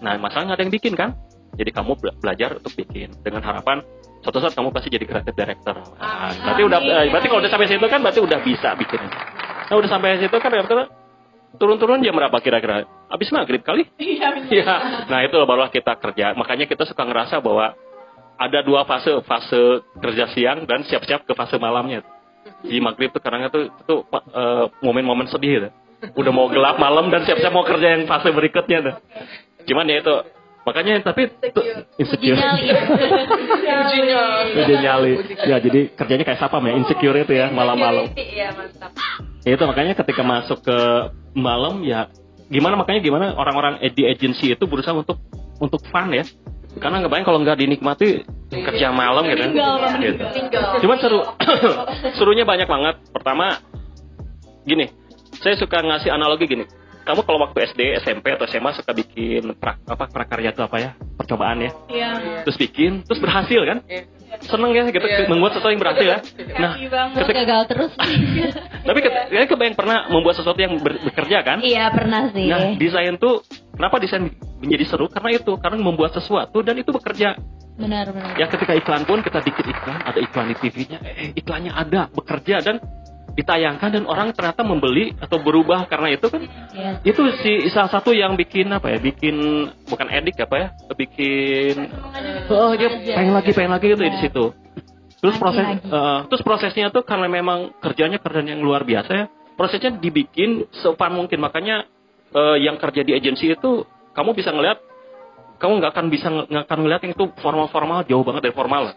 Nah 0.00 0.16
masalahnya 0.16 0.54
nggak 0.54 0.58
ada 0.58 0.64
yang 0.64 0.74
bikin 0.74 0.94
kan. 0.96 1.10
Jadi 1.58 1.70
kamu 1.74 1.92
bela- 1.98 2.16
belajar 2.18 2.56
untuk 2.58 2.72
bikin 2.74 3.10
dengan 3.20 3.42
harapan 3.42 3.82
suatu 4.20 4.38
saat 4.38 4.52
kamu 4.52 4.68
pasti 4.70 4.92
jadi 4.92 5.04
creative 5.08 5.36
director. 5.36 5.76
Nah, 5.96 6.30
berarti 6.44 6.62
udah 6.62 6.78
eh, 6.80 7.08
berarti 7.08 7.26
kalau 7.32 7.40
udah 7.40 7.52
sampai 7.52 7.66
situ 7.68 7.86
kan 7.88 8.00
berarti 8.04 8.20
udah 8.20 8.38
bisa 8.44 8.68
bikin. 8.76 9.00
Nah 9.70 9.74
udah 9.78 9.90
sampai 9.90 10.20
situ 10.20 10.36
kan 10.36 10.50
turun-turun 11.58 12.00
jam 12.04 12.14
berapa 12.14 12.36
kira-kira? 12.38 12.86
Habis 13.10 13.28
maghrib 13.34 13.62
kali? 13.64 13.88
Iya. 13.98 14.28
Iya. 14.46 14.74
Nah 15.10 15.20
itu 15.26 15.36
barulah 15.42 15.72
kita 15.72 15.98
kerja. 15.98 16.36
Makanya 16.38 16.70
kita 16.70 16.86
suka 16.86 17.02
ngerasa 17.02 17.42
bahwa 17.42 17.74
ada 18.40 18.58
dua 18.64 18.88
fase, 18.88 19.12
fase 19.26 19.84
kerja 20.00 20.30
siang 20.32 20.64
dan 20.64 20.86
siap-siap 20.86 21.26
ke 21.26 21.32
fase 21.36 21.60
malamnya. 21.60 22.00
Di 22.64 22.80
maghrib 22.80 23.12
tuh 23.12 23.20
kadang 23.20 23.48
tuh 23.52 23.68
itu 23.68 23.94
eh, 24.14 24.64
momen-momen 24.84 25.28
sedih 25.28 25.68
tuh. 25.68 25.72
Udah 26.16 26.32
mau 26.32 26.48
gelap 26.48 26.80
malam 26.80 27.12
dan 27.12 27.28
siap-siap 27.28 27.52
mau 27.52 27.66
kerja 27.66 27.98
yang 27.98 28.08
fase 28.08 28.32
berikutnya 28.32 28.78
tuh. 28.80 28.94
Cuman 29.68 29.84
ya 29.90 30.00
itu 30.00 30.14
makanya 30.66 31.00
tapi 31.00 31.30
insecure. 31.96 32.36
Uji 34.50 34.74
nyali. 34.80 35.12
Ya 35.46 35.56
jadi 35.60 35.80
kerjanya 35.96 36.24
kayak 36.26 36.40
sapam 36.40 36.62
ya, 36.68 36.72
insecure 36.76 37.16
itu 37.16 37.32
ya 37.32 37.48
malam-malam. 37.52 38.12
Iya 38.14 38.52
mantap. 38.54 38.92
Ya 39.44 39.56
itu 39.56 39.64
makanya 39.64 39.94
ketika 39.96 40.22
masuk 40.22 40.58
ke 40.60 40.78
malam 41.32 41.80
ya 41.86 42.12
gimana 42.50 42.74
makanya 42.74 43.00
gimana 43.00 43.26
orang-orang 43.38 43.78
di 43.94 44.04
agency 44.04 44.52
itu 44.52 44.64
berusaha 44.66 44.92
untuk 44.92 45.16
untuk 45.60 45.80
fun 45.88 46.12
ya. 46.12 46.24
Karena 46.78 47.02
nggak 47.02 47.10
bayang 47.10 47.26
kalau 47.26 47.38
nggak 47.42 47.58
dinikmati 47.58 48.22
kerja 48.50 48.94
malam 48.94 49.26
gitu. 49.26 49.42
kan. 49.42 49.50
Gitu. 49.98 50.22
Cuman 50.86 50.96
seru 51.02 51.18
serunya 52.18 52.46
banyak 52.46 52.68
banget. 52.70 52.94
Pertama 53.10 53.58
gini, 54.62 54.86
saya 55.42 55.58
suka 55.58 55.82
ngasih 55.82 56.14
analogi 56.14 56.46
gini. 56.46 56.64
Kamu 57.10 57.26
kalau 57.26 57.42
waktu 57.42 57.74
SD, 57.74 58.06
SMP 58.06 58.30
atau 58.30 58.46
SMA 58.46 58.70
suka 58.70 58.94
bikin 58.94 59.50
pra, 59.58 59.74
apa 59.82 60.06
prakarya 60.06 60.54
itu 60.54 60.62
apa 60.62 60.78
ya? 60.78 60.90
Percobaan 61.18 61.58
ya. 61.58 61.74
Iya. 61.90 62.10
Terus 62.46 62.54
bikin, 62.54 63.02
terus 63.02 63.18
berhasil 63.18 63.58
kan? 63.66 63.82
Seneng 64.46 64.70
ya 64.78 64.86
gitu 64.86 65.02
membuat 65.26 65.58
sesuatu 65.58 65.74
yang 65.74 65.82
berhasil 65.82 66.06
ya. 66.06 66.18
Nah, 66.54 66.78
ketika 67.18 67.42
gagal 67.42 67.62
terus. 67.66 67.92
tapi 68.86 68.98
ket- 69.02 69.26
kalian 69.26 69.48
kebayang 69.50 69.74
pernah 69.74 70.06
membuat 70.06 70.38
sesuatu 70.38 70.54
yang 70.62 70.78
ber- 70.78 71.02
bekerja 71.02 71.42
kan? 71.42 71.58
iya 71.66 71.90
pernah 71.90 72.30
sih. 72.30 72.46
Nah, 72.46 72.78
desain 72.78 73.18
tuh 73.18 73.42
kenapa 73.74 73.98
desain 73.98 74.30
menjadi 74.62 74.86
seru? 74.86 75.10
Karena 75.10 75.34
itu, 75.34 75.50
karena 75.58 75.82
membuat 75.82 76.14
sesuatu 76.14 76.62
dan 76.62 76.78
itu 76.78 76.94
bekerja. 76.94 77.34
Benar 77.74 78.06
benar. 78.14 78.38
Ya 78.38 78.46
ketika 78.46 78.78
iklan 78.78 79.02
pun 79.02 79.18
kita 79.26 79.42
bikin 79.42 79.66
iklan, 79.66 79.98
ada 79.98 80.18
iklan 80.22 80.46
di 80.54 80.56
TV-nya, 80.62 81.02
eh 81.02 81.34
iklannya 81.34 81.74
ada, 81.74 82.06
bekerja 82.14 82.62
dan 82.62 82.78
ditayangkan 83.30 83.88
dan 83.94 84.04
orang 84.04 84.34
ternyata 84.34 84.62
membeli 84.62 85.14
atau 85.16 85.38
berubah 85.38 85.86
karena 85.86 86.12
itu 86.12 86.26
kan? 86.26 86.42
Iya. 86.74 86.90
itu 87.02 87.22
si 87.40 87.52
salah 87.70 87.88
satu 87.88 88.10
yang 88.10 88.34
bikin 88.34 88.66
apa 88.70 88.90
ya? 88.90 88.98
Bikin 88.98 89.36
bukan 89.86 90.06
edik 90.10 90.38
apa 90.42 90.54
ya? 90.56 90.66
Bikin 90.90 91.74
oh 92.50 92.72
dia 92.74 92.88
pengen 93.14 93.34
lagi 93.34 93.50
pengen 93.54 93.72
lagi 93.72 93.86
gitu 93.88 94.02
ya 94.02 94.12
di 94.12 94.20
situ. 94.20 94.44
Terus 95.20 95.36
Lagi, 95.36 95.42
proses 95.44 95.64
lagi. 95.68 95.84
eh, 95.84 96.18
terus 96.32 96.42
prosesnya 96.42 96.86
tuh 96.88 97.04
karena 97.04 97.28
memang 97.28 97.76
kerjanya 97.78 98.16
kerjaan 98.16 98.48
yang 98.48 98.64
luar 98.64 98.82
biasa 98.82 99.10
ya 99.12 99.24
prosesnya 99.52 99.92
dibikin 99.92 100.64
sefun 100.72 101.12
mungkin. 101.12 101.38
Makanya 101.38 101.84
eh, 102.32 102.56
yang 102.64 102.80
kerja 102.80 103.04
di 103.04 103.12
agensi 103.12 103.52
itu 103.52 103.84
kamu 104.16 104.32
bisa 104.32 104.50
ngeliat 104.50 104.80
kamu 105.60 105.76
nggak 105.76 105.92
akan 105.92 106.06
bisa 106.08 106.26
ng- 106.32 106.48
nggak 106.48 106.64
akan 106.64 106.78
ngeliat 106.80 107.00
yang 107.04 107.12
itu 107.12 107.24
formal-formal 107.38 108.00
jauh 108.08 108.24
banget 108.24 108.48
dari 108.48 108.56
formal. 108.56 108.96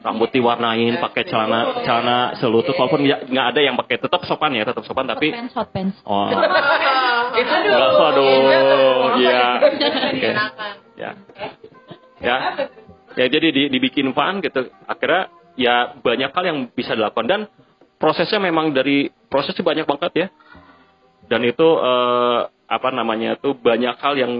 Rambut 0.00 0.32
diwarnain, 0.32 0.96
pakai 0.96 1.28
celana 1.28 1.84
celana 1.84 2.32
selutut, 2.40 2.72
walaupun 2.72 3.04
nggak 3.04 3.28
nggak 3.28 3.46
ada 3.52 3.60
yang 3.60 3.76
pakai 3.76 4.00
tetap 4.00 4.24
sopan 4.24 4.56
ya, 4.56 4.64
tetap 4.64 4.80
sopan 4.88 5.04
tapi 5.04 5.28
Pants, 5.28 5.52
hot 5.52 5.68
pants. 5.76 6.00
oh 6.08 6.24
Itu 7.40 7.52
Enggak, 7.52 7.90
waduh, 8.00 8.32
iya. 9.20 9.44
Oke. 9.60 10.30
Ya. 10.96 11.10
Ya. 12.20 12.36
Ya 13.12 13.26
jadi 13.28 13.48
di- 13.52 13.70
dibikin 13.70 14.10
fun 14.16 14.40
gitu. 14.40 14.72
Akhirnya 14.88 15.28
ya 15.58 15.94
banyak 16.00 16.30
hal 16.32 16.44
yang 16.48 16.58
bisa 16.72 16.96
dilakukan 16.96 17.26
dan 17.28 17.40
prosesnya 18.00 18.40
memang 18.40 18.72
dari 18.72 19.12
prosesnya 19.28 19.60
banyak 19.60 19.84
banget 19.84 20.12
ya. 20.16 20.26
Dan 21.28 21.44
itu 21.44 21.68
eh, 21.76 22.40
apa 22.48 22.88
namanya 22.88 23.36
tuh 23.36 23.52
banyak 23.52 23.94
hal 24.00 24.14
yang 24.16 24.32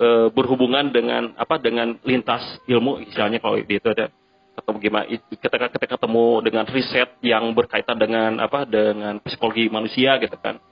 eh, 0.00 0.26
berhubungan 0.34 0.90
dengan 0.90 1.32
apa 1.38 1.60
dengan 1.62 1.96
lintas 2.02 2.42
ilmu 2.66 2.98
misalnya 3.04 3.38
kalau 3.38 3.56
di 3.56 3.78
itu 3.78 3.88
ada 3.88 4.10
atau 4.54 4.70
gimana 4.78 5.04
ketika 5.10 5.66
ketika 5.70 5.98
ketemu 5.98 6.26
dengan 6.46 6.64
riset 6.70 7.10
yang 7.20 7.50
berkaitan 7.52 7.98
dengan 7.98 8.38
apa 8.38 8.64
dengan 8.66 9.18
psikologi 9.20 9.66
manusia 9.68 10.16
gitu 10.22 10.38
kan. 10.38 10.62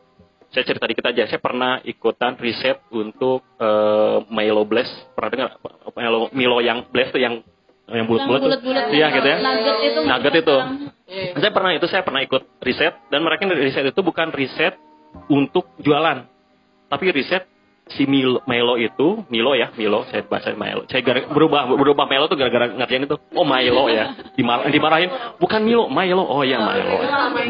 Saya 0.53 0.69
cerita 0.69 0.85
dikit 0.85 1.09
aja 1.09 1.25
saya 1.27 1.41
pernah 1.41 1.81
ikutan 1.81 2.37
riset 2.37 2.79
untuk 2.93 3.43
eh, 3.57 4.19
Milo 4.29 4.63
Blast 4.69 4.93
pernah 5.17 5.31
dengar 5.33 5.51
Milo 5.97 6.29
Milo 6.31 6.59
yang 6.61 6.87
Blast 6.93 7.11
tuh 7.11 7.23
yang 7.23 7.43
yang 7.91 8.07
bulat-bulat. 8.07 8.63
Iya 8.95 9.07
gitu 9.11 9.27
ya. 9.27 9.39
Nugget 9.43 9.77
itu. 9.85 10.01
nugget 10.07 10.35
itu. 10.47 10.57
Saya 11.43 11.53
pernah 11.53 11.71
itu 11.75 11.87
saya 11.91 12.03
pernah 12.07 12.21
ikut 12.23 12.63
riset 12.63 12.95
dan 13.11 13.21
mereka 13.21 13.45
riset 13.51 13.85
itu 13.91 14.01
bukan 14.01 14.31
riset 14.33 14.79
untuk 15.29 15.69
jualan 15.83 16.25
tapi 16.93 17.09
riset 17.09 17.49
si 17.91 18.07
Milo, 18.07 18.41
Milo 18.47 18.79
itu 18.79 19.27
Milo 19.29 19.53
ya 19.53 19.75
Milo 19.75 20.07
saya 20.09 20.23
bahasa 20.25 20.55
Milo. 20.55 20.87
Saya 20.87 21.03
gara- 21.03 21.27
berubah 21.29 21.67
berubah 21.67 22.07
Milo 22.07 22.31
tuh 22.31 22.39
gara-gara 22.39 22.71
ngerjain 22.71 23.05
itu. 23.05 23.17
Oh 23.35 23.45
Milo 23.45 23.91
ya. 23.91 24.17
Dimar- 24.39 24.65
dimarahin 24.71 25.11
bukan 25.37 25.61
Milo 25.61 25.91
Milo 25.91 26.23
oh 26.23 26.47
ya 26.47 26.63
Milo. 26.63 26.97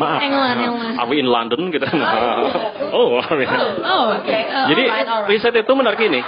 Maaf. 0.00 0.20
England. 0.24 0.98
are 0.98 1.08
we 1.08 1.20
in 1.20 1.28
London? 1.28 1.68
Gitu. 1.70 1.84
Oh 2.92 3.20
Oh, 3.92 4.04
oke. 4.18 4.36
jadi 4.72 4.82
riset 5.28 5.54
itu 5.54 5.72
menarik 5.76 6.00
ini. 6.00 6.20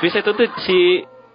Riset 0.00 0.24
itu 0.24 0.42
si 0.64 0.78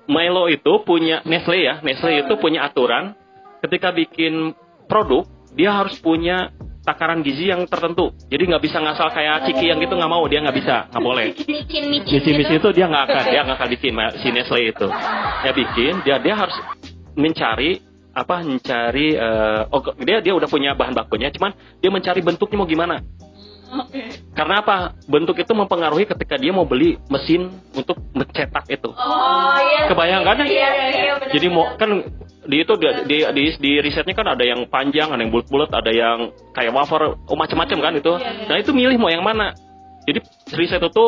Milo 0.10 0.50
itu 0.50 0.82
punya 0.84 1.22
Nestle 1.26 1.62
ya. 1.62 1.80
Nestle 1.82 2.26
itu 2.26 2.34
punya 2.38 2.66
aturan. 2.66 3.14
Ketika 3.62 3.90
bikin 3.90 4.54
produk 4.86 5.26
dia 5.56 5.72
harus 5.72 5.96
punya 5.98 6.52
takaran 6.86 7.26
gizi 7.26 7.50
yang 7.50 7.66
tertentu. 7.66 8.14
Jadi 8.30 8.44
nggak 8.46 8.64
bisa 8.64 8.78
ngasal 8.78 9.10
kayak 9.10 9.50
Ciki 9.50 9.74
yang 9.74 9.82
gitu 9.82 9.98
nggak 9.98 10.12
mau 10.12 10.24
dia 10.30 10.40
nggak 10.46 10.56
bisa 10.56 10.76
nggak 10.94 11.04
boleh. 11.04 11.26
Micin, 11.50 11.84
micin 11.90 12.14
Misi-misi 12.14 12.54
itu 12.62 12.70
dia 12.72 12.86
nggak 12.86 13.04
akan 13.10 13.24
dia 13.34 13.42
nggak 13.42 13.58
akan 13.58 13.70
bikin 13.74 13.94
si 14.22 14.28
Nestle 14.30 14.62
itu. 14.70 14.88
Dia 15.42 15.52
bikin 15.52 15.94
dia 16.06 16.16
dia 16.22 16.36
harus 16.38 16.56
mencari 17.18 17.82
apa 18.16 18.36
mencari 18.48 19.12
eh, 19.12 19.62
oh 19.76 19.82
dia 20.00 20.24
dia 20.24 20.32
udah 20.32 20.48
punya 20.48 20.72
bahan 20.72 20.96
bakunya 20.96 21.28
cuman 21.36 21.52
dia 21.84 21.92
mencari 21.92 22.24
bentuknya 22.24 22.58
mau 22.64 22.64
gimana 22.64 23.04
karena 24.36 24.56
apa? 24.62 24.76
Bentuk 25.08 25.40
itu 25.40 25.52
mempengaruhi 25.56 26.06
ketika 26.08 26.36
dia 26.36 26.52
mau 26.52 26.68
beli 26.68 27.00
mesin 27.08 27.52
untuk 27.76 28.00
mencetak 28.12 28.68
itu. 28.68 28.90
Oh 28.92 29.58
iya. 29.60 29.88
Kebayang 29.88 30.24
kan? 30.24 30.38
Iya 30.44 30.48
iya 30.50 30.88
iya. 30.92 31.14
benar. 31.20 31.34
Jadi 31.34 31.48
mau 31.48 31.66
kan 31.76 31.90
di 32.46 32.58
itu 32.62 32.74
di, 32.78 32.88
di, 33.10 33.18
di, 33.26 33.44
di 33.58 33.72
risetnya 33.82 34.14
kan 34.14 34.28
ada 34.38 34.44
yang 34.46 34.68
panjang, 34.70 35.10
ada 35.10 35.22
yang 35.22 35.34
bulat-bulat, 35.34 35.72
ada 35.74 35.92
yang 35.92 36.30
kayak 36.54 36.72
wafer, 36.76 37.18
oh, 37.18 37.38
macam-macam 37.38 37.78
kan 37.82 37.94
itu. 37.98 38.14
Nah 38.48 38.56
itu 38.60 38.72
milih 38.76 38.98
mau 39.02 39.10
yang 39.10 39.26
mana. 39.26 39.56
Jadi 40.06 40.20
riset 40.54 40.84
itu 40.84 41.06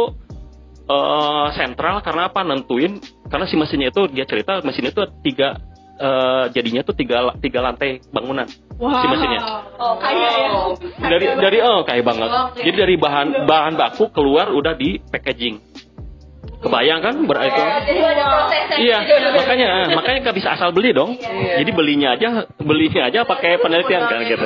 eh, 0.88 1.47
sentral 1.53 2.01
karena 2.01 2.32
apa? 2.32 2.41
Nentuin 2.41 2.97
karena 3.28 3.45
si 3.45 3.55
mesinnya 3.59 3.91
itu 3.91 4.07
dia 4.09 4.26
cerita 4.26 4.63
mesin 4.63 4.89
itu 4.89 5.01
tiga 5.22 5.59
eh, 5.99 6.45
jadinya 6.55 6.82
tuh 6.82 6.95
tiga 6.95 7.36
tiga 7.38 7.59
lantai 7.61 8.01
bangunan 8.09 8.47
Wow. 8.78 8.94
si 9.02 9.08
mesinnya 9.10 9.42
Oh 9.78 9.94
kayak 9.98 10.32
ya. 10.38 10.50
dari 11.10 11.26
dari 11.38 11.58
oh 11.62 11.82
kayak 11.86 12.06
banget. 12.06 12.30
Jadi 12.62 12.78
dari 12.78 12.96
bahan 12.98 13.46
bahan 13.46 13.74
baku 13.78 14.10
keluar 14.10 14.50
udah 14.54 14.74
di 14.74 15.02
packaging. 15.02 15.62
Kebayang 16.58 17.06
kan 17.06 17.14
berarti 17.30 17.62
Jadi 17.86 18.02
ada 18.02 18.24
prosesnya. 18.26 18.78
Iya, 18.82 18.98
makanya 19.38 19.68
makanya 19.94 20.20
nggak 20.26 20.38
bisa 20.42 20.58
asal 20.58 20.74
beli 20.74 20.94
dong. 20.94 21.14
Jadi 21.22 21.70
belinya 21.70 22.18
aja 22.18 22.50
belinya 22.58 23.10
aja 23.10 23.22
pakai 23.26 23.62
penelitian 23.62 24.02
kan 24.10 24.26
gitu. 24.26 24.46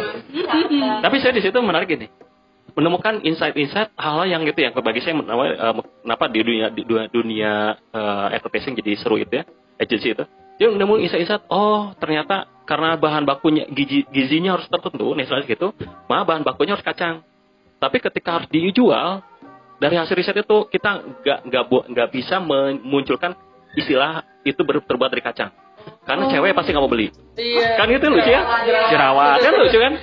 Tapi 1.00 1.16
saya 1.24 1.32
di 1.32 1.44
situ 1.44 1.60
menarik 1.64 1.88
ini 1.96 2.12
menemukan 2.76 3.20
insight-insight 3.24 3.92
hal 4.00 4.24
yang 4.28 4.48
gitu 4.48 4.64
yang 4.64 4.72
bagi 4.72 5.04
saya 5.04 5.20
kenapa, 5.20 5.44
eh, 5.44 5.74
kenapa 6.04 6.24
di 6.32 6.40
dunia 6.40 6.68
di 6.72 6.82
dunia, 6.88 7.08
dunia 7.12 7.52
eh, 7.92 8.28
advertising 8.40 8.80
jadi 8.80 8.92
seru 8.96 9.20
itu 9.20 9.28
ya 9.28 9.44
agency 9.76 10.16
itu 10.16 10.24
dia 10.56 10.68
menemukan 10.72 11.04
insight-insight 11.04 11.44
oh 11.52 11.92
ternyata 12.00 12.48
karena 12.72 12.96
bahan 12.96 13.28
bakunya 13.28 13.68
gizi, 13.68 14.08
gizinya 14.08 14.56
harus 14.56 14.64
tertentu 14.72 15.12
nih 15.12 15.28
misalnya 15.28 15.44
gitu 15.44 15.76
maka 16.08 16.24
bahan 16.24 16.44
bakunya 16.48 16.80
harus 16.80 16.88
kacang. 16.88 17.20
Tapi 17.84 18.00
ketika 18.00 18.40
harus 18.40 18.48
dijual 18.48 19.20
dari 19.76 20.00
hasil 20.00 20.16
riset 20.16 20.40
itu 20.40 20.58
kita 20.72 21.04
nggak 21.20 21.40
nggak 21.52 21.64
nggak 21.68 22.08
bisa 22.16 22.40
memunculkan 22.40 23.36
istilah 23.76 24.24
itu 24.48 24.64
ber- 24.64 24.88
terbuat 24.88 25.12
dari 25.12 25.20
kacang. 25.20 25.52
Karena 26.08 26.32
cewek 26.32 26.56
pasti 26.56 26.72
nggak 26.72 26.84
mau 26.84 26.88
beli. 26.88 27.12
Iya. 27.36 27.76
kan 27.76 27.92
itu 27.92 28.08
lucu 28.08 28.32
ya? 28.32 28.42
Jerawat 28.88 29.38
kan 29.44 29.54
lucu 29.60 29.78
kan? 29.78 29.94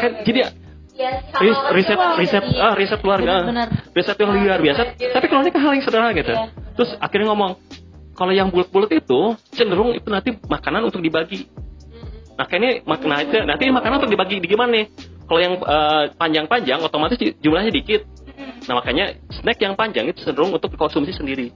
Kan 0.00 0.12
jadi 0.24 0.40
Iya, 0.92 1.08
ris- 1.40 1.64
riset 1.72 1.98
riset 2.20 2.44
ah 2.60 2.76
riset 2.76 3.00
luar 3.00 3.24
biasa 3.24 3.48
Benar. 3.48 3.68
riset 3.96 4.16
yang 4.20 4.30
luar 4.36 4.60
biasa. 4.60 4.80
Tapi 4.92 5.24
keluarnya 5.24 5.52
kan 5.52 5.60
hal 5.64 5.72
yang 5.72 5.84
sederhana 5.84 6.12
gitu. 6.12 6.32
Terus 6.76 6.90
akhirnya 7.00 7.32
ngomong 7.32 7.56
kalau 8.12 8.28
yang 8.30 8.52
bulat-bulat 8.52 8.92
itu 8.92 9.20
cenderung 9.56 9.96
itu 9.96 10.04
nanti 10.12 10.36
makanan 10.36 10.84
untuk 10.84 11.00
dibagi 11.00 11.48
nah 12.42 12.50
kayaknya 12.50 12.82
mak- 12.82 13.06
nah, 13.06 13.22
itu, 13.22 13.38
nanti 13.46 13.70
makanan 13.70 14.02
untuk 14.02 14.10
dibagi 14.10 14.42
di 14.42 14.50
gimana 14.50 14.74
nih? 14.74 14.86
Kalau 15.30 15.38
yang 15.38 15.54
eh, 15.62 16.04
panjang-panjang 16.18 16.82
otomatis 16.82 17.14
ju- 17.22 17.38
jumlahnya 17.38 17.70
dikit. 17.70 18.02
Nah 18.66 18.82
makanya 18.82 19.14
snack 19.30 19.62
yang 19.62 19.78
panjang 19.78 20.10
itu 20.10 20.26
cenderung 20.26 20.50
untuk 20.50 20.74
dikonsumsi 20.74 21.14
sendiri. 21.14 21.54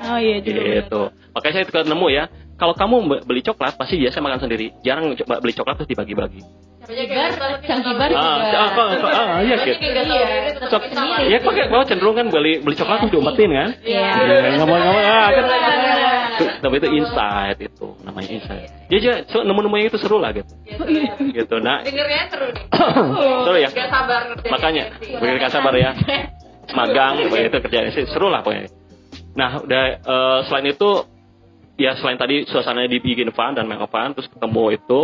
Oh 0.00 0.20
iya 0.20 0.40
juga. 0.44 0.60
gitu. 0.60 1.02
makanya 1.32 1.54
saya 1.56 1.64
juga 1.68 1.80
nemu 1.88 2.06
ya 2.12 2.24
kalau 2.60 2.76
kamu 2.76 2.96
be- 3.08 3.22
beli 3.24 3.40
coklat 3.40 3.72
pasti 3.80 3.96
biasa 3.96 4.20
makan 4.20 4.38
sendiri 4.44 4.76
jarang 4.84 5.16
coba 5.16 5.40
beli 5.40 5.56
coklat 5.56 5.80
terus 5.80 5.88
dibagi-bagi 5.88 6.44
Kibar, 6.90 7.30
Cangkibar 7.62 8.08
ah, 8.08 8.40
juga. 8.40 8.56
ah, 8.56 8.70
ah, 8.72 8.88
ah, 8.98 9.12
ah, 9.14 9.38
iya 9.46 9.56
gitu 9.62 9.78
Cok, 10.74 10.82
ya 11.28 11.38
pakai 11.38 11.70
bawa 11.70 11.84
cenderung 11.86 12.16
kan 12.18 12.26
beli 12.32 12.58
beli 12.58 12.74
coklat 12.74 13.06
tuh 13.06 13.08
diumpetin 13.14 13.52
kan? 13.52 13.70
Iya. 13.84 14.06
Ya, 14.26 14.50
ngomong-ngomong 14.58 15.04
ah, 15.06 15.28
kan. 15.30 15.44
Tapi 16.64 16.74
itu 16.80 16.88
insight 16.90 17.58
itu 17.62 17.86
namanya 18.02 18.28
insight. 18.32 18.70
Ya 18.90 18.96
aja 18.96 19.12
so, 19.30 19.44
nemu-nemunya 19.46 19.92
itu 19.92 19.98
seru 20.02 20.18
lah 20.18 20.34
gitu. 20.34 20.50
Gitu. 21.30 21.56
Nah, 21.62 21.84
Dengernya 21.84 22.26
seru 22.32 22.48
nih. 22.48 22.64
seru 23.46 23.56
ya. 23.60 23.68
Gak 23.70 23.88
sabar 23.92 24.20
ngerjain 24.32 24.50
Makanya, 24.50 24.84
kan 25.20 25.50
sabar 25.52 25.74
ya. 25.76 25.90
Magang, 26.70 27.14
itu 27.28 27.58
kerjaan 27.60 27.92
sih 27.92 28.04
seru 28.10 28.32
lah 28.32 28.42
pokoknya. 28.42 28.72
Nah, 29.36 29.62
udah 29.62 29.84
eh, 30.00 30.38
selain 30.48 30.74
itu 30.74 30.90
ya 31.76 31.94
selain 31.98 32.18
tadi 32.18 32.46
suasananya 32.48 32.90
dibikin 32.90 33.30
fun 33.34 33.54
dan 33.54 33.68
memang 33.68 33.86
fun 33.90 34.14
terus 34.16 34.26
ketemu 34.30 34.78
itu 34.78 35.00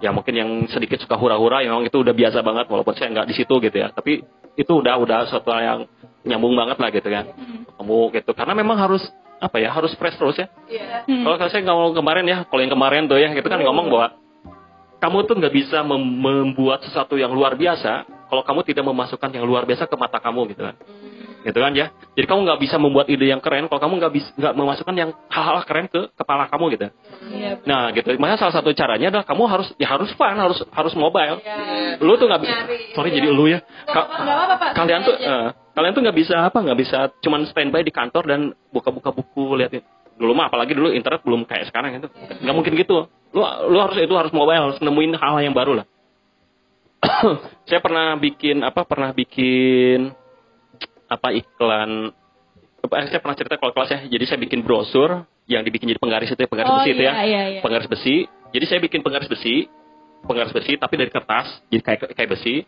ya 0.00 0.10
mungkin 0.10 0.34
yang 0.34 0.50
sedikit 0.72 0.98
suka 1.04 1.14
hura-hura 1.14 1.60
yang 1.60 1.76
memang 1.76 1.86
itu 1.92 2.00
udah 2.00 2.14
biasa 2.16 2.40
banget 2.40 2.66
walaupun 2.72 2.96
saya 2.96 3.12
nggak 3.12 3.28
di 3.28 3.34
situ 3.36 3.54
gitu 3.60 3.76
ya. 3.76 3.92
Tapi 3.92 4.24
itu 4.56 4.72
udah 4.72 4.94
udah 4.98 5.18
sesuatu 5.28 5.52
yang 5.54 5.86
nyambung 6.24 6.56
banget 6.56 6.76
lah 6.80 6.88
gitu 6.90 7.08
kan. 7.08 7.24
Ketemu 7.68 7.98
gitu. 8.16 8.30
Karena 8.32 8.54
memang 8.56 8.76
harus 8.80 9.04
apa 9.40 9.56
ya 9.56 9.72
harus 9.72 9.92
fresh 9.96 10.20
terus 10.20 10.36
ya. 10.36 10.52
Iya. 10.68 11.08
Hmm. 11.08 11.24
kalau 11.24 11.48
saya 11.48 11.64
ngomong 11.64 11.96
kemarin 11.96 12.24
ya 12.28 12.44
kalau 12.44 12.60
yang 12.60 12.72
kemarin 12.72 13.08
tuh 13.08 13.16
ya 13.16 13.32
itu 13.32 13.48
kan 13.48 13.60
ngomong 13.64 13.88
bahwa 13.88 14.20
kamu 15.00 15.16
tuh 15.24 15.34
nggak 15.40 15.54
bisa 15.56 15.80
mem- 15.80 16.20
membuat 16.20 16.84
sesuatu 16.84 17.16
yang 17.16 17.32
luar 17.32 17.56
biasa 17.56 18.04
kalau 18.28 18.44
kamu 18.44 18.60
tidak 18.68 18.84
memasukkan 18.84 19.32
yang 19.32 19.48
luar 19.48 19.64
biasa 19.64 19.88
ke 19.88 19.96
mata 19.96 20.20
kamu 20.20 20.52
gitu 20.52 20.68
kan 20.68 20.76
gitu 21.40 21.58
kan 21.58 21.72
ya? 21.72 21.88
Jadi 22.12 22.26
kamu 22.28 22.40
nggak 22.44 22.60
bisa 22.60 22.76
membuat 22.76 23.06
ide 23.08 23.26
yang 23.32 23.40
keren 23.40 23.66
kalau 23.72 23.80
kamu 23.80 23.94
nggak 24.00 24.12
bisa 24.12 24.28
nggak 24.36 24.54
memasukkan 24.56 24.94
yang 24.96 25.10
hal-hal 25.32 25.56
keren 25.64 25.86
ke 25.88 26.12
kepala 26.12 26.46
kamu 26.52 26.64
gitu. 26.76 26.86
Iya. 27.30 27.50
nah 27.64 27.88
gitu. 27.96 28.12
Makanya 28.20 28.38
salah 28.40 28.54
satu 28.60 28.70
caranya 28.76 29.08
adalah 29.08 29.24
kamu 29.24 29.42
harus 29.48 29.68
ya 29.80 29.88
harus 29.88 30.12
fun 30.16 30.36
harus 30.36 30.58
harus 30.68 30.92
mobile. 30.92 31.40
Iya. 31.40 31.96
lu 32.00 32.12
tuh 32.20 32.28
nggak 32.28 32.42
bisa 32.44 32.54
sorry 32.92 33.08
jadi 33.12 33.28
lu 33.32 33.48
ya. 33.48 33.64
Ka- 33.88 34.08
kalian 34.76 35.00
tuh 35.04 35.16
eh, 35.16 35.48
kalian 35.72 35.92
tuh 35.96 36.02
nggak 36.04 36.16
bisa 36.18 36.34
apa 36.44 36.58
nggak 36.60 36.78
bisa 36.78 36.98
cuman 37.24 37.48
standby 37.48 37.80
di 37.80 37.92
kantor 37.94 38.24
dan 38.28 38.40
buka-buka 38.68 39.14
buku 39.14 39.56
liatin 39.56 39.80
dulu 40.20 40.36
mah 40.36 40.52
apalagi 40.52 40.76
dulu 40.76 40.92
internet 40.92 41.24
belum 41.24 41.48
kayak 41.48 41.72
sekarang 41.72 41.96
itu 41.96 42.08
nggak 42.44 42.54
mungkin 42.54 42.76
gitu. 42.76 43.08
Lu 43.32 43.40
lu 43.72 43.78
harus 43.80 43.96
itu 43.96 44.12
harus 44.12 44.32
mobile 44.36 44.60
harus 44.60 44.78
nemuin 44.84 45.16
hal 45.16 45.40
yang 45.40 45.56
baru 45.56 45.80
lah. 45.80 45.86
Saya 47.68 47.80
pernah 47.80 48.12
bikin 48.20 48.60
apa 48.60 48.84
pernah 48.84 49.16
bikin 49.16 50.12
apa 51.10 51.34
iklan 51.34 52.14
saya 53.10 53.20
pernah 53.20 53.36
cerita 53.36 53.60
kalau 53.60 53.74
kelas 53.76 53.90
ya 53.92 54.00
jadi 54.08 54.24
saya 54.24 54.38
bikin 54.40 54.64
brosur 54.64 55.26
yang 55.50 55.66
dibikin 55.66 55.90
jadi 55.90 56.00
penggaris 56.00 56.30
itu 56.32 56.40
ya 56.40 56.48
penggaris 56.48 56.70
Oh, 56.70 56.78
besi 56.80 56.90
itu 56.94 57.02
ya. 57.02 57.12
iya, 57.12 57.22
iya, 57.26 57.42
iya. 57.58 57.60
penggaris 57.60 57.90
besi. 57.90 58.24
Jadi 58.54 58.64
saya 58.70 58.78
bikin 58.80 59.02
penggaris 59.02 59.26
besi 59.26 59.66
penggaris 60.24 60.54
besi 60.54 60.78
tapi 60.78 60.94
dari 60.96 61.10
kertas 61.10 61.60
jadi 61.68 61.82
kayak 61.82 61.98
kayak 62.14 62.30
besi. 62.30 62.64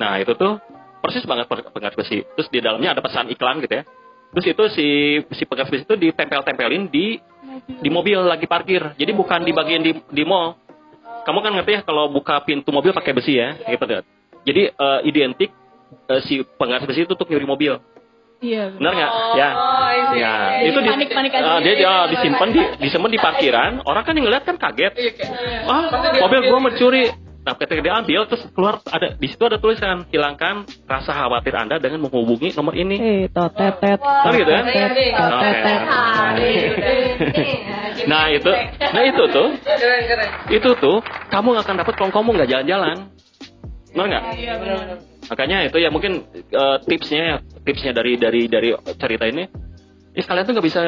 Nah 0.00 0.16
itu 0.18 0.32
tuh 0.34 0.56
persis 1.04 1.22
banget 1.28 1.46
penggaris 1.46 1.94
besi. 1.94 2.24
Terus 2.24 2.48
di 2.48 2.58
dalamnya 2.64 2.96
ada 2.96 3.04
pesan 3.04 3.28
iklan 3.30 3.60
gitu 3.60 3.74
ya. 3.80 3.84
Terus 4.32 4.46
itu 4.48 4.64
si 4.72 4.88
si 5.36 5.42
penggas 5.44 5.68
besi 5.68 5.84
itu 5.84 5.94
ditempel-tempelin 5.94 6.88
di 6.88 7.20
di 7.68 7.88
mobil 7.92 8.18
lagi 8.18 8.48
parkir. 8.48 8.96
Jadi 8.96 9.12
bukan 9.12 9.44
di 9.44 9.52
bagian 9.52 9.84
di 9.84 9.92
di 9.94 10.24
mall. 10.24 10.56
Kamu 11.22 11.38
kan 11.38 11.54
ngerti 11.54 11.70
ya 11.78 11.80
kalau 11.86 12.10
buka 12.10 12.42
pintu 12.42 12.74
mobil 12.74 12.90
pakai 12.90 13.14
besi 13.14 13.38
ya 13.38 13.54
gitu 13.62 14.02
jadi 14.42 14.74
eh, 14.74 15.00
identik 15.06 15.54
eh, 16.08 16.20
si 16.22 16.34
penggas 16.52 16.82
besi 16.82 17.02
itu 17.02 17.12
untuk 17.12 17.26
nyuri 17.26 17.44
mobil 17.44 17.74
Iya. 18.38 18.74
benar 18.74 18.92
nggak 18.92 19.10
Oh, 19.12 19.34
ya 19.34 19.48
ya 20.12 20.32
Jadi 20.58 20.66
itu 20.66 20.78
di, 20.78 20.88
panik-panik 20.88 21.30
aja. 21.32 21.46
eh, 21.46 21.58
dia, 21.62 21.74
dia 21.76 21.94
disimpan 22.10 22.48
di 22.50 22.60
disimpan 22.80 23.06
di 23.08 23.20
parkiran 23.20 23.72
orang 23.82 24.02
kan 24.02 24.12
yang 24.12 24.26
ngeliat 24.26 24.42
kan 24.42 24.56
kaget 24.56 24.92
Iya, 24.94 25.10
ah 25.64 25.84
mobil 26.18 26.40
gua 26.44 26.58
mencuri 26.60 27.06
nah 27.42 27.54
ketika 27.54 27.78
diambil 27.80 28.22
terus 28.24 28.46
keluar 28.50 28.78
ada 28.84 29.14
di 29.14 29.26
situ 29.26 29.42
ada 29.42 29.58
tulisan 29.58 30.06
hilangkan 30.06 30.62
rasa 30.84 31.10
khawatir 31.12 31.50
anda 31.52 31.74
dengan 31.76 31.98
menghubungi 32.00 32.50
nomor 32.52 32.70
ini 32.72 32.96
Eh, 32.96 33.22
totetet. 33.28 33.98
Wah, 33.98 34.26
Oh, 34.26 34.30
gitu 34.32 34.46
ya? 34.48 34.62
iya, 34.64 34.86
iya. 34.90 35.18
Totetet. 35.20 35.78
Ah, 35.84 36.30
iya, 36.34 36.66
iya. 36.70 38.04
nah 38.04 38.26
itu 38.26 38.50
nah 38.84 39.02
itu 39.04 39.22
tuh 39.28 39.48
itu 40.50 40.70
tuh 40.76 40.96
kamu 41.28 41.46
nggak 41.52 41.64
akan 41.64 41.76
dapat 41.78 41.94
kalau 41.94 42.10
kamu 42.12 42.28
nggak 42.32 42.48
jalan-jalan 42.48 42.96
benar 43.90 44.06
nggak 44.08 44.22
Iya 44.34 44.52
benar. 44.56 45.11
Makanya 45.30 45.68
itu 45.70 45.78
ya 45.78 45.88
mungkin 45.92 46.26
eh, 46.34 46.76
tipsnya 46.86 47.42
tipsnya 47.62 47.92
dari 47.94 48.18
dari 48.18 48.50
dari 48.50 48.74
cerita 48.98 49.24
ini 49.26 49.46
ya 50.12 50.22
kalian 50.26 50.44
tuh 50.44 50.52
nggak 50.58 50.66
bisa 50.66 50.80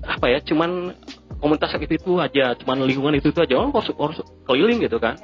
apa 0.00 0.26
ya 0.32 0.38
cuman 0.44 0.96
komunitas 1.40 1.72
itu 1.80 1.96
itu 1.96 2.12
aja 2.20 2.52
cuman 2.60 2.84
lingkungan 2.84 3.16
itu 3.16 3.32
itu 3.32 3.40
aja. 3.40 3.54
Oh, 3.58 3.72
harus 3.72 3.90
harus 3.96 4.18
keliling 4.44 4.84
gitu 4.84 5.00
kan. 5.00 5.16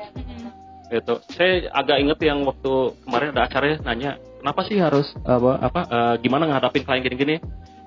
Gitu. 0.88 1.14
Saya 1.34 1.68
agak 1.74 1.98
inget 1.98 2.18
yang 2.24 2.46
waktu 2.46 2.94
kemarin 3.04 3.34
ada 3.36 3.42
acara 3.50 3.76
nanya 3.82 4.16
kenapa 4.40 4.60
sih 4.64 4.78
harus 4.80 5.06
apa 5.26 5.60
apa 5.60 5.80
eh, 5.86 6.14
gimana 6.24 6.48
ngadapin 6.48 6.82
klien 6.82 7.04
gini-gini? 7.04 7.36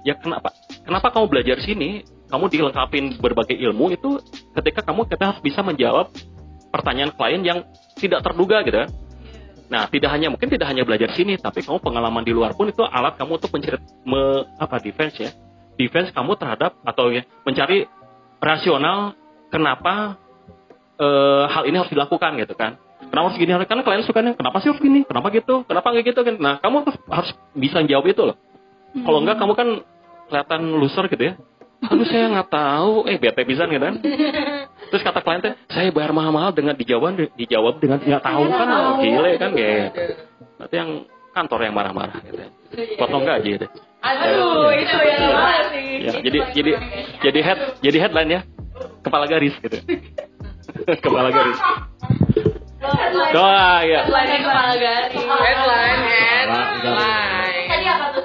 Ya 0.07 0.15
kenapa 0.15 0.55
kenapa 0.85 1.11
kamu 1.11 1.25
belajar 1.27 1.57
sini 1.59 2.05
kamu 2.29 2.45
dilengkapin 2.47 3.17
berbagai 3.19 3.57
ilmu 3.57 3.91
itu 3.91 4.21
ketika 4.55 4.85
kamu 4.85 5.09
kita 5.09 5.33
harus 5.33 5.41
bisa 5.41 5.59
menjawab 5.65 6.13
pertanyaan 6.69 7.11
klien 7.17 7.41
yang 7.41 7.59
tidak 7.97 8.21
terduga 8.21 8.61
gitu 8.63 8.85
kan 8.85 8.89
Nah, 9.69 9.85
tidak 9.85 10.09
hanya 10.09 10.33
mungkin 10.33 10.49
tidak 10.49 10.65
hanya 10.65 10.81
belajar 10.81 11.13
sini, 11.13 11.37
tapi 11.37 11.61
kamu 11.61 11.77
pengalaman 11.77 12.25
di 12.25 12.33
luar 12.33 12.57
pun 12.57 12.73
itu 12.73 12.81
alat 12.81 13.15
kamu 13.21 13.37
untuk 13.37 13.53
mencari 13.53 13.77
me, 14.01 14.49
apa 14.57 14.81
defense 14.81 15.15
ya. 15.21 15.31
Defense 15.77 16.09
kamu 16.09 16.35
terhadap 16.41 16.81
atau 16.81 17.13
ya, 17.13 17.21
mencari 17.45 17.85
rasional 18.41 19.13
kenapa 19.53 20.17
eh, 20.97 21.45
hal 21.47 21.63
ini 21.69 21.77
harus 21.77 21.93
dilakukan 21.93 22.41
gitu 22.41 22.57
kan. 22.57 22.81
Kenapa 22.99 23.25
harus 23.31 23.37
gini? 23.39 23.51
Karena 23.55 23.83
klien 23.85 24.03
sukanya 24.03 24.31
kenapa 24.35 24.57
sih 24.59 24.69
harus 24.73 24.81
gini? 24.81 25.07
Kenapa 25.07 25.31
gitu? 25.31 25.63
Kenapa 25.63 25.87
nggak 25.93 26.05
gitu? 26.11 26.19
Nah, 26.41 26.59
kamu 26.59 26.75
harus, 26.83 26.97
harus 27.07 27.31
bisa 27.55 27.79
jawab 27.87 28.05
itu 28.11 28.21
loh. 28.25 28.37
Kalau 28.91 29.21
enggak 29.21 29.37
kamu 29.37 29.53
kan 29.53 29.69
kelihatan 30.29 30.61
loser 30.77 31.05
gitu 31.07 31.23
ya. 31.29 31.33
Aduh 31.79 32.07
saya 32.11 32.27
nggak 32.27 32.49
tahu, 32.51 33.07
eh 33.07 33.15
bete 33.15 33.41
pisan 33.47 33.71
gitu 33.71 33.83
kan. 33.87 33.95
Terus 34.91 35.01
kata 35.05 35.23
klien 35.23 35.39
teh, 35.39 35.53
saya 35.71 35.87
bayar 35.95 36.11
mahal-mahal 36.11 36.51
dengan 36.51 36.75
dijawab 36.75 37.15
dijawab 37.39 37.79
dengan 37.79 38.03
nggak 38.03 38.23
tahu 38.23 38.43
kan, 38.51 38.67
oh, 38.67 38.93
gile 38.99 39.31
kan 39.39 39.51
kayak. 39.55 39.87
Berarti 40.59 40.75
yang 40.75 40.91
kantor 41.31 41.59
yang 41.63 41.75
marah-marah 41.77 42.19
gitu. 42.27 42.41
ya. 42.43 42.49
Potong 42.99 43.23
gaji 43.23 43.51
deh. 43.63 43.69
Aduh, 43.99 44.71
itu 44.75 44.95
mana 45.31 45.59
sih? 45.71 45.87
Ya, 46.03 46.11
jadi 46.23 46.39
jadi 46.55 46.71
jadi 47.19 47.39
head 47.43 47.59
jadi 47.83 47.97
headline 48.07 48.31
ya. 48.31 48.41
Kepala 49.03 49.27
garis 49.27 49.55
gitu. 49.59 49.79
Kepala 51.03 51.31
garis. 51.31 51.59
Doa 53.35 53.83
ya. 53.83 54.07
Headline 54.07 54.43
kepala 54.43 54.73
garis. 54.79 55.11
Headline, 55.19 56.01
headline. 56.07 57.67
Tadi 57.67 57.85
apa 57.91 58.05
tuh 58.15 58.23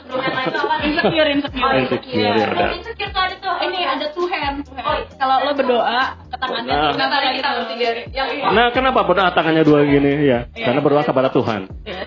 Insecure, 0.85 1.29
insecure. 1.31 1.75
Insecure, 1.79 2.35
ya 2.35 2.47
udah. 2.47 2.69
Insecure 2.73 3.11
tuh 3.11 3.23
ada 3.23 3.37
tuh. 3.37 3.55
Ini 3.63 3.79
ada 3.83 4.07
two 4.11 4.27
hand. 4.27 4.57
two 4.63 4.75
hand. 4.75 4.87
Oh, 4.87 4.97
Kalau 5.17 5.37
lo 5.43 5.53
berdoa 5.53 6.01
ke 6.27 6.37
tangannya, 6.37 6.71
Nah. 6.71 6.91
kenapa 6.93 7.15
Tadi 7.15 7.25
lagi 7.25 7.37
kita 7.37 7.51
bertiga. 7.55 7.89
Yang 8.11 8.29
Nah, 8.51 8.67
kenapa 8.71 9.01
berdoa 9.03 9.31
tangannya 9.31 9.63
dua 9.63 9.81
gini 9.83 10.13
ya? 10.23 10.39
Karena 10.51 10.81
berdoa 10.81 11.03
kepada 11.03 11.29
Tuhan. 11.29 11.61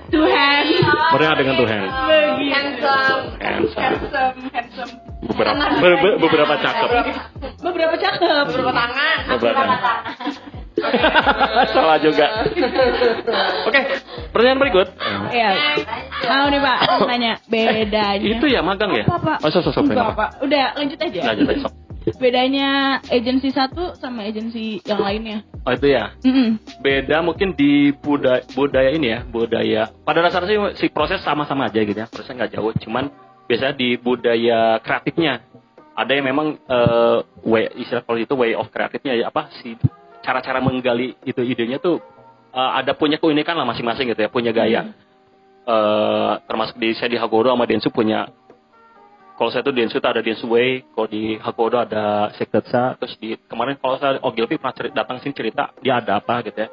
Two 0.07 0.25
hand. 0.25 0.67
Berdoa 1.11 1.33
dengan 1.35 1.55
Tuhan. 1.55 1.81
Begitu. 1.81 2.53
handsome. 2.53 3.23
Handsome. 3.37 3.81
Handsome, 3.81 4.37
handsome. 4.51 4.91
Beberapa 5.17 5.63
be- 5.81 5.97
be- 5.97 6.17
beberapa 6.19 6.53
cakep. 6.55 6.89
Beberapa 7.59 7.95
cakep. 7.95 8.43
Beberapa 8.47 8.71
tangan. 8.71 9.17
Beberapa. 9.33 9.75
Salah 11.73 11.97
juga. 11.99 12.25
Oke, 13.65 13.81
pertanyaan 14.29 14.59
berikut. 14.61 14.87
Iya. 15.33 15.51
Mau 16.29 16.47
nih 16.53 16.61
Pak, 16.61 16.77
nanya 17.09 17.33
bedanya. 17.49 18.21
Itu 18.21 18.45
ya 18.45 18.61
magang 18.61 18.93
ya? 18.93 19.05
Apa, 19.09 19.37
Pak? 19.37 19.37
Oh, 19.41 19.81
Enggak? 19.81 20.13
Pak. 20.13 20.29
Udah, 20.45 20.65
lanjut 20.77 20.99
aja. 21.01 21.21
Lanjut 21.33 21.47
aja. 21.49 21.67
Bedanya 22.15 23.03
agensi 23.11 23.51
satu 23.51 23.91
sama 23.99 24.23
agensi 24.23 24.79
yang 24.87 25.03
lainnya. 25.03 25.43
Oh 25.67 25.75
itu 25.75 25.91
ya. 25.91 26.15
Beda 26.79 27.19
mungkin 27.19 27.51
di 27.51 27.91
budaya, 27.91 28.47
budaya 28.55 28.95
ini 28.95 29.11
ya, 29.11 29.19
budaya. 29.27 29.91
Pada 30.07 30.23
dasarnya 30.23 30.47
sih 30.47 30.59
si 30.79 30.85
proses 30.87 31.19
sama-sama 31.19 31.67
aja 31.67 31.83
gitu 31.83 31.99
ya, 31.99 32.07
prosesnya 32.07 32.47
nggak 32.47 32.51
jauh. 32.55 32.71
Cuman 32.79 33.11
biasanya 33.51 33.75
di 33.75 33.99
budaya 33.99 34.79
kreatifnya 34.79 35.43
ada 35.97 36.11
yang 36.13 36.29
memang 36.29 36.55
eh, 36.55 37.17
way 37.43 37.67
istilah 37.75 38.05
kalau 38.05 38.19
itu 38.21 38.33
way 38.37 38.53
of 38.53 38.69
kreatifnya 38.69 39.17
ya 39.17 39.33
apa 39.33 39.49
sih 39.59 39.75
cara-cara 40.27 40.59
menggali 40.59 41.15
itu 41.23 41.39
idenya 41.39 41.79
tuh 41.79 42.03
eh, 42.51 42.71
ada 42.83 42.91
punya 42.91 43.15
keunikan 43.15 43.55
lah 43.55 43.63
masing-masing 43.63 44.11
gitu 44.11 44.27
ya, 44.27 44.29
punya 44.29 44.51
gaya. 44.51 44.91
Eh, 45.67 46.33
termasuk 46.47 46.75
di 46.75 46.91
saya 46.99 47.07
di 47.07 47.19
Hagodo 47.19 47.51
sama 47.51 47.63
Densu 47.63 47.87
punya 47.91 48.27
kalau 49.37 49.53
saya 49.53 49.61
tuh 49.61 49.69
Densu 49.69 50.01
tuh 50.01 50.09
ada 50.09 50.25
Densu 50.25 50.49
Way, 50.49 50.89
kalau 50.97 51.05
di 51.05 51.37
Hakodo 51.37 51.77
ada 51.77 52.33
Sektetsa, 52.41 52.97
terus 52.97 53.13
di 53.21 53.37
kemarin 53.45 53.77
kalau 53.77 54.01
saya 54.01 54.17
Ogilvy 54.25 54.57
pernah 54.57 54.73
ceri- 54.73 54.93
datang 54.97 55.21
sini 55.21 55.37
cerita 55.37 55.69
dia 55.77 56.01
ada 56.01 56.17
apa 56.17 56.41
gitu 56.41 56.57
ya. 56.57 56.67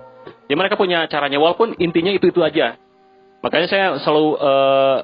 Jadi 0.49 0.55
mereka 0.57 0.81
punya 0.81 1.05
caranya 1.05 1.37
walaupun 1.37 1.77
intinya 1.77 2.09
itu 2.09 2.33
itu 2.33 2.41
aja. 2.41 2.81
Makanya 3.45 3.69
saya 3.69 3.87
selalu 4.01 4.27
eh, 4.41 4.97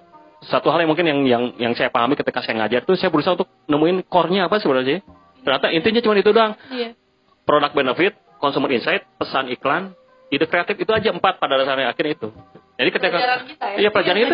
satu 0.49 0.73
hal 0.73 0.81
yang 0.81 0.89
mungkin 0.89 1.05
yang 1.05 1.21
yang 1.29 1.45
yang 1.61 1.73
saya 1.77 1.93
pahami 1.93 2.17
ketika 2.17 2.41
saya 2.41 2.65
ngajar 2.65 2.89
tuh 2.89 2.97
saya 2.97 3.13
berusaha 3.13 3.37
untuk 3.37 3.53
nemuin 3.69 4.09
core-nya 4.09 4.49
apa 4.49 4.57
sebenarnya. 4.57 5.05
Ternyata 5.45 5.69
intinya 5.69 6.01
cuma 6.01 6.17
itu 6.17 6.33
doang. 6.33 6.57
Iya. 6.73 6.97
Product 7.45 7.77
benefit, 7.77 8.17
consumer 8.41 8.73
insight, 8.73 9.05
pesan 9.15 9.47
iklan, 9.49 9.93
ide 10.29 10.45
kreatif 10.45 10.75
itu 10.75 10.91
aja 10.91 11.13
empat 11.13 11.37
pada 11.37 11.55
dasarnya 11.55 11.93
akhirnya 11.93 12.17
itu. 12.17 12.29
Jadi 12.75 12.91
ketika 12.91 13.13
Pelajaran 13.13 13.41
kita 13.45 13.65
ya? 13.69 13.77
iya 13.77 13.89
pelajaran 13.93 14.19
itu 14.19 14.33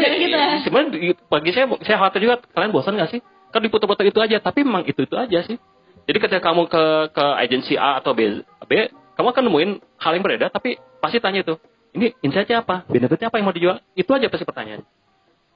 sebenarnya 0.63 0.91
di- 0.95 1.19
bagi 1.27 1.51
saya 1.51 1.67
saya 1.83 1.97
khawatir 1.99 2.21
juga 2.23 2.39
kalian 2.55 2.71
bosan 2.71 2.95
nggak 2.95 3.11
sih? 3.11 3.21
Kan 3.51 3.61
diputar-putar 3.61 4.07
itu 4.07 4.21
aja, 4.23 4.39
tapi 4.39 4.63
memang 4.63 4.87
itu 4.87 5.03
itu 5.03 5.17
aja 5.19 5.43
sih. 5.43 5.59
Jadi 6.07 6.19
ketika 6.23 6.39
kamu 6.41 6.71
ke 6.71 6.85
ke 7.11 7.25
agensi 7.43 7.75
A 7.75 7.99
atau 7.99 8.15
B, 8.15 8.39
B 8.41 8.73
kamu 9.19 9.27
akan 9.27 9.43
nemuin 9.45 9.71
hal 9.99 10.13
yang 10.15 10.23
berbeda, 10.23 10.47
tapi 10.49 10.79
pasti 11.03 11.19
tanya 11.19 11.43
itu, 11.43 11.59
ini 11.91 12.15
insightnya 12.21 12.63
apa, 12.63 12.87
benefitnya 12.87 13.27
apa 13.27 13.37
yang 13.37 13.47
mau 13.49 13.57
dijual, 13.57 13.83
itu 13.93 14.11
aja 14.13 14.31
pasti 14.31 14.47
pertanyaan. 14.47 14.87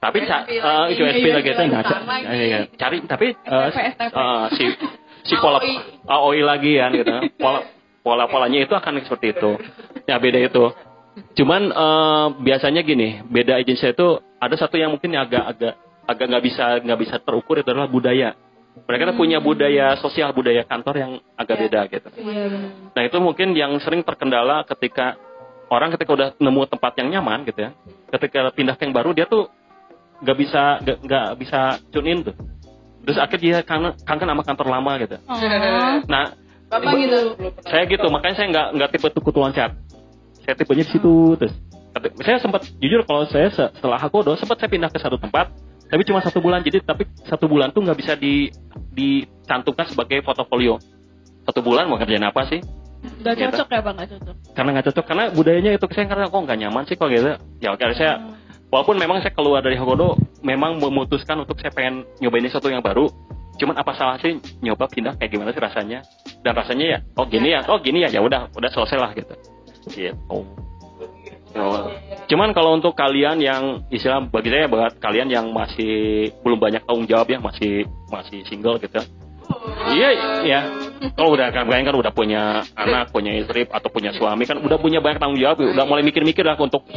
Tapi 0.01 0.17
USP 0.17 0.49
eh, 0.49 0.59
lagi. 0.59 0.91
itu 0.91 1.01
USP 1.05 1.21
Iya, 1.21 1.33
lagi 1.37 1.47
itu 1.47 1.61
iya, 1.61 1.69
lagi. 1.77 2.25
iya, 2.25 2.43
iya. 2.43 2.59
cari 2.73 2.97
tapi 3.05 3.27
eh, 3.31 3.69
eh, 4.01 4.43
si 4.51 4.63
si 5.23 5.33
pola 5.45 5.61
AOI. 6.09 6.41
Lagi 6.41 6.71
kan 6.75 6.89
gitu. 6.91 7.13
Pola 7.39 7.59
pola 8.01 8.25
polanya 8.27 8.61
itu 8.61 8.73
akan 8.73 9.01
seperti 9.05 9.37
itu. 9.37 9.57
Ya 10.09 10.17
beda 10.17 10.39
itu. 10.41 10.73
Cuman 11.37 11.71
eh, 11.71 12.27
biasanya 12.41 12.81
gini, 12.81 13.21
beda 13.25 13.59
agensi 13.59 13.91
itu 13.91 14.07
ada 14.41 14.55
satu 14.57 14.79
yang 14.79 14.91
mungkin 14.95 15.13
agak 15.17 15.43
agak 15.55 15.73
agak 16.07 16.25
nggak 16.27 16.43
bisa 16.43 16.65
nggak 16.81 16.99
bisa 16.99 17.15
terukur 17.21 17.61
itu 17.61 17.69
adalah 17.69 17.87
budaya. 17.91 18.33
Mereka 18.71 19.11
tuh 19.11 19.17
punya 19.19 19.43
budaya 19.43 19.99
sosial, 19.99 20.31
budaya 20.31 20.63
kantor 20.63 20.95
yang 20.95 21.11
agak 21.35 21.55
Iya. 21.59 21.63
beda 21.67 21.79
gitu. 21.91 22.07
Iya 22.23 22.45
benar. 22.47 22.71
Nah 22.95 23.01
itu 23.03 23.17
mungkin 23.19 23.47
yang 23.51 23.75
sering 23.83 24.01
terkendala 24.07 24.63
ketika 24.63 25.19
orang 25.67 25.91
ketika 25.95 26.11
udah 26.15 26.27
nemu 26.39 26.61
tempat 26.71 26.93
yang 27.03 27.07
nyaman 27.19 27.43
gitu 27.43 27.67
ya, 27.67 27.71
ketika 28.15 28.47
pindah 28.55 28.75
ke 28.79 28.87
yang 28.87 28.95
baru 28.95 29.11
dia 29.11 29.27
tuh 29.27 29.51
nggak 30.23 30.37
bisa 30.39 30.63
nggak 30.83 31.27
bisa 31.35 31.59
tune 31.91 32.07
in 32.07 32.19
tuh. 32.23 32.35
Terus 33.01 33.17
akhirnya 33.17 33.41
dia 33.43 33.57
kangen, 33.65 33.97
kangen 34.05 34.29
sama 34.29 34.43
kantor 34.45 34.67
lama 34.69 34.91
gitu. 35.01 35.17
Oh. 35.25 35.35
Nah 36.07 36.37
Bapak 36.71 36.93
gitu. 36.95 37.19
saya 37.61 37.83
gitu 37.83 38.07
makanya 38.07 38.35
saya 38.35 38.47
nggak 38.47 38.67
nggak 38.73 38.89
tipe 38.91 39.07
tuh 39.11 39.21
kutu 39.21 39.37
loncat 39.37 39.75
saya 40.41 40.55
tipenya 40.55 40.81
di 40.81 40.89
situ 40.89 41.13
terus. 41.35 41.53
Kati- 41.91 42.15
saya 42.23 42.39
sempat 42.39 42.63
jujur 42.79 43.03
kalau 43.03 43.27
saya 43.27 43.51
se- 43.51 43.71
setelah 43.75 43.99
Hakodo 43.99 44.33
sempat 44.33 44.57
saya 44.57 44.71
pindah 44.71 44.87
ke 44.87 44.97
satu 44.97 45.19
tempat 45.19 45.51
tapi 45.85 46.01
cuma 46.01 46.23
satu 46.23 46.39
bulan. 46.39 46.63
Jadi 46.63 46.79
tapi 46.79 47.03
satu 47.21 47.45
bulan 47.45 47.69
tuh 47.69 47.83
nggak 47.83 47.99
bisa 47.99 48.15
di 48.15 48.47
dicantumkan 48.95 49.85
sebagai 49.85 50.23
portofolio. 50.23 50.79
Satu 51.43 51.59
bulan 51.59 51.85
mau 51.85 51.99
kerjain 51.99 52.23
apa 52.23 52.47
sih? 52.47 52.63
Gak 53.19 53.33
Gitu. 53.33 53.49
cocok 53.49 53.67
ya 53.67 53.81
Pak, 53.81 53.93
gak 53.97 54.07
cocok. 54.13 54.35
karena 54.53 54.69
nggak 54.71 54.85
cocok 54.87 55.05
karena 55.05 55.23
budayanya 55.33 55.71
itu 55.73 55.85
saya 55.89 56.05
karena 56.05 56.25
kok 56.29 56.37
nggak 56.39 56.59
nyaman 56.59 56.83
sih 56.85 56.95
kok 56.95 57.09
gitu? 57.09 57.33
Ya 57.59 57.69
oke 57.73 57.83
saya 57.91 58.13
walaupun 58.71 58.95
memang 58.97 59.19
saya 59.19 59.35
keluar 59.35 59.61
dari 59.61 59.75
Hakodo 59.77 60.17
memang 60.41 60.79
memutuskan 60.79 61.43
untuk 61.43 61.59
saya 61.59 61.69
pengen 61.75 62.07
nyobain 62.23 62.47
sesuatu 62.47 62.71
yang 62.71 62.81
baru 62.81 63.11
cuman 63.59 63.77
apa 63.77 63.93
salah 63.93 64.17
sih 64.23 64.39
nyoba 64.63 64.89
pindah 64.89 65.19
kayak 65.19 65.29
gimana 65.29 65.53
sih 65.53 65.61
rasanya 65.61 65.99
dan 66.41 66.55
rasanya 66.57 66.85
ya 66.97 66.99
oh 67.19 67.27
gini 67.29 67.53
ya 67.53 67.61
oh 67.67 67.77
gini 67.77 68.01
ya 68.01 68.09
ya 68.09 68.23
udah 68.23 68.49
udah 68.57 68.69
selesai 68.73 68.97
lah 68.97 69.11
gitu 69.13 69.35
gitu 69.91 70.47
Oh. 71.51 71.91
Cuman 72.31 72.55
kalau 72.55 72.79
untuk 72.79 72.95
kalian 72.95 73.43
yang 73.43 73.83
istilah 73.91 74.23
bagi 74.23 74.47
saya 74.47 74.71
buat 74.71 74.95
kalian 75.03 75.27
yang 75.27 75.51
masih 75.51 76.31
belum 76.47 76.63
banyak 76.63 76.87
tanggung 76.87 77.07
jawab 77.11 77.27
ya, 77.27 77.43
masih 77.43 77.83
masih 78.07 78.39
single 78.47 78.79
gitu. 78.79 78.95
ya. 78.95 79.03
Iya, 79.91 80.09
iya. 80.47 80.59
Kalau 81.19 81.35
udah 81.35 81.51
kan 81.51 81.67
kalian 81.67 81.83
kan 81.91 81.97
udah 81.99 82.13
punya 82.15 82.63
anak, 82.71 83.11
punya 83.11 83.35
istri 83.35 83.67
atau 83.67 83.91
punya 83.91 84.15
suami 84.15 84.47
kan 84.47 84.63
udah 84.63 84.79
punya 84.79 85.03
banyak 85.03 85.19
tanggung 85.19 85.43
jawab, 85.43 85.59
udah 85.59 85.83
mulai 85.83 86.07
mikir-mikir 86.07 86.47
lah 86.47 86.55
untuk 86.55 86.87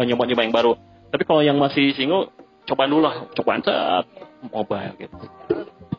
nyoba-nyoba 0.00 0.42
yang 0.48 0.54
baru. 0.54 0.72
Tapi 1.10 1.22
kalau 1.26 1.42
yang 1.42 1.58
masih 1.58 1.90
single, 1.98 2.30
coba 2.66 2.86
dulu 2.86 3.02
lah, 3.02 3.26
coba 3.34 3.58
set 3.60 4.06
mobile 4.48 4.94
gitu. 4.96 5.16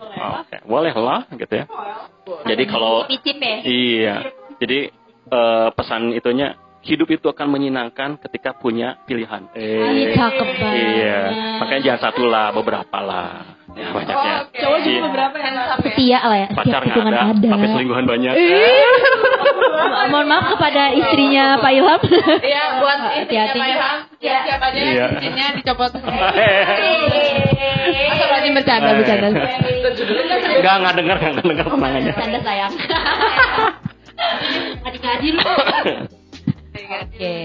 Oke, 0.01 0.57
boleh 0.65 0.93
lah 0.95 1.27
gitu 1.29 1.53
ya. 1.53 1.65
Jadi 2.47 2.63
kalau 2.65 3.05
ya. 3.05 3.57
Iya. 3.63 4.15
Jadi 4.57 4.79
eh, 5.31 5.69
pesan 5.75 6.15
itunya 6.15 6.57
hidup 6.81 7.13
itu 7.13 7.29
akan 7.29 7.47
menyenangkan 7.53 8.17
ketika 8.17 8.57
punya 8.57 8.97
pilihan. 9.05 9.45
Eh, 9.53 10.17
Cakep 10.17 10.47
banget. 10.57 10.81
iya. 10.97 11.19
Makanya 11.61 11.81
jangan 11.85 12.01
satu 12.09 12.23
lah, 12.25 12.49
beberapa 12.49 12.97
lah. 12.99 13.60
Ya, 13.71 13.87
banyaknya. 13.89 14.35
Cowok 14.51 14.77
juga 14.79 14.91
Iya. 14.91 15.01
beberapa 15.05 15.35
yang 15.37 15.55
sampai. 15.55 15.85
Setia 15.87 16.19
lah 16.21 16.37
ya. 16.37 16.47
Pacar 16.51 16.81
nggak 16.83 17.05
ada, 17.07 17.19
ada. 17.31 17.47
tapi 17.47 17.65
selingkuhan 17.67 18.05
banyak. 18.05 18.33
Mo- 19.81 20.07
Mohon 20.11 20.27
maaf 20.27 20.45
kepada 20.51 20.83
istrinya 20.91 21.55
Pak 21.57 21.71
Ilham. 21.71 22.01
Iya, 22.41 22.63
buat 22.77 22.99
istrinya 23.17 23.43
Hati-hati. 23.47 23.57
Pak 23.57 23.67
Ilham. 23.69 23.97
Ya, 24.19 24.35
siapa 24.43 24.65
aja 24.67 24.77
Iya. 24.77 24.91
yang 24.91 25.11
cincinnya 25.13 25.47
dicopot. 25.55 25.91
Asal 28.11 28.27
rajin 28.29 28.53
bercanda, 28.53 28.91
bercanda. 28.93 29.27
Enggak, 29.31 30.73
enggak 30.77 30.93
dengar, 30.93 31.17
enggak 31.17 31.41
dengar 31.41 31.65
tenang 31.65 31.93
aja. 31.97 32.11
Canda 32.13 32.39
sayang. 32.41 32.73
Adik-adik 34.85 35.31
lu. 35.33 35.41
Oke. 36.91 37.35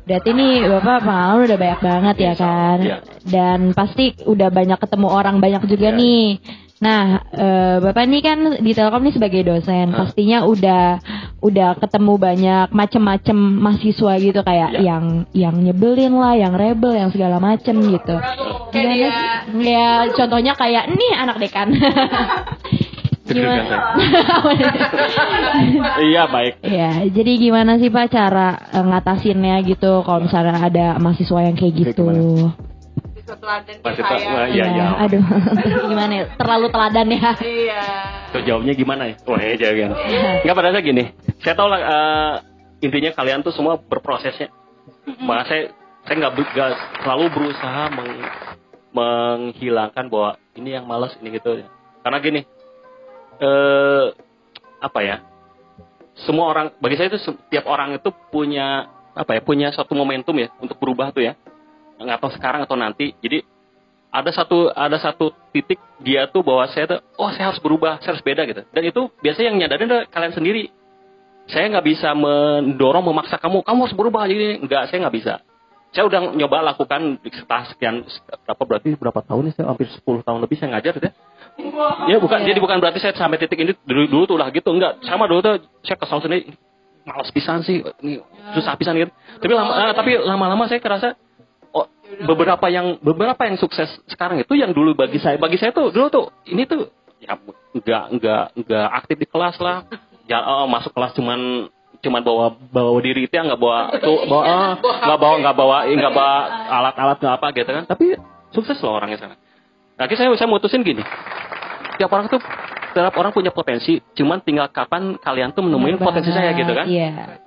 Berarti 0.00 0.30
nih 0.32 0.54
Bapak 0.66 1.04
pengalaman 1.04 1.46
udah 1.46 1.58
banyak 1.58 1.80
banget 1.80 2.16
ya 2.18 2.32
kan? 2.34 2.78
Iya. 2.80 2.96
Dan 3.22 3.58
pasti 3.72 4.16
udah 4.22 4.48
banyak 4.48 4.78
ketemu 4.78 5.06
orang 5.06 5.36
banyak 5.38 5.62
juga 5.66 5.92
Iya. 5.92 5.98
nih. 5.98 6.26
Nah, 6.80 7.04
eh, 7.30 7.76
Bapak 7.78 8.08
nih 8.08 8.22
kan 8.24 8.38
di 8.56 8.72
Telkom 8.72 9.04
nih 9.04 9.12
sebagai 9.12 9.44
dosen, 9.44 9.92
Hah? 9.92 9.98
pastinya 10.00 10.48
udah 10.48 10.96
udah 11.44 11.76
ketemu 11.76 12.16
banyak 12.16 12.66
macem-macem 12.72 13.36
mahasiswa 13.36 14.12
gitu 14.16 14.40
kayak 14.40 14.70
Iya. 14.74 14.80
yang 14.80 15.04
yang 15.36 15.56
nyebelin 15.60 16.16
lah, 16.16 16.40
yang 16.40 16.56
rebel, 16.56 16.96
yang 16.96 17.12
segala 17.12 17.36
macem 17.36 17.76
gitu. 17.84 18.16
Kayak 18.72 18.92
dia. 18.96 19.10
Ya 19.60 19.86
contohnya 20.08 20.56
kayak 20.56 20.88
nih 20.88 21.12
anak 21.20 21.36
dekan. 21.36 21.68
Iya, 26.00 26.22
baik. 26.26 26.54
Ya, 26.66 26.90
jadi 27.06 27.32
gimana 27.38 27.78
sih 27.78 27.90
Pak 27.92 28.10
cara 28.10 28.58
eh, 28.72 28.84
ngatasinnya 28.84 29.62
gitu 29.66 30.02
kalau 30.02 30.26
misalnya 30.26 30.58
ada 30.58 30.86
mahasiswa 30.98 31.40
yang 31.46 31.56
kayak 31.56 31.74
gitu? 31.78 32.04
Teladan 33.30 33.78
kayak 33.78 33.94
tak, 33.94 34.10
saya. 34.10 34.26
wah, 34.34 34.46
iya, 34.50 34.64
iya. 34.74 34.86
aduh, 35.06 35.22
gimana 35.94 36.12
ya? 36.18 36.24
Terlalu 36.34 36.66
teladan 36.74 37.06
ya. 37.14 37.30
Iya. 37.38 37.82
Terus 38.34 38.42
jawabnya 38.42 38.74
gimana 38.74 39.02
ya? 39.06 39.14
Wah, 39.22 39.38
ya 39.38 39.54
jangan. 39.54 39.90
Enggak 40.42 40.56
pada 40.58 40.74
saya 40.74 40.82
gini. 40.82 41.04
Saya 41.38 41.54
tahu 41.54 41.68
lah 41.70 41.78
eh, 41.78 42.34
intinya 42.82 43.14
kalian 43.14 43.46
tuh 43.46 43.54
semua 43.54 43.78
berprosesnya. 43.78 44.50
Maka 45.22 45.42
saya 45.46 45.62
saya 46.10 46.26
nggak 46.26 46.34
selalu 47.06 47.24
berusaha 47.30 47.82
meng- 47.94 48.34
menghilangkan 48.90 50.10
bahwa 50.10 50.34
ini 50.58 50.74
yang 50.74 50.90
malas 50.90 51.14
ini 51.22 51.38
gitu. 51.38 51.62
Karena 52.02 52.18
gini, 52.18 52.42
eh 53.40 54.06
apa 54.80 55.00
ya? 55.00 55.16
Semua 56.28 56.52
orang 56.52 56.76
bagi 56.78 57.00
saya 57.00 57.08
itu 57.10 57.20
setiap 57.20 57.64
orang 57.64 57.96
itu 57.96 58.12
punya 58.28 58.92
apa 59.16 59.36
ya? 59.36 59.40
Punya 59.40 59.72
suatu 59.72 59.96
momentum 59.96 60.36
ya 60.36 60.52
untuk 60.60 60.76
berubah 60.76 61.10
tuh 61.10 61.24
ya. 61.24 61.34
Nggak 61.96 62.20
tahu 62.20 62.32
sekarang 62.36 62.60
atau 62.64 62.76
nanti. 62.76 63.16
Jadi 63.24 63.44
ada 64.10 64.30
satu 64.34 64.68
ada 64.74 64.98
satu 64.98 65.30
titik 65.54 65.78
dia 66.02 66.26
tuh 66.26 66.42
bahwa 66.42 66.66
saya 66.74 66.90
tuh 66.90 67.00
oh 67.16 67.30
saya 67.30 67.54
harus 67.54 67.62
berubah 67.62 68.02
saya 68.02 68.18
harus 68.18 68.26
beda 68.26 68.42
gitu 68.50 68.66
dan 68.66 68.82
itu 68.82 69.06
biasanya 69.22 69.46
yang 69.54 69.58
nyadarin 69.62 69.86
adalah 69.86 70.06
kalian 70.10 70.34
sendiri 70.34 70.62
saya 71.46 71.70
nggak 71.70 71.86
bisa 71.86 72.10
mendorong 72.18 73.06
memaksa 73.06 73.38
kamu 73.38 73.62
kamu 73.62 73.78
harus 73.86 73.96
berubah 73.96 74.26
jadi 74.26 74.58
nggak 74.66 74.82
saya 74.90 74.98
nggak 75.06 75.16
bisa 75.16 75.34
saya 75.90 76.04
udah 76.06 76.20
nyoba 76.38 76.62
lakukan 76.74 77.18
setelah 77.22 77.64
sekian 77.70 78.06
berapa 78.46 78.62
berarti 78.66 78.88
berapa 78.98 79.20
tahun 79.26 79.50
nih 79.50 79.54
saya 79.58 79.66
hampir 79.70 79.86
10 79.90 80.26
tahun 80.26 80.38
lebih 80.42 80.56
saya 80.58 80.68
ngajar 80.74 80.92
gitu 80.98 81.06
ya 81.06 81.14
ya 82.08 82.16
bukan 82.20 82.38
jadi 82.44 82.58
bukan 82.58 82.78
berarti 82.78 82.98
saya 83.00 83.12
sampai 83.16 83.40
titik 83.40 83.58
ini 83.60 83.72
dulu, 83.84 84.06
dulu 84.08 84.24
tuh 84.34 84.36
lah 84.40 84.48
gitu 84.52 84.70
enggak. 84.72 85.00
Sama 85.04 85.26
dulu 85.26 85.40
tuh 85.40 85.60
saya 85.84 85.96
kesal 85.96 86.20
sendiri 86.20 86.52
malas 87.04 87.32
pisan 87.32 87.64
sih 87.64 87.80
ini 88.04 88.20
susah 88.52 88.76
pisan 88.76 88.96
gitu. 88.96 89.12
Tapi 89.40 89.52
lama 89.52 89.72
eh, 89.72 89.92
tapi 89.96 90.10
lama-lama 90.20 90.68
saya 90.68 90.80
kerasa 90.80 91.16
oh 91.72 91.86
beberapa 92.28 92.66
yang 92.68 93.00
beberapa 93.00 93.40
yang 93.46 93.56
sukses 93.56 93.88
sekarang 94.10 94.42
itu 94.42 94.52
yang 94.58 94.74
dulu 94.74 94.92
bagi 94.92 95.18
saya 95.22 95.40
bagi 95.40 95.56
saya 95.56 95.72
tuh 95.72 95.90
dulu 95.90 96.06
tuh 96.12 96.24
ini 96.48 96.68
tuh 96.68 96.92
ya 97.20 97.36
enggak 97.76 98.04
enggak 98.16 98.44
enggak 98.56 98.86
aktif 99.04 99.16
di 99.20 99.26
kelas 99.28 99.56
lah. 99.60 99.88
Ya 100.30 100.46
oh, 100.46 100.70
masuk 100.70 100.94
kelas 100.94 101.16
cuman 101.18 101.70
cuman 102.00 102.20
bawa 102.24 102.56
bawa 102.70 102.96
diri 103.04 103.28
itu 103.28 103.34
ya 103.34 103.44
nggak 103.44 103.60
bawa 103.60 103.92
tuh 103.98 104.24
bawa 104.30 104.42
nggak 104.78 105.18
bawa 105.18 105.34
nggak 105.42 105.56
bawa 105.56 105.76
nggak 105.84 106.14
bawa 106.14 106.36
alat-alat 106.68 107.16
nggak 107.18 107.34
apa 107.40 107.46
gitu 107.56 107.70
kan. 107.70 107.84
Tapi 107.88 108.06
sukses 108.54 108.78
loh 108.82 108.98
orangnya 108.98 109.18
sana 109.18 109.49
akhirnya 110.00 110.32
saya 110.32 110.38
saya 110.40 110.48
mutusin 110.48 110.80
gini. 110.80 111.04
Tiap 112.00 112.08
orang 112.08 112.32
tuh 112.32 112.40
tiap 112.96 113.14
orang 113.14 113.30
punya 113.36 113.52
potensi. 113.52 114.00
Cuman 114.16 114.40
tinggal 114.40 114.72
kapan 114.72 115.20
kalian 115.20 115.52
tuh 115.52 115.60
menemuin 115.60 116.00
Bener 116.00 116.06
potensi 116.08 116.32
saya 116.32 116.56
gitu 116.56 116.72
kan. 116.72 116.88
Iya. 116.88 117.38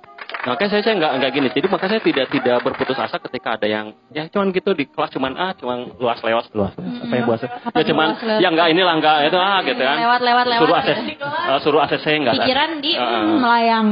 Nah, 0.44 0.52
makanya 0.52 0.76
saya 0.76 0.82
saya 0.84 0.94
nggak 1.00 1.12
nggak 1.18 1.30
gini. 1.32 1.48
Jadi 1.56 1.66
makanya 1.72 1.90
saya 1.96 2.02
tidak 2.04 2.26
tidak 2.28 2.56
berputus 2.60 2.96
asa 3.00 3.16
ketika 3.16 3.56
ada 3.56 3.66
yang 3.66 3.96
ya 4.12 4.28
cuman 4.28 4.52
gitu 4.52 4.76
di 4.76 4.84
kelas 4.92 5.10
cuman 5.16 5.32
ah 5.40 5.52
cuman 5.56 5.96
luas 5.96 6.20
lewat 6.20 6.52
luas. 6.52 6.72
Apa 6.76 7.14
yang 7.16 7.26
Apa 7.32 7.76
ya 7.80 7.84
cuman 7.88 8.06
luas-lewat? 8.12 8.40
ya 8.44 8.48
nggak 8.52 8.68
inilah 8.76 8.94
nggak 9.00 9.16
itu 9.32 9.38
ah 9.40 9.58
gitu 9.64 9.82
kan. 9.82 9.96
Lewat 9.98 10.20
lewat 10.20 10.46
lewat. 10.46 10.60
suruh 10.62 10.76
akses 10.76 10.98
eh, 11.00 11.58
suruh 11.64 11.80
ACC 11.80 12.06
nggak 12.22 12.34
Pikiran 12.44 12.70
di 12.84 12.92
mm, 12.92 13.36
melayang. 13.40 13.86